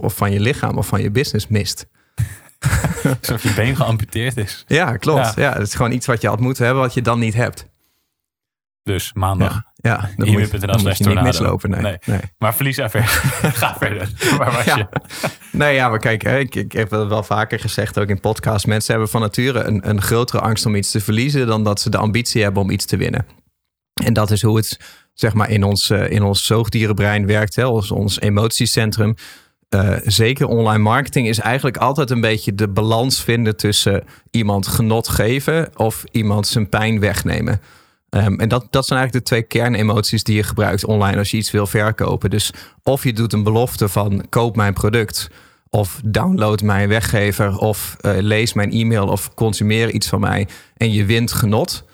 of 0.00 0.16
van 0.16 0.32
je 0.32 0.40
lichaam 0.40 0.78
of 0.78 0.86
van 0.86 1.02
je 1.02 1.10
business 1.10 1.48
mist. 1.48 1.86
Alsof 3.20 3.42
je 3.42 3.54
been 3.54 3.76
geamputeerd 3.76 4.36
is. 4.36 4.64
Ja, 4.66 4.96
klopt. 4.96 5.34
Ja. 5.34 5.42
Ja. 5.42 5.52
het 5.52 5.66
is 5.66 5.74
gewoon 5.74 5.92
iets 5.92 6.06
wat 6.06 6.20
je 6.20 6.28
had 6.28 6.40
moeten 6.40 6.64
hebben, 6.64 6.82
wat 6.82 6.94
je 6.94 7.02
dan 7.02 7.18
niet 7.18 7.34
hebt. 7.34 7.68
Dus 8.82 9.12
maandag. 9.12 9.52
Ja, 9.52 9.72
ja 9.90 10.10
dan 10.16 10.78
slash 10.80 10.98
je 10.98 11.08
niet 11.08 11.22
mislopen. 11.22 11.70
Nee. 11.70 11.80
Nee. 11.82 11.96
Nee. 12.04 12.20
Maar 12.38 12.54
verlies 12.54 12.76
even. 12.76 13.04
Ga 13.60 13.76
verder. 13.78 14.10
Waar 14.38 14.52
was 14.52 14.64
Ja. 14.64 14.76
je? 14.76 14.86
Nee, 15.52 15.74
ja, 15.74 15.88
maar 15.88 15.98
kijk, 15.98 16.22
ik, 16.22 16.54
ik 16.54 16.72
heb 16.72 16.90
het 16.90 17.08
wel 17.08 17.22
vaker 17.22 17.60
gezegd, 17.60 17.98
ook 17.98 18.08
in 18.08 18.20
podcast. 18.20 18.66
Mensen 18.66 18.92
hebben 18.92 19.10
van 19.10 19.20
nature 19.20 19.62
een, 19.62 19.88
een 19.88 20.02
grotere 20.02 20.40
angst 20.42 20.66
om 20.66 20.74
iets 20.74 20.90
te 20.90 21.00
verliezen 21.00 21.46
dan 21.46 21.64
dat 21.64 21.80
ze 21.80 21.90
de 21.90 21.96
ambitie 21.96 22.42
hebben 22.42 22.62
om 22.62 22.70
iets 22.70 22.84
te 22.84 22.96
winnen. 22.96 23.26
En 24.04 24.12
dat 24.12 24.30
is 24.30 24.42
hoe 24.42 24.56
het 24.56 24.78
zeg 25.14 25.34
maar 25.34 25.50
in 25.50 25.62
ons, 25.64 25.90
eh, 25.90 26.10
in 26.10 26.22
ons 26.22 26.44
zoogdierenbrein 26.44 27.26
werkt, 27.26 27.56
hè, 27.56 27.66
ons, 27.66 27.90
ons 27.90 28.20
emotiecentrum. 28.20 29.14
Eh, 29.68 29.90
zeker 30.04 30.46
online 30.46 30.82
marketing 30.82 31.28
is 31.28 31.38
eigenlijk 31.38 31.76
altijd 31.76 32.10
een 32.10 32.20
beetje 32.20 32.54
de 32.54 32.68
balans 32.68 33.22
vinden 33.22 33.56
tussen 33.56 34.04
iemand 34.30 34.66
genot 34.66 35.08
geven 35.08 35.70
of 35.76 36.04
iemand 36.10 36.46
zijn 36.46 36.68
pijn 36.68 37.00
wegnemen. 37.00 37.60
Ehm, 38.14 38.34
en 38.34 38.48
dat, 38.48 38.66
dat 38.70 38.86
zijn 38.86 38.98
eigenlijk 38.98 39.12
de 39.12 39.34
twee 39.34 39.42
kernemoties 39.42 40.24
die 40.24 40.36
je 40.36 40.42
gebruikt 40.42 40.84
online 40.84 41.18
als 41.18 41.30
je 41.30 41.36
iets 41.36 41.50
wil 41.50 41.66
verkopen. 41.66 42.30
Dus 42.30 42.52
of 42.82 43.04
je 43.04 43.12
doet 43.12 43.32
een 43.32 43.42
belofte 43.42 43.88
van 43.88 44.26
koop 44.28 44.56
mijn 44.56 44.72
product, 44.72 45.30
of 45.70 46.00
download 46.04 46.62
mijn 46.62 46.88
weggever, 46.88 47.58
of 47.58 47.96
eh, 48.00 48.12
lees 48.18 48.52
mijn 48.52 48.70
e-mail, 48.70 49.08
of 49.08 49.34
consumeer 49.34 49.90
iets 49.90 50.08
van 50.08 50.20
mij 50.20 50.48
en 50.76 50.92
je 50.92 51.04
wint 51.04 51.32
genot. 51.32 51.84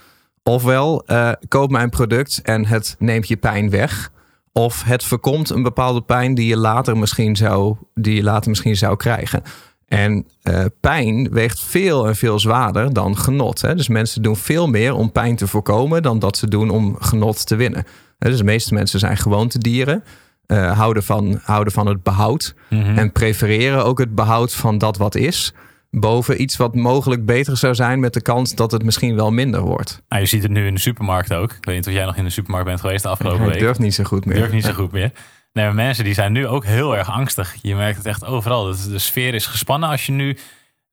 Ofwel, 0.42 1.02
eh, 1.06 1.32
koop 1.48 1.70
mijn 1.70 1.90
product 1.90 2.40
en 2.42 2.66
het 2.66 2.96
neemt 2.98 3.28
je 3.28 3.36
pijn 3.36 3.70
weg. 3.70 4.12
Of 4.52 4.82
het 4.82 5.04
voorkomt 5.04 5.50
een 5.50 5.62
bepaalde 5.62 6.02
pijn 6.02 6.34
die 6.34 6.46
je 6.46 6.56
later 6.56 6.96
misschien 6.96 7.36
zou, 7.36 7.76
die 7.94 8.14
je 8.14 8.22
later 8.22 8.48
misschien 8.48 8.76
zou 8.76 8.96
krijgen. 8.96 9.42
En 9.90 10.26
eh, 10.42 10.64
pijn 10.80 11.28
weegt 11.30 11.60
veel 11.60 12.06
en 12.06 12.16
veel 12.16 12.38
zwaarder 12.38 12.92
dan 12.92 13.16
genot. 13.16 13.60
Hè? 13.60 13.74
Dus 13.74 13.88
mensen 13.88 14.22
doen 14.22 14.36
veel 14.36 14.66
meer 14.68 14.94
om 14.94 15.12
pijn 15.12 15.36
te 15.36 15.46
voorkomen 15.46 16.02
dan 16.02 16.18
dat 16.18 16.36
ze 16.36 16.48
doen 16.48 16.70
om 16.70 16.96
genot 17.00 17.46
te 17.46 17.56
winnen. 17.56 17.84
Dus 18.18 18.36
de 18.38 18.44
meeste 18.44 18.74
mensen 18.74 18.98
zijn 18.98 19.16
gewoontedieren, 19.16 20.04
eh 20.46 20.76
houden, 20.78 21.02
van, 21.02 21.40
houden 21.42 21.72
van 21.72 21.86
het 21.86 22.02
behoud 22.02 22.54
Mhm. 22.68 22.98
en 22.98 23.12
prefereren 23.12 23.84
ook 23.84 23.98
het 23.98 24.14
behoud 24.14 24.54
van 24.54 24.78
dat 24.78 24.96
wat 24.96 25.14
is. 25.14 25.52
Boven 25.90 26.42
iets 26.42 26.56
wat 26.56 26.74
mogelijk 26.74 27.24
beter 27.26 27.56
zou 27.56 27.74
zijn 27.74 28.00
met 28.00 28.14
de 28.14 28.20
kans 28.22 28.54
dat 28.54 28.70
het 28.70 28.84
misschien 28.84 29.14
wel 29.16 29.30
minder 29.30 29.60
wordt. 29.60 30.02
Nou, 30.08 30.22
je 30.22 30.28
ziet 30.28 30.42
het 30.42 30.52
nu 30.52 30.66
in 30.66 30.74
de 30.74 30.80
supermarkt 30.80 31.32
ook. 31.34 31.52
Ik 31.52 31.64
weet 31.64 31.76
niet 31.76 31.86
of 31.86 31.92
jij 31.92 32.04
nog 32.04 32.16
in 32.16 32.24
de 32.24 32.30
supermarkt 32.30 32.66
bent 32.66 32.80
geweest 32.80 33.02
de 33.02 33.08
afgelopen 33.08 33.40
Ik 33.46 33.52
week. 33.52 33.58
durf 33.60 33.78
niet 33.78 33.94
zo 33.94 34.04
goed 34.04 34.24
meer. 34.24 34.36
Durf 34.36 34.52
niet 34.52 34.64
zo 34.64 34.72
goed 34.72 34.92
meer. 34.92 35.12
Nee, 35.52 35.72
mensen 35.72 36.04
die 36.04 36.14
zijn 36.14 36.32
nu 36.32 36.46
ook 36.46 36.64
heel 36.64 36.96
erg 36.96 37.10
angstig. 37.10 37.56
Je 37.62 37.74
merkt 37.74 37.96
het 37.96 38.06
echt 38.06 38.24
overal. 38.24 38.64
Dat 38.64 38.88
De 38.90 38.98
sfeer 38.98 39.34
is 39.34 39.46
gespannen. 39.46 39.88
Als 39.88 40.06
je 40.06 40.12
nu 40.12 40.38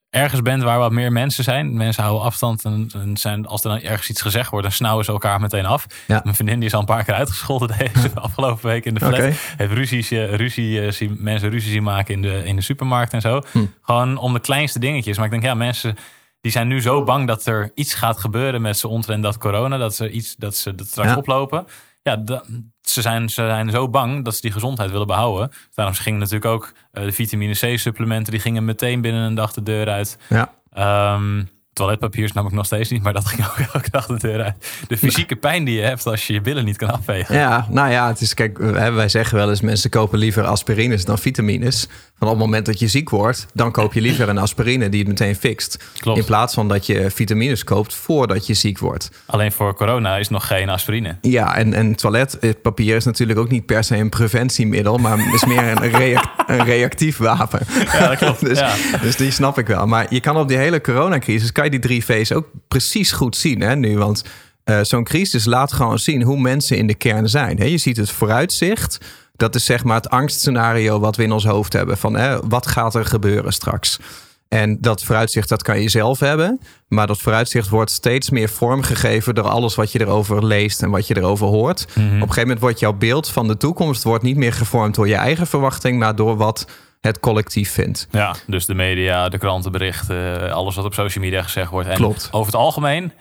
ergens 0.09 0.41
bent 0.41 0.63
waar 0.63 0.79
wat 0.79 0.91
meer 0.91 1.11
mensen 1.11 1.43
zijn. 1.43 1.73
Mensen 1.77 2.03
houden 2.03 2.25
afstand. 2.25 2.65
En, 2.65 3.17
zijn, 3.17 3.47
als 3.47 3.63
er 3.63 3.69
dan 3.69 3.81
ergens 3.81 4.09
iets 4.09 4.21
gezegd 4.21 4.49
wordt, 4.49 4.65
dan 4.65 4.75
snauwen 4.75 5.05
ze 5.05 5.11
elkaar 5.11 5.39
meteen 5.39 5.65
af. 5.65 5.85
Ja. 6.07 6.21
Mijn 6.23 6.35
vriendin 6.35 6.59
die 6.59 6.67
is 6.67 6.73
al 6.73 6.79
een 6.79 6.85
paar 6.85 7.03
keer 7.03 7.13
uitgescholden 7.13 7.77
deze 7.77 8.11
afgelopen 8.13 8.69
week 8.69 8.85
in 8.85 8.93
de 8.93 8.99
flat. 8.99 9.13
Oké. 9.13 9.33
Heeft 9.57 9.73
ruzies, 9.73 10.11
eh, 10.11 10.33
ruzie, 10.33 10.81
eh, 10.85 10.91
zien, 10.91 11.17
mensen 11.19 11.49
ruzie 11.49 11.71
zien 11.71 11.83
maken 11.83 12.13
in 12.13 12.21
de, 12.21 12.43
in 12.43 12.55
de 12.55 12.61
supermarkt 12.61 13.13
en 13.13 13.21
zo. 13.21 13.41
Hm. 13.51 13.65
Gewoon 13.81 14.17
om 14.17 14.33
de 14.33 14.39
kleinste 14.39 14.79
dingetjes. 14.79 15.15
Maar 15.15 15.25
ik 15.25 15.31
denk, 15.31 15.43
ja, 15.43 15.53
mensen 15.53 15.95
die 16.41 16.51
zijn 16.51 16.67
nu 16.67 16.81
zo 16.81 17.03
bang 17.03 17.27
dat 17.27 17.45
er 17.45 17.71
iets 17.75 17.93
gaat 17.93 18.19
gebeuren 18.19 18.61
met 18.61 18.77
ze 18.77 18.87
omtrent 18.87 19.23
dat 19.23 19.37
corona. 19.37 19.77
Dat 19.77 19.95
ze 19.95 20.09
iets 20.09 20.35
dat 20.35 20.55
ze 20.55 20.75
dat 20.75 20.87
straks 20.87 21.09
Ja. 21.09 21.15
oplopen. 21.17 21.67
Ja, 22.07 22.41
ze, 22.81 23.01
zijn, 23.01 23.29
ze 23.29 23.45
zijn 23.45 23.69
zo 23.69 23.89
bang 23.89 24.25
dat 24.25 24.35
ze 24.35 24.41
die 24.41 24.51
gezondheid 24.51 24.91
willen 24.91 25.07
behouden. 25.07 25.51
Daarom 25.73 25.95
gingen 25.95 26.19
natuurlijk 26.19 26.45
ook 26.45 26.73
eh, 26.91 27.03
de 27.03 27.11
vitamine 27.11 27.53
C 27.53 27.79
supplementen. 27.79 28.31
Die 28.31 28.41
gingen 28.41 28.65
meteen 28.65 29.01
binnen 29.01 29.21
een 29.21 29.35
dag 29.35 29.53
de 29.53 29.63
deur 29.63 29.89
uit. 29.89 30.17
Ja. 30.29 30.53
Ehm, 30.71 31.43
toiletpapier 31.77 32.27
snap 32.27 32.45
ik 32.45 32.51
nog 32.51 32.65
steeds 32.65 32.89
niet, 32.89 33.03
maar 33.03 33.13
dat 33.13 33.25
ging 33.25 33.47
ook 33.47 33.57
elke 33.73 33.89
dag 33.89 34.05
de 34.05 34.17
deur 34.17 34.43
uit. 34.43 34.55
De 34.87 34.97
fysieke 34.97 35.35
pijn 35.35 35.63
die 35.63 35.75
je 35.75 35.81
hebt 35.81 36.05
als 36.05 36.27
je 36.27 36.33
je 36.33 36.41
billen 36.41 36.65
niet 36.65 36.77
kan 36.77 36.91
afvegen. 36.91 37.35
Ja, 37.35 37.67
nou 37.69 37.91
ja, 37.91 38.07
het 38.07 38.21
is, 38.21 38.33
kijk, 38.33 38.57
hè, 38.57 38.91
wij 38.91 39.09
zeggen 39.09 39.37
wel 39.37 39.49
eens 39.49 39.61
mensen 39.61 39.89
kopen 39.89 40.19
liever 40.19 40.43
aspirines 40.43 41.05
dan 41.05 41.17
vitamines. 41.17 41.87
Van 42.19 42.27
op 42.27 42.33
het 42.33 42.43
moment 42.43 42.65
dat 42.65 42.79
je 42.79 42.87
ziek 42.87 43.09
wordt, 43.09 43.45
dan 43.53 43.71
koop 43.71 43.93
je 43.93 44.01
liever 44.01 44.29
een 44.29 44.37
aspirine 44.37 44.89
die 44.89 44.99
het 44.99 45.07
meteen 45.07 45.35
fixt. 45.35 45.89
Klopt. 45.99 46.19
In 46.19 46.25
plaats 46.25 46.53
van 46.53 46.67
dat 46.67 46.85
je 46.85 47.11
vitamines 47.11 47.63
koopt 47.63 47.93
voordat 47.93 48.47
je 48.47 48.53
ziek 48.53 48.79
wordt. 48.79 49.11
Alleen 49.25 49.51
voor 49.51 49.75
corona 49.75 50.17
is 50.17 50.29
nog 50.29 50.47
geen 50.47 50.69
aspirine. 50.69 51.17
Ja, 51.21 51.55
en, 51.55 51.73
en 51.73 51.95
toiletpapier 51.95 52.95
is 52.95 53.05
natuurlijk 53.05 53.39
ook 53.39 53.49
niet 53.49 53.65
per 53.65 53.83
se 53.83 53.97
een 53.97 54.09
preventiemiddel, 54.09 54.97
maar 54.97 55.33
is 55.33 55.45
meer 55.45 55.67
een, 55.67 55.83
een 56.47 56.63
reactief 56.63 57.17
wapen. 57.17 57.59
Ja, 57.85 58.07
dat 58.07 58.17
klopt. 58.17 58.45
dus, 58.49 58.59
ja. 58.59 58.75
dus 59.01 59.15
die 59.15 59.31
snap 59.31 59.57
ik 59.57 59.67
wel. 59.67 59.85
Maar 59.85 60.05
je 60.09 60.19
kan 60.19 60.37
op 60.37 60.47
die 60.47 60.57
hele 60.57 60.81
coronacrisis, 60.81 61.51
kan 61.51 61.66
je 61.73 61.79
die 61.79 61.89
drie 61.89 62.05
V's 62.05 62.31
ook 62.31 62.47
precies 62.67 63.11
goed 63.11 63.35
zien 63.35 63.61
hè, 63.61 63.75
nu. 63.75 63.97
Want 63.97 64.23
eh, 64.63 64.79
zo'n 64.81 65.03
crisis 65.03 65.45
laat 65.45 65.73
gewoon 65.73 65.99
zien 65.99 66.21
hoe 66.21 66.39
mensen 66.39 66.77
in 66.77 66.87
de 66.87 66.95
kern 66.95 67.29
zijn. 67.29 67.57
Hè. 67.57 67.65
Je 67.65 67.77
ziet 67.77 67.97
het 67.97 68.11
vooruitzicht. 68.11 68.97
Dat 69.35 69.55
is 69.55 69.65
zeg 69.65 69.83
maar 69.83 69.95
het 69.95 70.09
angstscenario 70.09 70.99
wat 70.99 71.15
we 71.15 71.23
in 71.23 71.31
ons 71.31 71.45
hoofd 71.45 71.73
hebben. 71.73 71.97
Van 71.97 72.15
hè, 72.15 72.39
wat 72.47 72.67
gaat 72.67 72.95
er 72.95 73.05
gebeuren 73.05 73.53
straks? 73.53 73.99
En 74.47 74.77
dat 74.81 75.03
vooruitzicht, 75.03 75.49
dat 75.49 75.63
kan 75.63 75.81
je 75.81 75.89
zelf 75.89 76.19
hebben. 76.19 76.59
Maar 76.87 77.07
dat 77.07 77.21
vooruitzicht 77.21 77.69
wordt 77.69 77.91
steeds 77.91 78.29
meer 78.29 78.49
vormgegeven 78.49 79.35
door 79.35 79.47
alles 79.47 79.75
wat 79.75 79.91
je 79.91 80.01
erover 80.01 80.45
leest 80.45 80.81
en 80.81 80.89
wat 80.89 81.07
je 81.07 81.17
erover 81.17 81.47
hoort. 81.47 81.85
Mhm. 81.87 82.05
Op 82.05 82.11
een 82.11 82.19
gegeven 82.19 82.41
moment 82.41 82.59
wordt 82.59 82.79
jouw 82.79 82.93
beeld 82.93 83.29
van 83.29 83.47
de 83.47 83.57
toekomst 83.57 84.03
wordt 84.03 84.23
niet 84.23 84.37
meer 84.37 84.53
gevormd 84.53 84.95
door 84.95 85.07
je 85.07 85.15
eigen 85.15 85.47
verwachting, 85.47 85.99
maar 85.99 86.15
door 86.15 86.37
wat 86.37 86.67
het 87.01 87.19
collectief 87.19 87.71
vindt. 87.71 88.07
Ja, 88.11 88.35
dus 88.47 88.65
de 88.65 88.73
media, 88.73 89.29
de 89.29 89.37
krantenberichten, 89.37 90.51
alles 90.53 90.75
wat 90.75 90.85
op 90.85 90.93
social 90.93 91.23
media 91.23 91.43
gezegd 91.43 91.71
wordt. 91.71 91.89
En 91.89 91.95
Klopt. 91.95 92.27
over 92.31 92.45
het 92.45 92.61
algemeen 92.61 93.11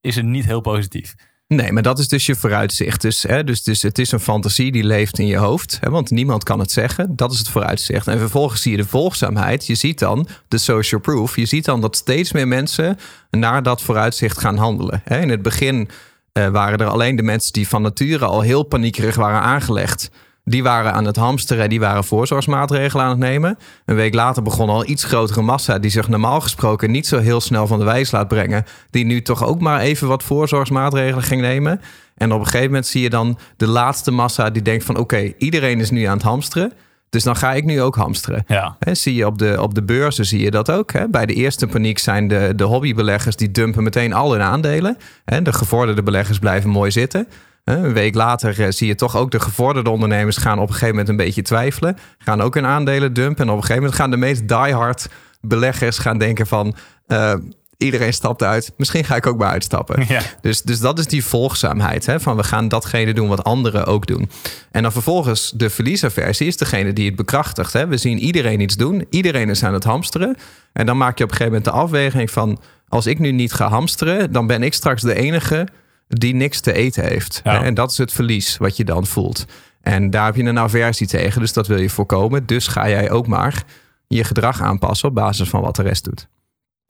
is 0.00 0.16
het 0.16 0.24
niet 0.24 0.44
heel 0.44 0.60
positief. 0.60 1.14
Nee, 1.48 1.72
maar 1.72 1.82
dat 1.82 1.98
is 1.98 2.08
dus 2.08 2.26
je 2.26 2.34
vooruitzicht. 2.34 3.00
Dus, 3.00 3.22
hè, 3.22 3.44
dus, 3.44 3.62
dus 3.62 3.82
het 3.82 3.98
is 3.98 4.12
een 4.12 4.20
fantasie 4.20 4.72
die 4.72 4.84
leeft 4.84 5.18
in 5.18 5.26
je 5.26 5.36
hoofd. 5.36 5.78
Hè, 5.80 5.90
want 5.90 6.10
niemand 6.10 6.44
kan 6.44 6.58
het 6.58 6.70
zeggen. 6.70 7.16
Dat 7.16 7.32
is 7.32 7.38
het 7.38 7.48
vooruitzicht. 7.48 8.06
En 8.06 8.18
vervolgens 8.18 8.62
zie 8.62 8.70
je 8.70 8.76
de 8.76 8.86
volgzaamheid. 8.86 9.66
Je 9.66 9.74
ziet 9.74 9.98
dan 9.98 10.28
de 10.48 10.58
social 10.58 11.00
proof. 11.00 11.36
Je 11.36 11.46
ziet 11.46 11.64
dan 11.64 11.80
dat 11.80 11.96
steeds 11.96 12.32
meer 12.32 12.48
mensen 12.48 12.98
naar 13.30 13.62
dat 13.62 13.82
vooruitzicht 13.82 14.38
gaan 14.38 14.56
handelen. 14.56 15.02
Hè, 15.04 15.20
in 15.20 15.28
het 15.28 15.42
begin 15.42 15.88
uh, 16.32 16.48
waren 16.48 16.78
er 16.78 16.86
alleen 16.86 17.16
de 17.16 17.22
mensen 17.22 17.52
die 17.52 17.68
van 17.68 17.82
nature 17.82 18.24
al 18.24 18.40
heel 18.40 18.62
paniekerig 18.62 19.16
waren 19.16 19.40
aangelegd. 19.40 20.10
Die 20.44 20.62
waren 20.62 20.92
aan 20.92 21.04
het 21.04 21.16
hamsteren, 21.16 21.68
die 21.68 21.80
waren 21.80 22.04
voorzorgsmaatregelen 22.04 23.04
aan 23.04 23.10
het 23.10 23.18
nemen. 23.18 23.58
Een 23.84 23.94
week 23.94 24.14
later 24.14 24.42
begon 24.42 24.68
al 24.68 24.88
iets 24.88 25.04
grotere 25.04 25.42
massa, 25.42 25.78
die 25.78 25.90
zich 25.90 26.08
normaal 26.08 26.40
gesproken 26.40 26.90
niet 26.90 27.06
zo 27.06 27.18
heel 27.18 27.40
snel 27.40 27.66
van 27.66 27.78
de 27.78 27.84
wijs 27.84 28.10
laat 28.10 28.28
brengen. 28.28 28.64
Die 28.90 29.04
nu 29.04 29.22
toch 29.22 29.44
ook 29.44 29.60
maar 29.60 29.80
even 29.80 30.08
wat 30.08 30.22
voorzorgsmaatregelen 30.22 31.24
ging 31.24 31.40
nemen. 31.40 31.80
En 32.16 32.32
op 32.32 32.38
een 32.38 32.44
gegeven 32.44 32.66
moment 32.66 32.86
zie 32.86 33.02
je 33.02 33.10
dan 33.10 33.38
de 33.56 33.66
laatste 33.66 34.10
massa 34.10 34.50
die 34.50 34.62
denkt 34.62 34.84
van 34.84 34.96
oké, 34.96 35.32
iedereen 35.38 35.80
is 35.80 35.90
nu 35.90 36.04
aan 36.04 36.16
het 36.16 36.26
hamsteren. 36.26 36.72
Dus 37.10 37.22
dan 37.22 37.36
ga 37.36 37.52
ik 37.52 37.64
nu 37.64 37.80
ook 37.82 37.96
hamsteren. 37.96 38.44
Ja. 38.46 38.76
He, 38.78 38.94
zie 38.94 39.14
je 39.14 39.26
op 39.26 39.38
de, 39.38 39.56
op 39.60 39.74
de 39.74 39.82
beurzen 39.82 40.24
zie 40.24 40.40
je 40.40 40.50
dat 40.50 40.70
ook. 40.70 40.92
He. 40.92 41.08
Bij 41.08 41.26
de 41.26 41.34
eerste 41.34 41.66
paniek 41.66 41.98
zijn 41.98 42.28
de, 42.28 42.52
de 42.56 42.64
hobbybeleggers 42.64 43.36
die 43.36 43.50
dumpen 43.50 43.82
meteen 43.82 44.12
al 44.12 44.32
hun 44.32 44.42
aandelen. 44.42 44.96
He, 45.24 45.42
de 45.42 45.52
gevorderde 45.52 46.02
beleggers 46.02 46.38
blijven 46.38 46.70
mooi 46.70 46.90
zitten. 46.90 47.28
Een 47.64 47.92
week 47.92 48.14
later 48.14 48.60
eh, 48.60 48.70
zie 48.70 48.86
je 48.86 48.94
toch 48.94 49.16
ook 49.16 49.30
de 49.30 49.40
gevorderde 49.40 49.90
ondernemers 49.90 50.36
gaan 50.36 50.58
op 50.58 50.66
een 50.66 50.72
gegeven 50.72 50.88
moment 50.88 51.08
een 51.08 51.16
beetje 51.16 51.42
twijfelen. 51.42 51.96
Gaan 52.18 52.40
ook 52.40 52.54
hun 52.54 52.66
aandelen 52.66 53.12
dumpen. 53.12 53.44
En 53.44 53.50
op 53.50 53.56
een 53.56 53.62
gegeven 53.62 53.82
moment 53.82 54.00
gaan 54.00 54.10
de 54.10 54.16
meest 54.16 54.48
diehard 54.48 55.08
beleggers 55.40 55.98
gaan 55.98 56.18
denken 56.18 56.46
van... 56.46 56.74
Uh, 57.08 57.34
iedereen 57.78 58.12
stapt 58.12 58.42
uit. 58.42 58.72
Misschien 58.76 59.04
ga 59.04 59.16
ik 59.16 59.26
ook 59.26 59.38
maar 59.38 59.50
uitstappen. 59.50 60.04
Ja. 60.08 60.22
Dus, 60.40 60.62
dus 60.62 60.80
dat 60.80 60.98
is 60.98 61.06
die 61.06 61.24
volgzaamheid. 61.24 62.06
Hè? 62.06 62.20
Van 62.20 62.36
we 62.36 62.42
gaan 62.42 62.68
datgene 62.68 63.14
doen 63.14 63.28
wat 63.28 63.44
anderen 63.44 63.86
ook 63.86 64.06
doen. 64.06 64.30
En 64.70 64.82
dan 64.82 64.92
vervolgens 64.92 65.52
de 65.56 65.70
verliesaversie 65.70 66.46
is 66.46 66.56
degene 66.56 66.92
die 66.92 67.06
het 67.06 67.16
bekrachtigt. 67.16 67.72
Hè? 67.72 67.86
We 67.86 67.96
zien 67.96 68.18
iedereen 68.18 68.60
iets 68.60 68.76
doen. 68.76 69.06
Iedereen 69.10 69.50
is 69.50 69.64
aan 69.64 69.74
het 69.74 69.84
hamsteren. 69.84 70.36
En 70.72 70.86
dan 70.86 70.96
maak 70.96 71.18
je 71.18 71.24
op 71.24 71.30
een 71.30 71.36
gegeven 71.36 71.58
moment 71.58 71.76
de 71.76 71.82
afweging 71.82 72.30
van... 72.30 72.60
als 72.88 73.06
ik 73.06 73.18
nu 73.18 73.32
niet 73.32 73.52
ga 73.52 73.68
hamsteren, 73.68 74.32
dan 74.32 74.46
ben 74.46 74.62
ik 74.62 74.74
straks 74.74 75.02
de 75.02 75.14
enige 75.14 75.66
die 76.08 76.34
niks 76.34 76.60
te 76.60 76.72
eten 76.72 77.04
heeft. 77.04 77.40
Ja. 77.44 77.62
En 77.62 77.74
dat 77.74 77.90
is 77.90 77.98
het 77.98 78.12
verlies 78.12 78.56
wat 78.56 78.76
je 78.76 78.84
dan 78.84 79.06
voelt. 79.06 79.44
En 79.80 80.10
daar 80.10 80.24
heb 80.24 80.36
je 80.36 80.42
een 80.42 80.58
aversie 80.58 81.06
tegen, 81.06 81.40
dus 81.40 81.52
dat 81.52 81.66
wil 81.66 81.78
je 81.78 81.90
voorkomen. 81.90 82.46
Dus 82.46 82.66
ga 82.66 82.88
jij 82.88 83.10
ook 83.10 83.26
maar 83.26 83.64
je 84.06 84.24
gedrag 84.24 84.60
aanpassen 84.60 85.08
op 85.08 85.14
basis 85.14 85.48
van 85.48 85.60
wat 85.60 85.76
de 85.76 85.82
rest 85.82 86.04
doet. 86.04 86.28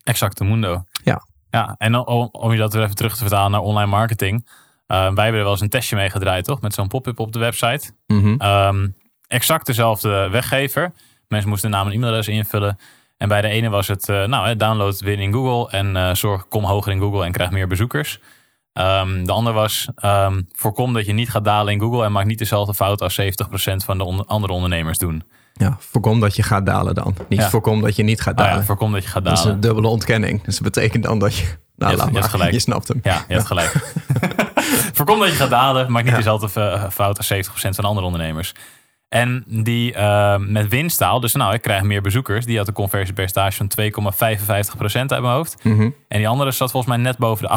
Exacte 0.03 0.43
mundo. 0.43 0.83
Ja. 1.03 1.25
Ja, 1.49 1.75
en 1.77 1.95
om, 1.95 2.29
om 2.31 2.51
je 2.51 2.57
dat 2.57 2.73
weer 2.73 2.83
even 2.83 2.95
terug 2.95 3.13
te 3.13 3.21
vertalen 3.21 3.51
naar 3.51 3.61
online 3.61 3.89
marketing. 3.89 4.45
Uh, 4.45 4.97
wij 4.97 5.23
hebben 5.23 5.25
er 5.25 5.43
wel 5.43 5.51
eens 5.51 5.61
een 5.61 5.69
testje 5.69 5.95
mee 5.95 6.09
gedraaid, 6.09 6.45
toch? 6.45 6.61
Met 6.61 6.73
zo'n 6.73 6.87
pop-up 6.87 7.19
op 7.19 7.31
de 7.31 7.39
website. 7.39 7.91
Mm 8.07 8.21
-hmm. 8.21 8.41
um, 8.47 8.95
exact 9.27 9.65
dezelfde 9.65 10.29
weggever. 10.29 10.91
Mensen 11.27 11.49
moesten 11.49 11.69
naam 11.69 11.85
en 11.87 11.93
e-mailadres 11.93 12.27
invullen. 12.27 12.77
En 13.17 13.27
bij 13.27 13.41
de 13.41 13.47
ene 13.47 13.69
was 13.69 13.87
het, 13.87 14.07
uh, 14.07 14.25
nou, 14.25 14.55
download 14.55 14.99
win 14.99 15.19
in 15.19 15.33
Google 15.33 15.77
en 15.77 15.95
uh, 15.95 16.13
zorg, 16.13 16.47
kom 16.47 16.63
hoger 16.63 16.91
in 16.91 16.99
Google 16.99 17.25
en 17.25 17.31
krijg 17.31 17.51
meer 17.51 17.67
bezoekers. 17.67 18.19
Um, 18.79 19.25
de 19.25 19.31
ander 19.31 19.53
was, 19.53 19.87
um, 20.05 20.47
voorkom 20.51 20.93
dat 20.93 21.05
je 21.05 21.13
niet 21.13 21.29
gaat 21.29 21.43
dalen 21.43 21.73
in 21.73 21.79
Google 21.79 22.03
en 22.03 22.11
maak 22.11 22.25
niet 22.25 22.39
dezelfde 22.39 22.73
fout 22.73 23.01
als 23.01 23.19
70% 23.21 23.25
van 23.85 23.97
de 23.97 24.03
on 24.03 24.25
andere 24.27 24.53
ondernemers 24.53 24.97
doen. 24.97 25.23
Ja, 25.53 25.77
voorkom 25.79 26.19
dat 26.19 26.35
je 26.35 26.43
gaat 26.43 26.65
dalen 26.65 26.95
dan. 26.95 27.15
Niet 27.29 27.39
Ja. 27.39 27.49
voorkom 27.49 27.81
dat 27.81 27.95
je 27.95 28.03
niet 28.03 28.21
gaat 28.21 28.33
Ah 28.37 28.43
dalen. 28.43 28.59
ja, 28.59 28.65
voorkom 28.65 28.91
dat 28.91 29.03
je 29.03 29.09
gaat 29.09 29.23
dat 29.23 29.33
is 29.33 29.39
dalen. 29.39 29.53
een 29.55 29.61
dubbele 29.61 29.87
ontkenning. 29.87 30.43
Dus 30.43 30.53
dat 30.53 30.63
betekent 30.63 31.03
dan 31.03 31.19
dat 31.19 31.37
je... 31.37 31.45
Nou, 31.75 31.91
Je 31.91 31.97
laat 31.97 32.13
je 32.13 32.23
gelijk. 32.23 32.51
Je 32.51 32.59
snapt 32.59 32.87
hem. 32.87 32.99
Ja, 33.03 33.23
je 33.27 33.33
hebt 33.33 33.45
gelijk. 33.45 33.71
Voorkom 34.93 35.19
dat 35.19 35.27
je 35.29 35.35
gaat 35.35 35.49
dalen, 35.49 35.91
maak 35.91 36.03
niet 36.03 36.15
dezelfde 36.15 36.49
fout 36.91 37.17
als 37.17 37.33
70% 37.33 37.37
van 37.69 37.85
andere 37.85 38.05
ondernemers. 38.05 38.53
En 39.09 39.43
die 39.47 39.93
eh, 39.93 40.37
met 40.37 40.67
winstaal, 40.67 41.19
dus 41.19 41.33
nou, 41.33 41.53
ik 41.53 41.61
krijg 41.61 41.81
meer 41.83 42.01
bezoekers. 42.01 42.45
Die 42.45 42.57
had 42.57 42.67
een 42.67 42.73
conversiepercentage 42.73 43.57
van 43.57 43.71
2,55% 43.81 44.95
uit 44.95 45.09
mijn 45.09 45.23
hoofd. 45.23 45.63
Mhm. 45.63 45.89
En 46.07 46.17
die 46.17 46.27
andere 46.27 46.51
zat 46.51 46.71
volgens 46.71 46.95
mij 46.95 47.03
net 47.03 47.17
boven 47.17 47.47
de 47.47 47.49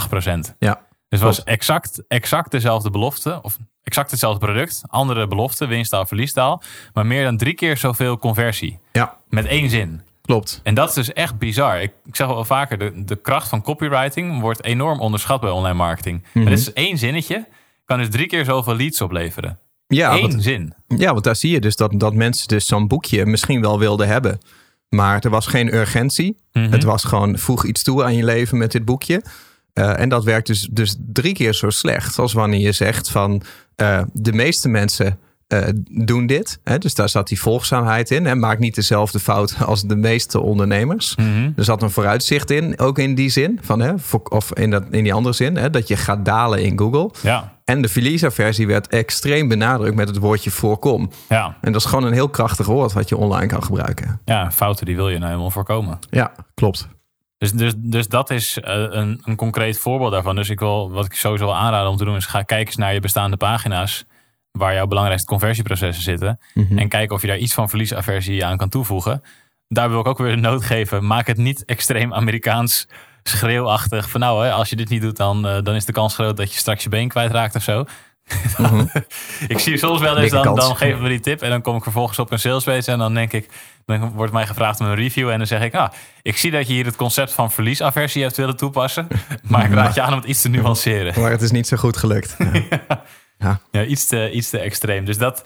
8%. 0.53 0.55
Ja, 0.59 0.81
Dus 1.09 1.19
het 1.21 1.29
was 1.29 1.45
exact, 1.45 2.03
exact 2.09 2.51
dezelfde 2.51 2.91
belofte, 2.91 3.39
of 3.43 3.57
exact 3.83 4.11
hetzelfde 4.11 4.47
product. 4.47 4.83
Andere 4.87 5.27
belofte, 5.27 5.67
winstaal, 5.67 6.07
verliestaal. 6.07 6.63
Maar 6.93 7.07
meer 7.07 7.25
dan 7.25 7.37
drie 7.37 7.55
keer 7.55 7.77
zoveel 7.77 8.19
conversie. 8.19 8.79
ja, 8.93 9.17
Met 9.29 9.47
één 9.47 9.71
zin. 9.71 10.03
klopt. 10.23 10.61
En 10.63 10.75
dat 10.75 10.89
is 10.89 10.95
dus 10.95 11.13
echt 11.13 11.39
bizar. 11.39 11.83
Ik, 11.83 11.93
ik 12.05 12.17
zeg 12.17 12.27
wel 12.27 12.45
vaker, 12.45 12.79
de, 12.79 13.05
de 13.05 13.17
kracht 13.17 13.49
van 13.49 13.63
copywriting 13.63 14.41
wordt 14.41 14.65
enorm 14.65 15.01
onderschat 15.01 15.41
bij 15.41 15.51
online 15.51 15.75
marketing. 15.75 16.25
Maar 16.35 16.45
dit 16.45 16.59
is 16.59 16.73
één 16.73 16.99
zinnetje, 16.99 17.47
kan 17.85 17.99
dus 17.99 18.09
drie 18.11 18.27
keer 18.27 18.45
zoveel 18.45 18.77
leads 18.77 19.01
opleveren. 19.01 19.59
Ja, 19.87 20.15
Eén 20.15 20.21
want, 20.21 20.43
zin. 20.43 20.75
ja, 20.87 21.13
want 21.13 21.25
daar 21.25 21.37
zie 21.37 21.51
je 21.51 21.61
dus 21.61 21.77
dat, 21.77 21.93
dat 22.01 22.15
mensen 22.15 22.49
dus 22.49 22.67
zo'n 22.67 22.87
boekje 22.89 23.27
misschien 23.27 23.61
wel 23.61 23.79
wilden 23.79 24.09
hebben. 24.09 24.39
Maar 24.89 25.21
er 25.21 25.31
was 25.31 25.47
geen 25.47 25.75
urgentie. 25.75 26.37
Mhm. 26.53 26.71
Het 26.73 26.85
was 26.85 27.05
gewoon 27.05 27.39
voeg 27.39 27.65
iets 27.65 27.83
toe 27.83 28.05
aan 28.05 28.15
je 28.15 28.25
leven 28.25 28.59
met 28.59 28.73
dit 28.73 28.85
boekje. 28.85 29.23
Eh, 29.79 30.01
en 30.01 30.09
dat 30.09 30.25
werkt 30.25 30.47
dus, 30.47 30.69
dus 30.71 30.97
drie 31.13 31.35
keer 31.35 31.55
zo 31.55 31.71
slecht 31.71 32.19
als 32.19 32.33
wanneer 32.33 32.61
je 32.61 32.73
zegt 32.73 33.11
van 33.11 33.43
eh, 33.77 34.01
de 34.13 34.33
meeste 34.33 34.69
mensen 34.69 35.19
eh, 35.47 35.69
doen 35.91 36.27
dit. 36.27 36.61
Hè? 36.65 36.79
Dus 36.79 36.95
daar 36.95 37.09
zat 37.09 37.29
die 37.29 37.41
volgzaamheid 37.41 38.11
in. 38.11 38.27
En 38.27 38.39
maak 38.39 38.59
niet 38.59 38.75
dezelfde 38.75 39.19
fout 39.19 39.57
als 39.67 39.83
de 39.83 39.97
meeste 39.97 40.41
ondernemers. 40.41 41.17
Mhm. 41.17 41.51
Er 41.57 41.65
zat 41.65 41.83
een 41.83 41.91
vooruitzicht 41.91 42.51
in, 42.51 42.79
ook 42.79 42.99
in 42.99 43.15
die 43.15 43.29
zin. 43.29 43.59
Van, 43.63 43.81
hè, 43.81 43.93
of 44.29 44.53
in, 44.53 44.71
dat, 44.71 44.85
in 44.91 45.03
die 45.03 45.15
andere 45.15 45.35
zin, 45.35 45.57
hè, 45.57 45.71
dat 45.71 45.89
je 45.89 45.97
gaat 45.97 46.25
dalen 46.25 46.63
in 46.63 46.79
Google. 46.79 47.11
Ja, 47.23 47.53
En 47.65 47.83
de 47.83 47.89
Felisa-versie 47.89 48.67
werd 48.67 48.87
extreem 48.87 49.49
benadrukt 49.49 49.97
met 49.97 50.09
het 50.09 50.19
woordje 50.19 50.51
voorkom. 50.51 51.11
ja. 51.29 51.57
En 51.61 51.73
dat 51.73 51.81
is 51.81 51.87
gewoon 51.87 52.05
een 52.05 52.13
heel 52.13 52.29
krachtig 52.29 52.67
woord 52.67 52.93
wat 52.93 53.09
je 53.09 53.17
online 53.17 53.47
kan 53.47 53.63
gebruiken. 53.63 54.21
ja, 54.25 54.51
fouten 54.51 54.87
die 54.87 54.97
wil 54.97 55.09
je 55.09 55.17
nou 55.17 55.29
helemaal 55.31 55.51
voorkomen. 55.51 55.99
Ja, 56.11 56.33
klopt. 56.55 56.89
Dus, 57.39 57.53
dus, 57.53 57.73
dus 57.77 58.09
dat 58.09 58.31
is 58.31 58.59
eh, 58.59 58.75
een, 58.89 59.21
een 59.25 59.37
concreet 59.37 59.79
voorbeeld 59.79 60.13
daarvan. 60.13 60.37
Dus 60.37 60.49
ik 60.49 60.59
wil, 60.59 60.91
wat 60.91 61.05
ik 61.05 61.15
sowieso 61.15 61.45
wil 61.45 61.57
aanraden 61.57 61.91
om 61.91 61.97
te 61.97 62.05
doen, 62.05 62.17
is 62.17 62.27
ga 62.27 62.43
kijken 62.43 62.67
eens 62.67 62.77
naar 62.77 62.95
je 62.95 63.01
bestaande 63.01 63.37
pagina's. 63.37 64.05
Waar 64.51 64.75
jouw 64.75 64.87
belangrijkste 64.87 65.29
conversieprocessen 65.29 66.05
zitten. 66.05 66.41
Mhm. 66.55 66.79
En 66.79 66.89
kijken 66.89 67.15
of 67.15 67.21
je 67.21 67.27
daar 67.27 67.39
iets 67.39 67.55
van 67.55 67.69
verliesaversie 67.69 68.45
aan 68.45 68.57
kan 68.57 68.69
toevoegen. 68.69 69.23
Daar 69.69 69.91
wil 69.91 70.01
ik 70.01 70.07
ook 70.07 70.19
weer 70.19 70.33
een 70.33 70.41
noot 70.41 70.65
geven. 70.65 71.07
Maak 71.07 71.27
het 71.27 71.37
niet 71.37 71.65
extreem 71.65 72.15
Amerikaans 72.15 72.89
schreeuwachtig. 73.23 74.11
Van 74.11 74.21
nou, 74.21 74.45
hè, 74.45 74.53
als 74.53 74.69
je 74.69 74.77
dit 74.77 74.89
niet 74.89 75.03
doet, 75.03 75.17
dan, 75.17 75.47
eh, 75.47 75.63
dan 75.63 75.75
is 75.75 75.85
de 75.85 75.93
kans 75.93 76.15
groot 76.15 76.37
dat 76.37 76.53
je 76.53 76.59
straks 76.59 76.83
je 76.83 76.89
been 76.89 77.09
kwijtraakt 77.09 77.55
of 77.55 77.63
zo. 77.63 77.85
ik 79.49 79.59
zie 79.59 79.79
soms 79.79 80.01
wel 80.01 80.19
eens, 80.19 80.33
dan, 80.33 80.55
dan 80.55 80.77
geven 80.77 81.03
we 81.03 81.09
die 81.09 81.21
tip. 81.21 81.43
En 81.43 81.51
dan 81.51 81.63
kom 81.63 81.77
ik 81.77 81.83
vervolgens 81.83 82.19
op 82.19 82.31
een 82.31 82.39
salespage. 82.39 82.91
En 82.91 82.99
dan 82.99 83.15
denk 83.15 83.33
ik, 83.33 83.49
dan 83.89 84.11
wordt 84.11 84.33
mij 84.33 84.47
gevraagd 84.47 84.81
om 84.81 84.87
een 84.87 84.95
review. 84.95 85.29
En 85.29 85.39
dan 85.39 85.47
zeg 85.47 85.63
ik, 85.63 85.75
ah, 85.75 85.93
ik 86.23 86.37
zie 86.37 86.51
dat 86.51 86.67
je 86.67 86.73
hier 86.73 86.85
het 86.85 86.97
concept 86.97 87.33
van 87.33 87.51
verliesaversie 87.53 88.23
hebt 88.23 88.37
willen 88.37 88.57
toepassen. 88.57 89.09
Maar 89.43 89.65
ik 89.65 89.73
raad 89.73 89.95
je 89.95 90.03
aan 90.03 90.13
om 90.13 90.19
het 90.19 90.29
iets 90.29 90.43
te 90.43 90.49
nuanceren. 90.49 91.21
Maar 91.21 91.31
het 91.31 91.43
is 91.43 91.51
niet 91.51 91.67
zo 91.67 91.77
goed 91.77 91.97
gelukt. 91.97 92.37
Ja. 93.41 93.61
Ja, 93.71 93.85
iets 93.85 94.07
te, 94.07 94.31
iets 94.31 94.51
te 94.51 94.59
extreem. 94.59 95.05
Dus 95.05 95.19
dat, 95.19 95.45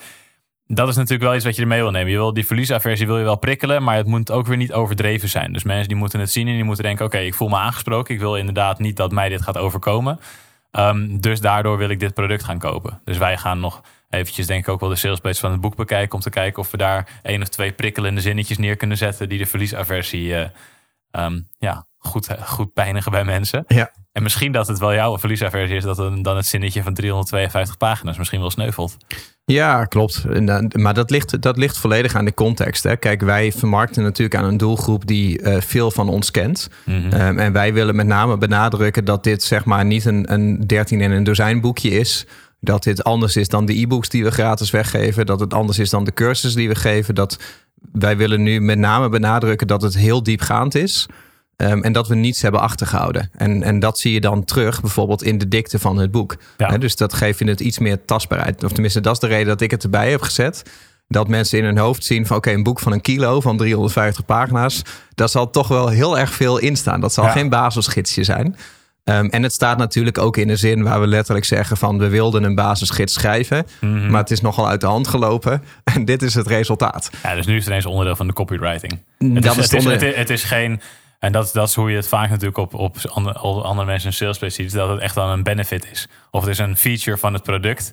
dat 0.66 0.88
is 0.88 0.96
natuurlijk 0.96 1.22
wel 1.22 1.34
iets 1.34 1.44
wat 1.44 1.56
je 1.56 1.62
ermee 1.62 1.80
wil 1.80 1.90
nemen. 1.90 2.10
Je 2.10 2.16
wil 2.16 2.32
die 2.32 2.46
verliesaversie 2.46 3.06
wil 3.06 3.18
je 3.18 3.24
wel 3.24 3.38
prikkelen, 3.38 3.82
maar 3.82 3.96
het 3.96 4.06
moet 4.06 4.30
ook 4.30 4.46
weer 4.46 4.56
niet 4.56 4.72
overdreven 4.72 5.28
zijn. 5.28 5.52
Dus 5.52 5.62
mensen 5.62 5.88
die 5.88 5.96
moeten 5.96 6.20
het 6.20 6.30
zien 6.30 6.48
en 6.48 6.54
die 6.54 6.64
moeten 6.64 6.84
denken: 6.84 7.04
oké, 7.04 7.18
ik 7.18 7.34
voel 7.34 7.48
me 7.48 7.56
aangesproken. 7.56 8.14
Ik 8.14 8.20
wil 8.20 8.36
inderdaad 8.36 8.78
niet 8.78 8.96
dat 8.96 9.12
mij 9.12 9.28
dit 9.28 9.42
gaat 9.42 9.58
overkomen. 9.58 10.20
Ehm, 10.70 11.18
dus 11.18 11.40
daardoor 11.40 11.78
wil 11.78 11.88
ik 11.88 12.00
dit 12.00 12.14
product 12.14 12.44
gaan 12.44 12.58
kopen. 12.58 13.00
Dus 13.04 13.18
wij 13.18 13.38
gaan 13.38 13.60
nog 13.60 13.80
eventjes, 14.12 14.46
denk 14.46 14.60
ik, 14.60 14.68
ook 14.68 14.80
wel 14.80 14.88
de 14.88 14.96
salespage 14.96 15.40
van 15.40 15.50
het 15.50 15.60
boek 15.60 15.76
bekijken. 15.76 16.14
Om 16.14 16.20
te 16.20 16.30
kijken 16.30 16.62
of 16.62 16.70
we 16.70 16.76
daar 16.76 17.20
één 17.22 17.42
of 17.42 17.48
twee 17.48 17.72
prikkelende 17.72 18.20
zinnetjes 18.20 18.58
neer 18.58 18.76
kunnen 18.76 18.96
zetten. 18.96 19.28
die 19.28 19.38
de 19.38 19.46
verliesaversie 19.46 20.34
eh, 20.34 20.48
ehm, 21.10 21.40
ja, 21.58 21.86
goed, 21.98 22.28
goed 22.40 22.72
pijnigen 22.72 23.12
bij 23.12 23.24
mensen. 23.24 23.64
Ja. 23.66 23.90
En 24.12 24.22
misschien 24.22 24.52
dat 24.52 24.68
het 24.68 24.78
wel 24.78 24.94
jouw 24.94 25.18
verliesaversie 25.18 25.76
is, 25.76 25.82
dat 25.82 25.96
het 25.96 26.24
dan 26.24 26.36
het 26.36 26.46
zinnetje 26.46 26.82
van 26.82 26.94
352 26.94 27.76
pagina's 27.76 28.18
misschien 28.18 28.40
wel 28.40 28.50
sneuvelt. 28.50 28.96
Ja, 29.44 29.84
klopt. 29.84 30.24
En, 30.32 30.48
eh, 30.48 30.82
Maar 30.82 30.94
dat 30.94 31.10
ligt, 31.10 31.42
dat 31.42 31.56
ligt 31.56 31.78
volledig 31.78 32.14
aan 32.14 32.24
de 32.24 32.34
context. 32.34 32.82
Hè. 32.82 32.96
Kijk, 32.96 33.20
wij 33.20 33.52
vermarkten 33.52 34.02
natuurlijk 34.02 34.36
aan 34.36 34.44
een 34.44 34.56
doelgroep 34.56 35.06
die 35.06 35.42
eh, 35.42 35.60
veel 35.60 35.90
van 35.90 36.08
ons 36.08 36.30
kent. 36.30 36.68
Mhm. 36.84 37.12
Ehm, 37.12 37.38
en 37.38 37.52
wij 37.52 37.72
willen 37.72 37.96
met 37.96 38.06
name 38.06 38.38
benadrukken 38.38 39.04
dat 39.04 39.24
dit 39.24 39.42
zeg 39.42 39.64
maar 39.64 39.84
niet 39.84 40.04
een, 40.04 40.32
een 40.32 40.66
13 40.66 41.00
in 41.00 41.10
een 41.10 41.24
dozijn 41.24 41.60
boekje 41.60 41.90
is. 41.90 42.26
Dat 42.64 42.82
dit 42.82 43.04
anders 43.04 43.36
is 43.36 43.48
dan 43.48 43.66
de 43.66 43.78
e-books 43.80 44.08
die 44.08 44.24
we 44.24 44.30
gratis 44.30 44.70
weggeven. 44.70 45.26
Dat 45.26 45.40
het 45.40 45.54
anders 45.54 45.78
is 45.78 45.90
dan 45.90 46.04
de 46.04 46.12
cursus 46.12 46.54
die 46.54 46.68
we 46.68 46.74
geven. 46.74 47.14
Dat 47.14 47.38
wij 47.92 48.16
willen 48.16 48.42
nu 48.42 48.60
met 48.60 48.78
name 48.78 49.08
benadrukken 49.08 49.66
dat 49.66 49.82
het 49.82 49.96
heel 49.96 50.22
diepgaand 50.22 50.74
is. 50.74 51.06
Ehm, 51.56 51.80
en 51.82 51.92
dat 51.92 52.08
we 52.08 52.14
niets 52.14 52.42
hebben 52.42 52.60
achtergehouden. 52.60 53.30
En, 53.36 53.62
en 53.62 53.78
dat 53.78 53.98
zie 53.98 54.12
je 54.12 54.20
dan 54.20 54.44
terug 54.44 54.80
bijvoorbeeld 54.80 55.22
in 55.22 55.38
de 55.38 55.48
dikte 55.48 55.78
van 55.78 55.96
het 55.98 56.10
boek. 56.10 56.36
Ja. 56.56 56.78
Dus 56.78 56.96
dat 56.96 57.12
geeft 57.14 57.38
je 57.38 57.44
het 57.44 57.60
iets 57.60 57.78
meer 57.78 58.04
tastbaarheid. 58.04 58.64
Of 58.64 58.72
tenminste, 58.72 59.00
dat 59.00 59.12
is 59.14 59.20
de 59.20 59.26
reden 59.26 59.46
dat 59.46 59.60
ik 59.60 59.70
het 59.70 59.82
erbij 59.82 60.10
heb 60.10 60.22
gezet. 60.22 60.62
dat 61.08 61.28
mensen 61.28 61.58
in 61.58 61.64
hun 61.64 61.78
hoofd 61.78 62.04
zien 62.04 62.26
van 62.26 62.36
oké, 62.36 62.50
een 62.50 62.62
boek 62.62 62.78
van 62.80 62.92
een 62.92 63.00
kilo 63.00 63.40
van 63.40 63.56
350 63.56 64.24
pagina's, 64.24 64.82
daar 65.14 65.28
zal 65.28 65.50
toch 65.50 65.68
wel 65.68 65.88
heel 65.88 66.18
erg 66.18 66.32
veel 66.32 66.58
in 66.58 66.76
staan. 66.76 67.00
Dat 67.00 67.12
zal 67.12 67.24
Ja. 67.24 67.30
geen 67.30 67.48
basisgidsje 67.48 68.24
zijn. 68.24 68.56
Ehm, 69.04 69.26
en 69.26 69.42
het 69.42 69.52
staat 69.52 69.78
natuurlijk 69.78 70.18
ook 70.18 70.36
in 70.36 70.46
de 70.48 70.56
zin 70.56 70.82
waar 70.82 71.00
we 71.00 71.06
letterlijk 71.06 71.44
zeggen 71.46 71.76
van 71.76 71.98
we 71.98 72.08
wilden 72.08 72.42
een 72.42 72.54
basisgids 72.54 73.12
schrijven, 73.12 73.66
Mhm. 73.80 74.10
maar 74.10 74.20
het 74.20 74.30
is 74.30 74.40
nogal 74.40 74.68
uit 74.68 74.80
de 74.80 74.86
hand 74.86 75.08
gelopen 75.08 75.62
en 75.94 76.04
dit 76.04 76.22
is 76.22 76.34
het 76.34 76.46
resultaat. 76.46 77.10
Ja, 77.22 77.34
dus 77.34 77.46
nu 77.46 77.52
is 77.52 77.58
het 77.60 77.68
ineens 77.68 77.86
onderdeel 77.86 78.16
van 78.16 78.26
de 78.26 78.32
copywriting. 78.32 78.92
Dat 79.18 79.34
het, 79.34 79.44
is 79.44 79.50
is, 79.50 79.56
het 79.56 79.56
het, 79.56 79.72
is, 79.72 79.78
onder- 79.78 79.92
het, 79.92 80.02
is, 80.02 80.16
het 80.16 80.30
is 80.30 80.44
geen... 80.44 80.80
En 81.18 81.32
dat, 81.32 81.50
dat 81.52 81.68
is 81.68 81.74
hoe 81.74 81.90
je 81.90 81.96
het 81.96 82.08
vaak 82.08 82.30
natuurlijk 82.30 82.56
op, 82.56 82.74
op 82.74 82.96
andere, 83.12 83.38
andere 83.38 83.86
mensen 83.86 84.08
in 84.08 84.14
sales 84.14 84.36
space 84.36 84.62
ziet. 84.62 84.72
Dat 84.72 84.88
het 84.88 85.00
echt 85.00 85.14
wel 85.14 85.28
een 85.28 85.42
benefit 85.42 85.86
is. 85.92 86.08
Of 86.30 86.40
het 86.40 86.50
is 86.50 86.58
een 86.58 86.76
feature 86.76 87.16
van 87.16 87.32
het 87.32 87.42
product. 87.42 87.92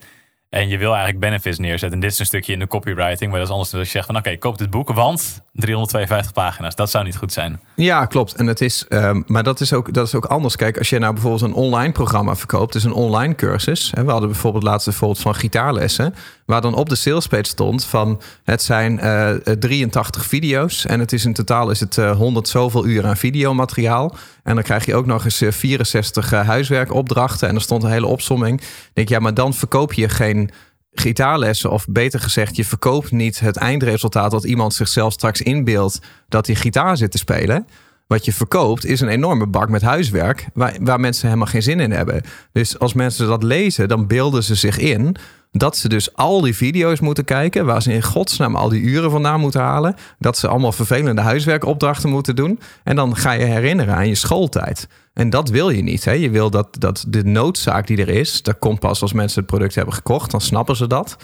En 0.49 0.69
je 0.69 0.77
wil 0.77 0.89
eigenlijk 0.89 1.19
benefits 1.19 1.57
neerzetten. 1.57 1.91
En 1.91 1.99
dit 1.99 2.11
is 2.11 2.19
een 2.19 2.25
stukje 2.25 2.53
in 2.53 2.59
de 2.59 2.67
copywriting. 2.67 3.29
Maar 3.29 3.39
dat 3.39 3.47
is 3.47 3.53
anders 3.53 3.69
dan 3.69 3.79
als 3.79 3.87
je 3.87 3.93
zegt 3.93 4.05
van... 4.05 4.17
Oké, 4.17 4.37
koop 4.37 4.57
dit 4.57 4.69
boek, 4.69 4.89
want 4.89 5.41
352 5.53 6.33
pagina's. 6.33 6.75
Dat 6.75 6.89
zou 6.89 7.03
niet 7.05 7.17
goed 7.17 7.33
zijn. 7.33 7.59
Ja, 7.75 8.05
klopt. 8.05 8.33
En 8.35 8.47
het 8.47 8.61
is, 8.61 8.85
ehm, 8.87 9.21
maar 9.25 9.43
dat 9.43 9.59
is, 9.59 9.73
ook, 9.73 9.93
dat 9.93 10.07
is 10.07 10.15
ook 10.15 10.25
anders. 10.25 10.55
Kijk, 10.55 10.77
als 10.77 10.89
je 10.89 10.99
nou 10.99 11.13
bijvoorbeeld 11.13 11.41
een 11.41 11.53
online 11.53 11.91
programma 11.91 12.35
verkoopt, 12.35 12.73
dus 12.73 12.83
een 12.83 12.93
online 12.93 13.35
cursus. 13.35 13.91
Hè, 13.95 14.03
we 14.03 14.11
hadden 14.11 14.29
bijvoorbeeld 14.29 14.63
laatst 14.63 14.87
een 14.87 14.93
voorbeeld 14.93 15.19
van 15.21 15.35
gitaarlessen, 15.35 16.15
waar 16.45 16.61
dan 16.61 16.75
op 16.75 16.89
de 16.89 16.95
salespage 16.95 17.43
stond 17.43 17.85
van 17.85 18.21
het 18.43 18.61
zijn 18.61 18.99
eh, 18.99 19.29
83 19.59 20.25
video's 20.25 20.85
en 20.85 20.99
het 20.99 21.13
is 21.13 21.25
in 21.25 21.33
totaal 21.33 21.69
is 21.69 21.79
het 21.79 21.97
eh, 21.97 22.17
100 22.17 22.47
zoveel 22.47 22.85
uur 22.85 23.05
aan 23.05 23.17
videomateriaal. 23.17 24.15
En 24.49 24.55
dan 24.55 24.63
krijg 24.63 24.85
je 24.85 24.95
ook 24.95 25.05
nog 25.05 25.25
eens 25.25 25.41
eh, 25.41 25.51
64 25.51 26.31
eh, 26.31 26.47
huiswerkopdrachten 26.47 27.47
en 27.47 27.55
er 27.55 27.61
stond 27.61 27.83
een 27.83 27.91
hele 27.91 28.05
opsomming. 28.05 28.61
Ik 28.61 28.91
denk, 28.93 29.09
ja, 29.09 29.19
maar 29.19 29.33
dan 29.33 29.53
verkoop 29.53 29.93
je 29.93 30.09
geen 30.09 30.49
gitaarlessen, 30.91 31.71
of 31.71 31.85
beter 31.89 32.19
gezegd, 32.19 32.55
je 32.55 32.65
verkoopt 32.65 33.11
niet 33.11 33.39
het 33.39 33.57
eindresultaat 33.57 34.31
dat 34.31 34.43
iemand 34.43 34.73
zichzelf 34.73 35.13
straks 35.13 35.41
inbeeldt 35.41 35.99
dat 36.27 36.45
hij 36.45 36.55
gitaar 36.55 36.97
zit 36.97 37.11
te 37.11 37.17
spelen. 37.17 37.67
Wat 38.07 38.25
je 38.25 38.33
verkoopt 38.33 38.85
is 38.85 38.99
een 38.99 39.07
enorme 39.07 39.47
bak 39.47 39.69
met 39.69 39.81
huiswerk 39.81 40.47
waar, 40.53 40.77
waar 40.79 40.99
mensen 40.99 41.27
helemaal 41.27 41.47
geen 41.47 41.63
zin 41.63 41.79
in 41.79 41.91
hebben. 41.91 42.21
Dus 42.51 42.79
als 42.79 42.93
mensen 42.93 43.27
dat 43.27 43.43
lezen, 43.43 43.87
dan 43.87 44.07
beelden 44.07 44.43
ze 44.43 44.55
zich 44.55 44.77
in 44.77 45.15
dat 45.51 45.77
ze 45.77 45.89
dus 45.89 46.15
al 46.15 46.41
die 46.41 46.55
video's 46.55 46.99
moeten 46.99 47.25
kijken, 47.25 47.65
waar 47.65 47.81
ze 47.81 47.93
in 47.93 48.03
godsnaam 48.03 48.55
al 48.55 48.69
die 48.69 48.81
uren 48.81 49.11
vandaan 49.11 49.39
moeten 49.39 49.61
halen. 49.61 49.95
Dat 50.19 50.37
ze 50.37 50.47
allemaal 50.47 50.71
vervelende 50.71 51.21
huiswerkopdrachten 51.21 52.09
moeten 52.09 52.35
doen. 52.35 52.59
En 52.83 52.95
dan 52.95 53.15
ga 53.15 53.31
je 53.31 53.45
herinneren 53.45 53.95
aan 53.95 54.07
je 54.07 54.15
schooltijd. 54.15 54.87
En 55.13 55.29
dat 55.29 55.49
wil 55.49 55.69
je 55.69 55.81
niet. 55.81 56.05
Hè? 56.05 56.11
Je 56.11 56.29
wil 56.29 56.49
dat, 56.49 56.67
dat 56.79 57.05
de 57.07 57.23
noodzaak 57.23 57.87
die 57.87 57.97
er 57.97 58.09
is, 58.09 58.41
dat 58.41 58.59
komt 58.59 58.79
pas 58.79 59.01
als 59.01 59.13
mensen 59.13 59.39
het 59.39 59.49
product 59.49 59.75
hebben 59.75 59.93
gekocht, 59.93 60.31
dan 60.31 60.41
snappen 60.41 60.75
ze 60.75 60.87
dat. 60.87 61.15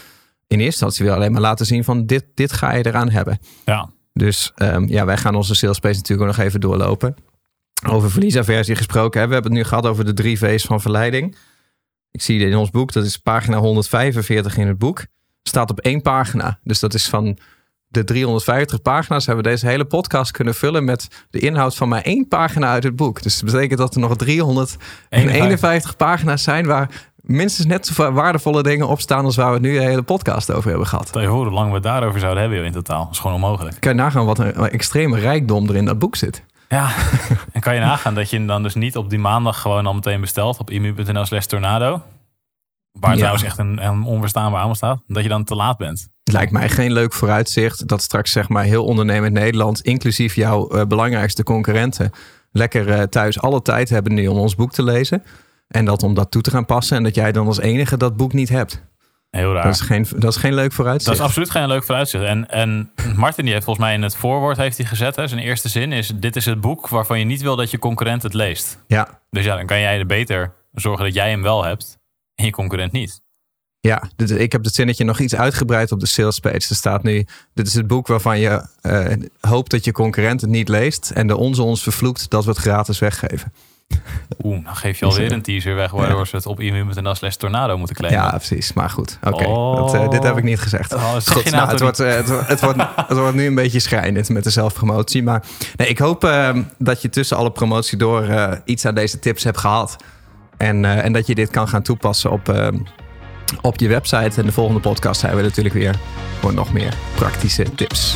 In 0.48 0.60
eerste 0.60 0.64
instantie 0.66 1.06
wil 1.06 1.14
je 1.14 1.20
alleen 1.20 1.32
maar 1.32 1.42
laten 1.42 1.66
zien 1.66 1.84
van 1.84 2.06
dit, 2.06 2.26
dit 2.34 2.54
ga 2.54 2.74
je 2.74 2.86
eraan 2.86 3.10
hebben. 3.10 3.40
Ja, 3.66 3.90
Dus 4.14 4.52
ehm, 4.56 4.86
ja, 4.88 5.06
wij 5.06 5.18
gaan 5.18 5.36
onze 5.36 5.56
sales 5.56 5.76
space 5.76 5.96
natuurlijk 5.96 6.30
ook 6.30 6.36
nog 6.36 6.46
even 6.46 6.60
doorlopen. 6.60 7.16
Over 7.90 8.12
verliesaversie 8.12 8.76
gesproken. 8.76 9.22
Hè? 9.22 9.28
We 9.28 9.34
hebben 9.34 9.52
het 9.52 9.62
nu 9.62 9.68
gehad 9.68 9.86
over 9.86 10.06
de 10.06 10.14
drie 10.14 10.38
V's 10.38 10.66
van 10.66 10.82
verleiding. 10.82 11.36
Ik 12.16 12.22
zie 12.22 12.40
in 12.40 12.56
ons 12.56 12.70
boek, 12.70 12.92
dat 12.92 13.06
is 13.06 13.18
pagina 13.18 13.58
145 13.58 14.58
in 14.58 14.68
het 14.68 14.78
boek. 14.78 15.06
Staat 15.44 15.70
op 15.70 15.80
één 15.80 16.02
pagina. 16.02 16.60
Dus 16.64 16.80
dat 16.80 16.94
is 16.94 17.10
van 17.10 17.38
de 17.88 18.04
350 18.04 18.82
pagina's 18.82 19.26
hebben 19.26 19.44
we 19.44 19.50
deze 19.50 19.68
hele 19.68 19.86
podcast 19.86 20.32
kunnen 20.32 20.56
vullen 20.56 20.84
met 20.84 21.26
de 21.30 21.40
inhoud 21.40 21.76
van 21.76 21.90
maar 21.90 22.02
één 22.02 22.28
pagina 22.28 22.72
uit 22.72 22.84
het 22.84 22.96
boek. 22.96 23.22
Dus 23.22 23.40
dat 23.40 23.52
betekent 23.52 23.80
dat 23.80 23.96
er 23.96 24.02
nog 24.02 24.16
351 24.16 25.96
pagina's 25.96 26.44
zijn 26.44 26.66
waar 26.66 26.90
minstens 27.16 27.68
net 27.68 27.88
zoveel 27.88 28.12
waardevolle 28.12 28.64
dingen 28.64 28.88
op 28.88 29.00
staan 29.00 29.26
als 29.26 29.36
waar 29.36 29.48
we 29.48 29.54
het 29.54 29.62
nu 29.62 29.74
de 29.74 29.84
hele 29.84 30.04
podcast 30.04 30.52
over 30.52 30.70
hebben 30.70 30.88
gehad. 30.88 31.08
stel 31.08 31.22
je 31.22 31.28
voor 31.28 31.46
hoe 31.46 31.54
lang 31.54 31.68
we 31.68 31.74
het 31.74 31.84
daarover 31.84 32.20
zouden 32.20 32.42
hebben 32.42 32.66
in 32.66 32.72
totaal. 32.72 33.04
Dat 33.04 33.14
is 33.14 33.20
gewoon 33.20 33.36
onmogelijk. 33.36 33.80
Kan 33.80 33.92
je 33.92 33.98
nagaan 33.98 34.26
wat 34.26 34.40
een 34.40 34.54
extreme 34.54 35.20
rijkdom 35.20 35.70
er 35.70 35.76
in 35.76 35.86
dat 35.86 36.00
boek 36.00 36.16
zit. 36.16 36.44
Ja, 36.70 36.92
en 37.54 37.62
kan 37.62 37.74
je 37.74 37.80
nagaan 37.80 38.16
dat 38.16 38.30
je 38.30 38.38
hem 38.38 38.48
dan 38.48 38.64
dus 38.64 38.76
niet 38.76 38.98
op 38.98 39.10
die 39.10 39.20
maandag 39.20 39.62
gewoon 39.62 39.86
al 39.86 39.94
meteen 39.94 40.22
bestelt 40.22 40.58
op 40.58 40.70
imu.nl 40.70 41.26
slash 41.26 41.46
tornado. 41.46 42.02
Waar 42.92 43.12
Ja. 43.12 43.18
trouwens 43.18 43.44
echt 43.44 43.58
een, 43.58 43.86
een 43.86 44.04
onverstaanbaar 44.04 44.62
aan 44.62 44.76
staat. 44.76 45.02
Dat 45.08 45.24
je 45.24 45.30
dan 45.30 45.44
te 45.44 45.56
laat 45.56 45.78
bent. 45.78 46.08
Het 46.24 46.34
lijkt 46.34 46.52
mij 46.52 46.70
geen 46.70 46.92
leuk 46.94 47.14
vooruitzicht 47.14 47.88
dat 47.88 48.02
straks 48.02 48.32
zeg 48.32 48.50
maar 48.50 48.64
heel 48.64 48.86
ondernemend 48.86 49.34
Nederland, 49.34 49.82
inclusief 49.82 50.36
jouw 50.36 50.68
eh, 50.68 50.86
belangrijkste 50.86 51.44
concurrenten, 51.44 52.12
lekker 52.52 52.90
eh, 52.90 53.02
thuis 53.04 53.42
alle 53.42 53.62
tijd 53.62 53.90
hebben 53.90 54.14
nu 54.14 54.28
om 54.28 54.38
ons 54.38 54.56
boek 54.56 54.72
te 54.72 54.84
lezen. 54.84 55.24
En 55.68 55.86
dat 55.86 56.04
om 56.04 56.14
dat 56.14 56.32
toe 56.32 56.42
te 56.42 56.52
gaan 56.52 56.66
passen 56.66 56.98
en 56.98 57.04
dat 57.04 57.16
jij 57.16 57.32
dan 57.32 57.48
als 57.48 57.60
enige 57.60 57.98
dat 57.98 58.18
boek 58.18 58.34
niet 58.34 58.50
hebt. 58.50 58.84
Heel 59.36 59.54
raar. 59.54 59.64
Dat 59.64 59.74
is 59.74 59.82
geen, 59.82 60.06
dat 60.18 60.32
is 60.32 60.40
geen 60.40 60.54
leuk 60.54 60.64
Dat 60.64 60.74
vooruitzicht. 60.74 61.16
is 61.18 61.24
absoluut 61.24 61.50
geen 61.50 61.68
leuk 61.68 61.84
vooruitzicht. 61.84 62.24
En, 62.24 62.50
en 62.50 62.92
Martin 63.16 63.44
die 63.44 63.54
heeft 63.54 63.66
volgens 63.66 63.86
mij 63.86 63.96
in 63.96 64.02
het 64.02 64.16
voorwoord 64.16 64.58
heeft 64.58 64.78
hij 64.78 64.86
gezet. 64.86 65.16
Hè, 65.16 65.28
zijn 65.28 65.42
eerste 65.42 65.70
zin 65.70 65.92
is: 65.92 66.12
dit 66.16 66.36
is 66.36 66.46
het 66.46 66.62
boek 66.62 66.88
waarvan 66.90 67.20
je 67.20 67.26
niet 67.26 67.42
wil 67.42 67.56
dat 67.56 67.72
je 67.72 67.80
concurrent 67.80 68.24
het 68.24 68.34
leest. 68.34 68.84
Ja, 68.88 69.22
Dus 69.30 69.46
ja, 69.46 69.56
dan 69.56 69.66
kan 69.66 69.80
jij 69.80 70.00
er 70.00 70.06
beter 70.06 70.54
zorgen 70.74 71.06
dat 71.06 71.14
jij 71.14 71.30
hem 71.30 71.42
wel 71.42 71.64
hebt 71.64 71.98
en 72.36 72.46
je 72.46 72.52
concurrent 72.52 72.92
niet. 72.92 73.22
ja 73.80 74.10
dit, 74.16 74.32
ik 74.32 74.52
heb 74.52 74.64
het 74.64 74.74
zinnetje 74.76 75.04
nog 75.04 75.20
iets 75.20 75.36
uitgebreid 75.36 75.92
op 75.92 76.00
de 76.00 76.08
sales 76.08 76.40
page. 76.40 76.56
Er 76.56 76.76
staat 76.76 77.04
nu, 77.04 77.26
dit 77.54 77.68
is 77.68 77.74
het 77.74 77.88
boek 77.88 78.08
waarvan 78.08 78.40
je 78.40 78.68
eh, 78.82 79.14
hoopt 79.40 79.72
dat 79.72 79.86
je 79.86 79.92
concurrent 79.92 80.42
het 80.42 80.50
niet 80.50 80.70
leest 80.70 81.12
en 81.12 81.28
de 81.28 81.38
onze 81.38 81.64
ons 81.64 81.84
vervloekt 81.84 82.30
dat 82.30 82.44
we 82.46 82.50
het 82.50 82.60
gratis 82.60 83.00
weggeven. 83.00 83.54
Oeh, 84.44 84.64
dan 84.66 84.76
geef 84.76 85.00
je 85.00 85.06
alweer 85.06 85.32
een 85.32 85.42
teaser 85.42 85.76
weg 85.76 85.92
waardoor 85.92 86.28
ze 86.28 86.36
het 86.36 86.46
op 86.46 86.60
imu.nl 86.60 87.16
slash 87.16 87.36
tornado 87.36 87.78
moeten 87.78 87.96
claimen. 87.96 88.22
Ja, 88.22 88.30
precies. 88.30 88.74
Maar 88.74 88.90
goed, 88.90 89.18
oké. 89.24 89.44
Oh. 89.44 89.96
Eh, 89.96 90.10
dit 90.10 90.24
heb 90.24 90.38
ik 90.38 90.44
niet 90.44 90.60
gezegd. 90.60 90.94
Oh, 90.94 91.14
Goed, 91.26 91.52
nou 91.52 91.70
het, 91.70 91.80
wordt, 91.80 91.98
het, 91.98 92.30
wordt- 92.30 92.48
het, 92.48 92.62
wordt, 92.62 92.80
het 92.96 93.18
wordt 93.18 93.36
nu 93.36 93.46
een 93.46 93.56
beetje 93.56 93.80
schrijnend 93.80 94.30
met 94.30 94.44
de 94.44 94.50
zelfpromotie. 94.50 95.24
Maar 95.24 95.44
nee, 95.76 95.88
ik 95.88 95.98
hoop 95.98 96.24
eh, 96.24 96.50
dat 96.78 97.02
je 97.02 97.10
tussen 97.10 97.38
alle 97.38 97.52
promotie 97.52 97.98
door 97.98 98.24
eh, 98.24 98.52
iets 98.66 98.86
aan 98.86 98.96
deze 98.96 99.20
tips 99.20 99.44
hebt 99.44 99.58
gehad. 99.58 99.96
En, 100.58 100.86
eh, 100.86 101.04
en 101.06 101.14
dat 101.14 101.28
je 101.28 101.36
dit 101.36 101.50
kan 101.50 101.68
gaan 101.68 101.82
toepassen 101.82 102.32
op, 102.32 102.50
eh, 102.50 102.68
op 103.62 103.80
je 103.80 103.88
website. 103.88 104.40
En 104.40 104.46
de 104.46 104.52
volgende 104.52 104.80
podcast 104.82 105.20
zijn 105.20 105.36
we 105.36 105.42
natuurlijk 105.42 105.76
weer 105.76 105.96
voor 106.40 106.54
nog 106.54 106.74
meer 106.74 106.94
praktische 107.16 107.76
tips. 107.76 108.16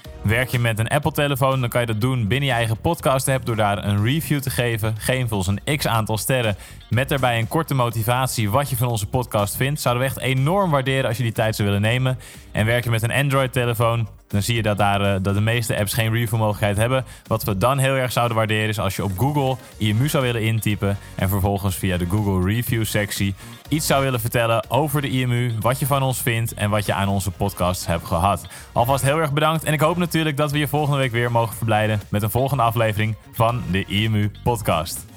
Werk 0.23 0.49
je 0.49 0.59
met 0.59 0.79
een 0.79 0.87
Apple-telefoon, 0.87 1.61
dan 1.61 1.69
kan 1.69 1.81
je 1.81 1.87
dat 1.87 2.01
doen 2.01 2.27
binnen 2.27 2.49
je 2.49 2.55
eigen 2.55 2.77
podcast-app 2.77 3.45
door 3.45 3.55
daar 3.55 3.85
een 3.85 4.03
review 4.03 4.39
te 4.39 4.49
geven. 4.49 4.95
Geef 4.97 5.31
ons 5.31 5.47
een 5.47 5.77
x-aantal 5.77 6.17
sterren 6.17 6.55
met 6.93 7.09
daarbij 7.09 7.39
een 7.39 7.47
korte 7.47 7.73
motivatie 7.73 8.49
wat 8.49 8.69
je 8.69 8.77
van 8.77 8.87
onze 8.87 9.07
podcast 9.07 9.55
vindt. 9.55 9.81
Zouden 9.81 10.03
we 10.03 10.09
echt 10.09 10.19
enorm 10.19 10.71
waarderen 10.71 11.07
als 11.07 11.17
je 11.17 11.23
die 11.23 11.31
tijd 11.31 11.55
zou 11.55 11.67
willen 11.67 11.83
nemen. 11.83 12.19
En 12.51 12.65
werk 12.65 12.83
je 12.83 12.89
met 12.89 13.03
een 13.03 13.11
Android-telefoon, 13.11 14.07
dan 14.27 14.41
zie 14.41 14.55
je 14.55 14.61
dat, 14.61 14.77
daar, 14.77 15.01
eh, 15.01 15.21
dat 15.21 15.33
de 15.33 15.41
meeste 15.41 15.77
apps 15.77 15.93
geen 15.93 16.13
review-mogelijkheid 16.13 16.77
hebben. 16.77 17.05
Wat 17.27 17.43
we 17.43 17.57
dan 17.57 17.77
heel 17.77 17.93
erg 17.93 18.11
zouden 18.11 18.37
waarderen 18.37 18.67
is 18.67 18.79
als 18.79 18.95
je 18.95 19.03
op 19.03 19.17
Google 19.17 19.57
IMU 19.77 20.09
zou 20.09 20.23
willen 20.23 20.41
intypen 20.41 20.97
en 21.15 21.29
vervolgens 21.29 21.75
via 21.75 21.97
de 21.97 22.07
Google 22.09 22.53
Review-sectie 22.53 23.35
iets 23.67 23.87
zou 23.87 24.03
willen 24.03 24.19
vertellen 24.19 24.69
over 24.69 25.01
de 25.01 25.09
IMU, 25.09 25.53
wat 25.59 25.79
je 25.79 25.85
van 25.85 26.03
ons 26.03 26.21
vindt 26.21 26.53
en 26.53 26.69
wat 26.69 26.85
je 26.85 26.93
aan 26.93 27.07
onze 27.07 27.31
podcast 27.31 27.85
hebt 27.85 28.05
gehad. 28.05 28.47
Alvast 28.71 29.03
heel 29.03 29.17
erg 29.17 29.33
bedankt 29.33 29.63
en 29.63 29.73
ik 29.73 29.81
hoop 29.81 29.97
natuurlijk 29.97 30.37
dat 30.37 30.51
we 30.51 30.57
je 30.57 30.67
volgende 30.67 30.97
week 30.97 31.11
weer 31.11 31.31
mogen 31.31 31.55
verblijden 31.55 32.01
met 32.09 32.21
een 32.21 32.31
volgende 32.31 32.63
aflevering 32.63 33.15
van 33.31 33.63
de 33.71 33.85
IMU 33.85 34.31
Podcast. 34.43 35.10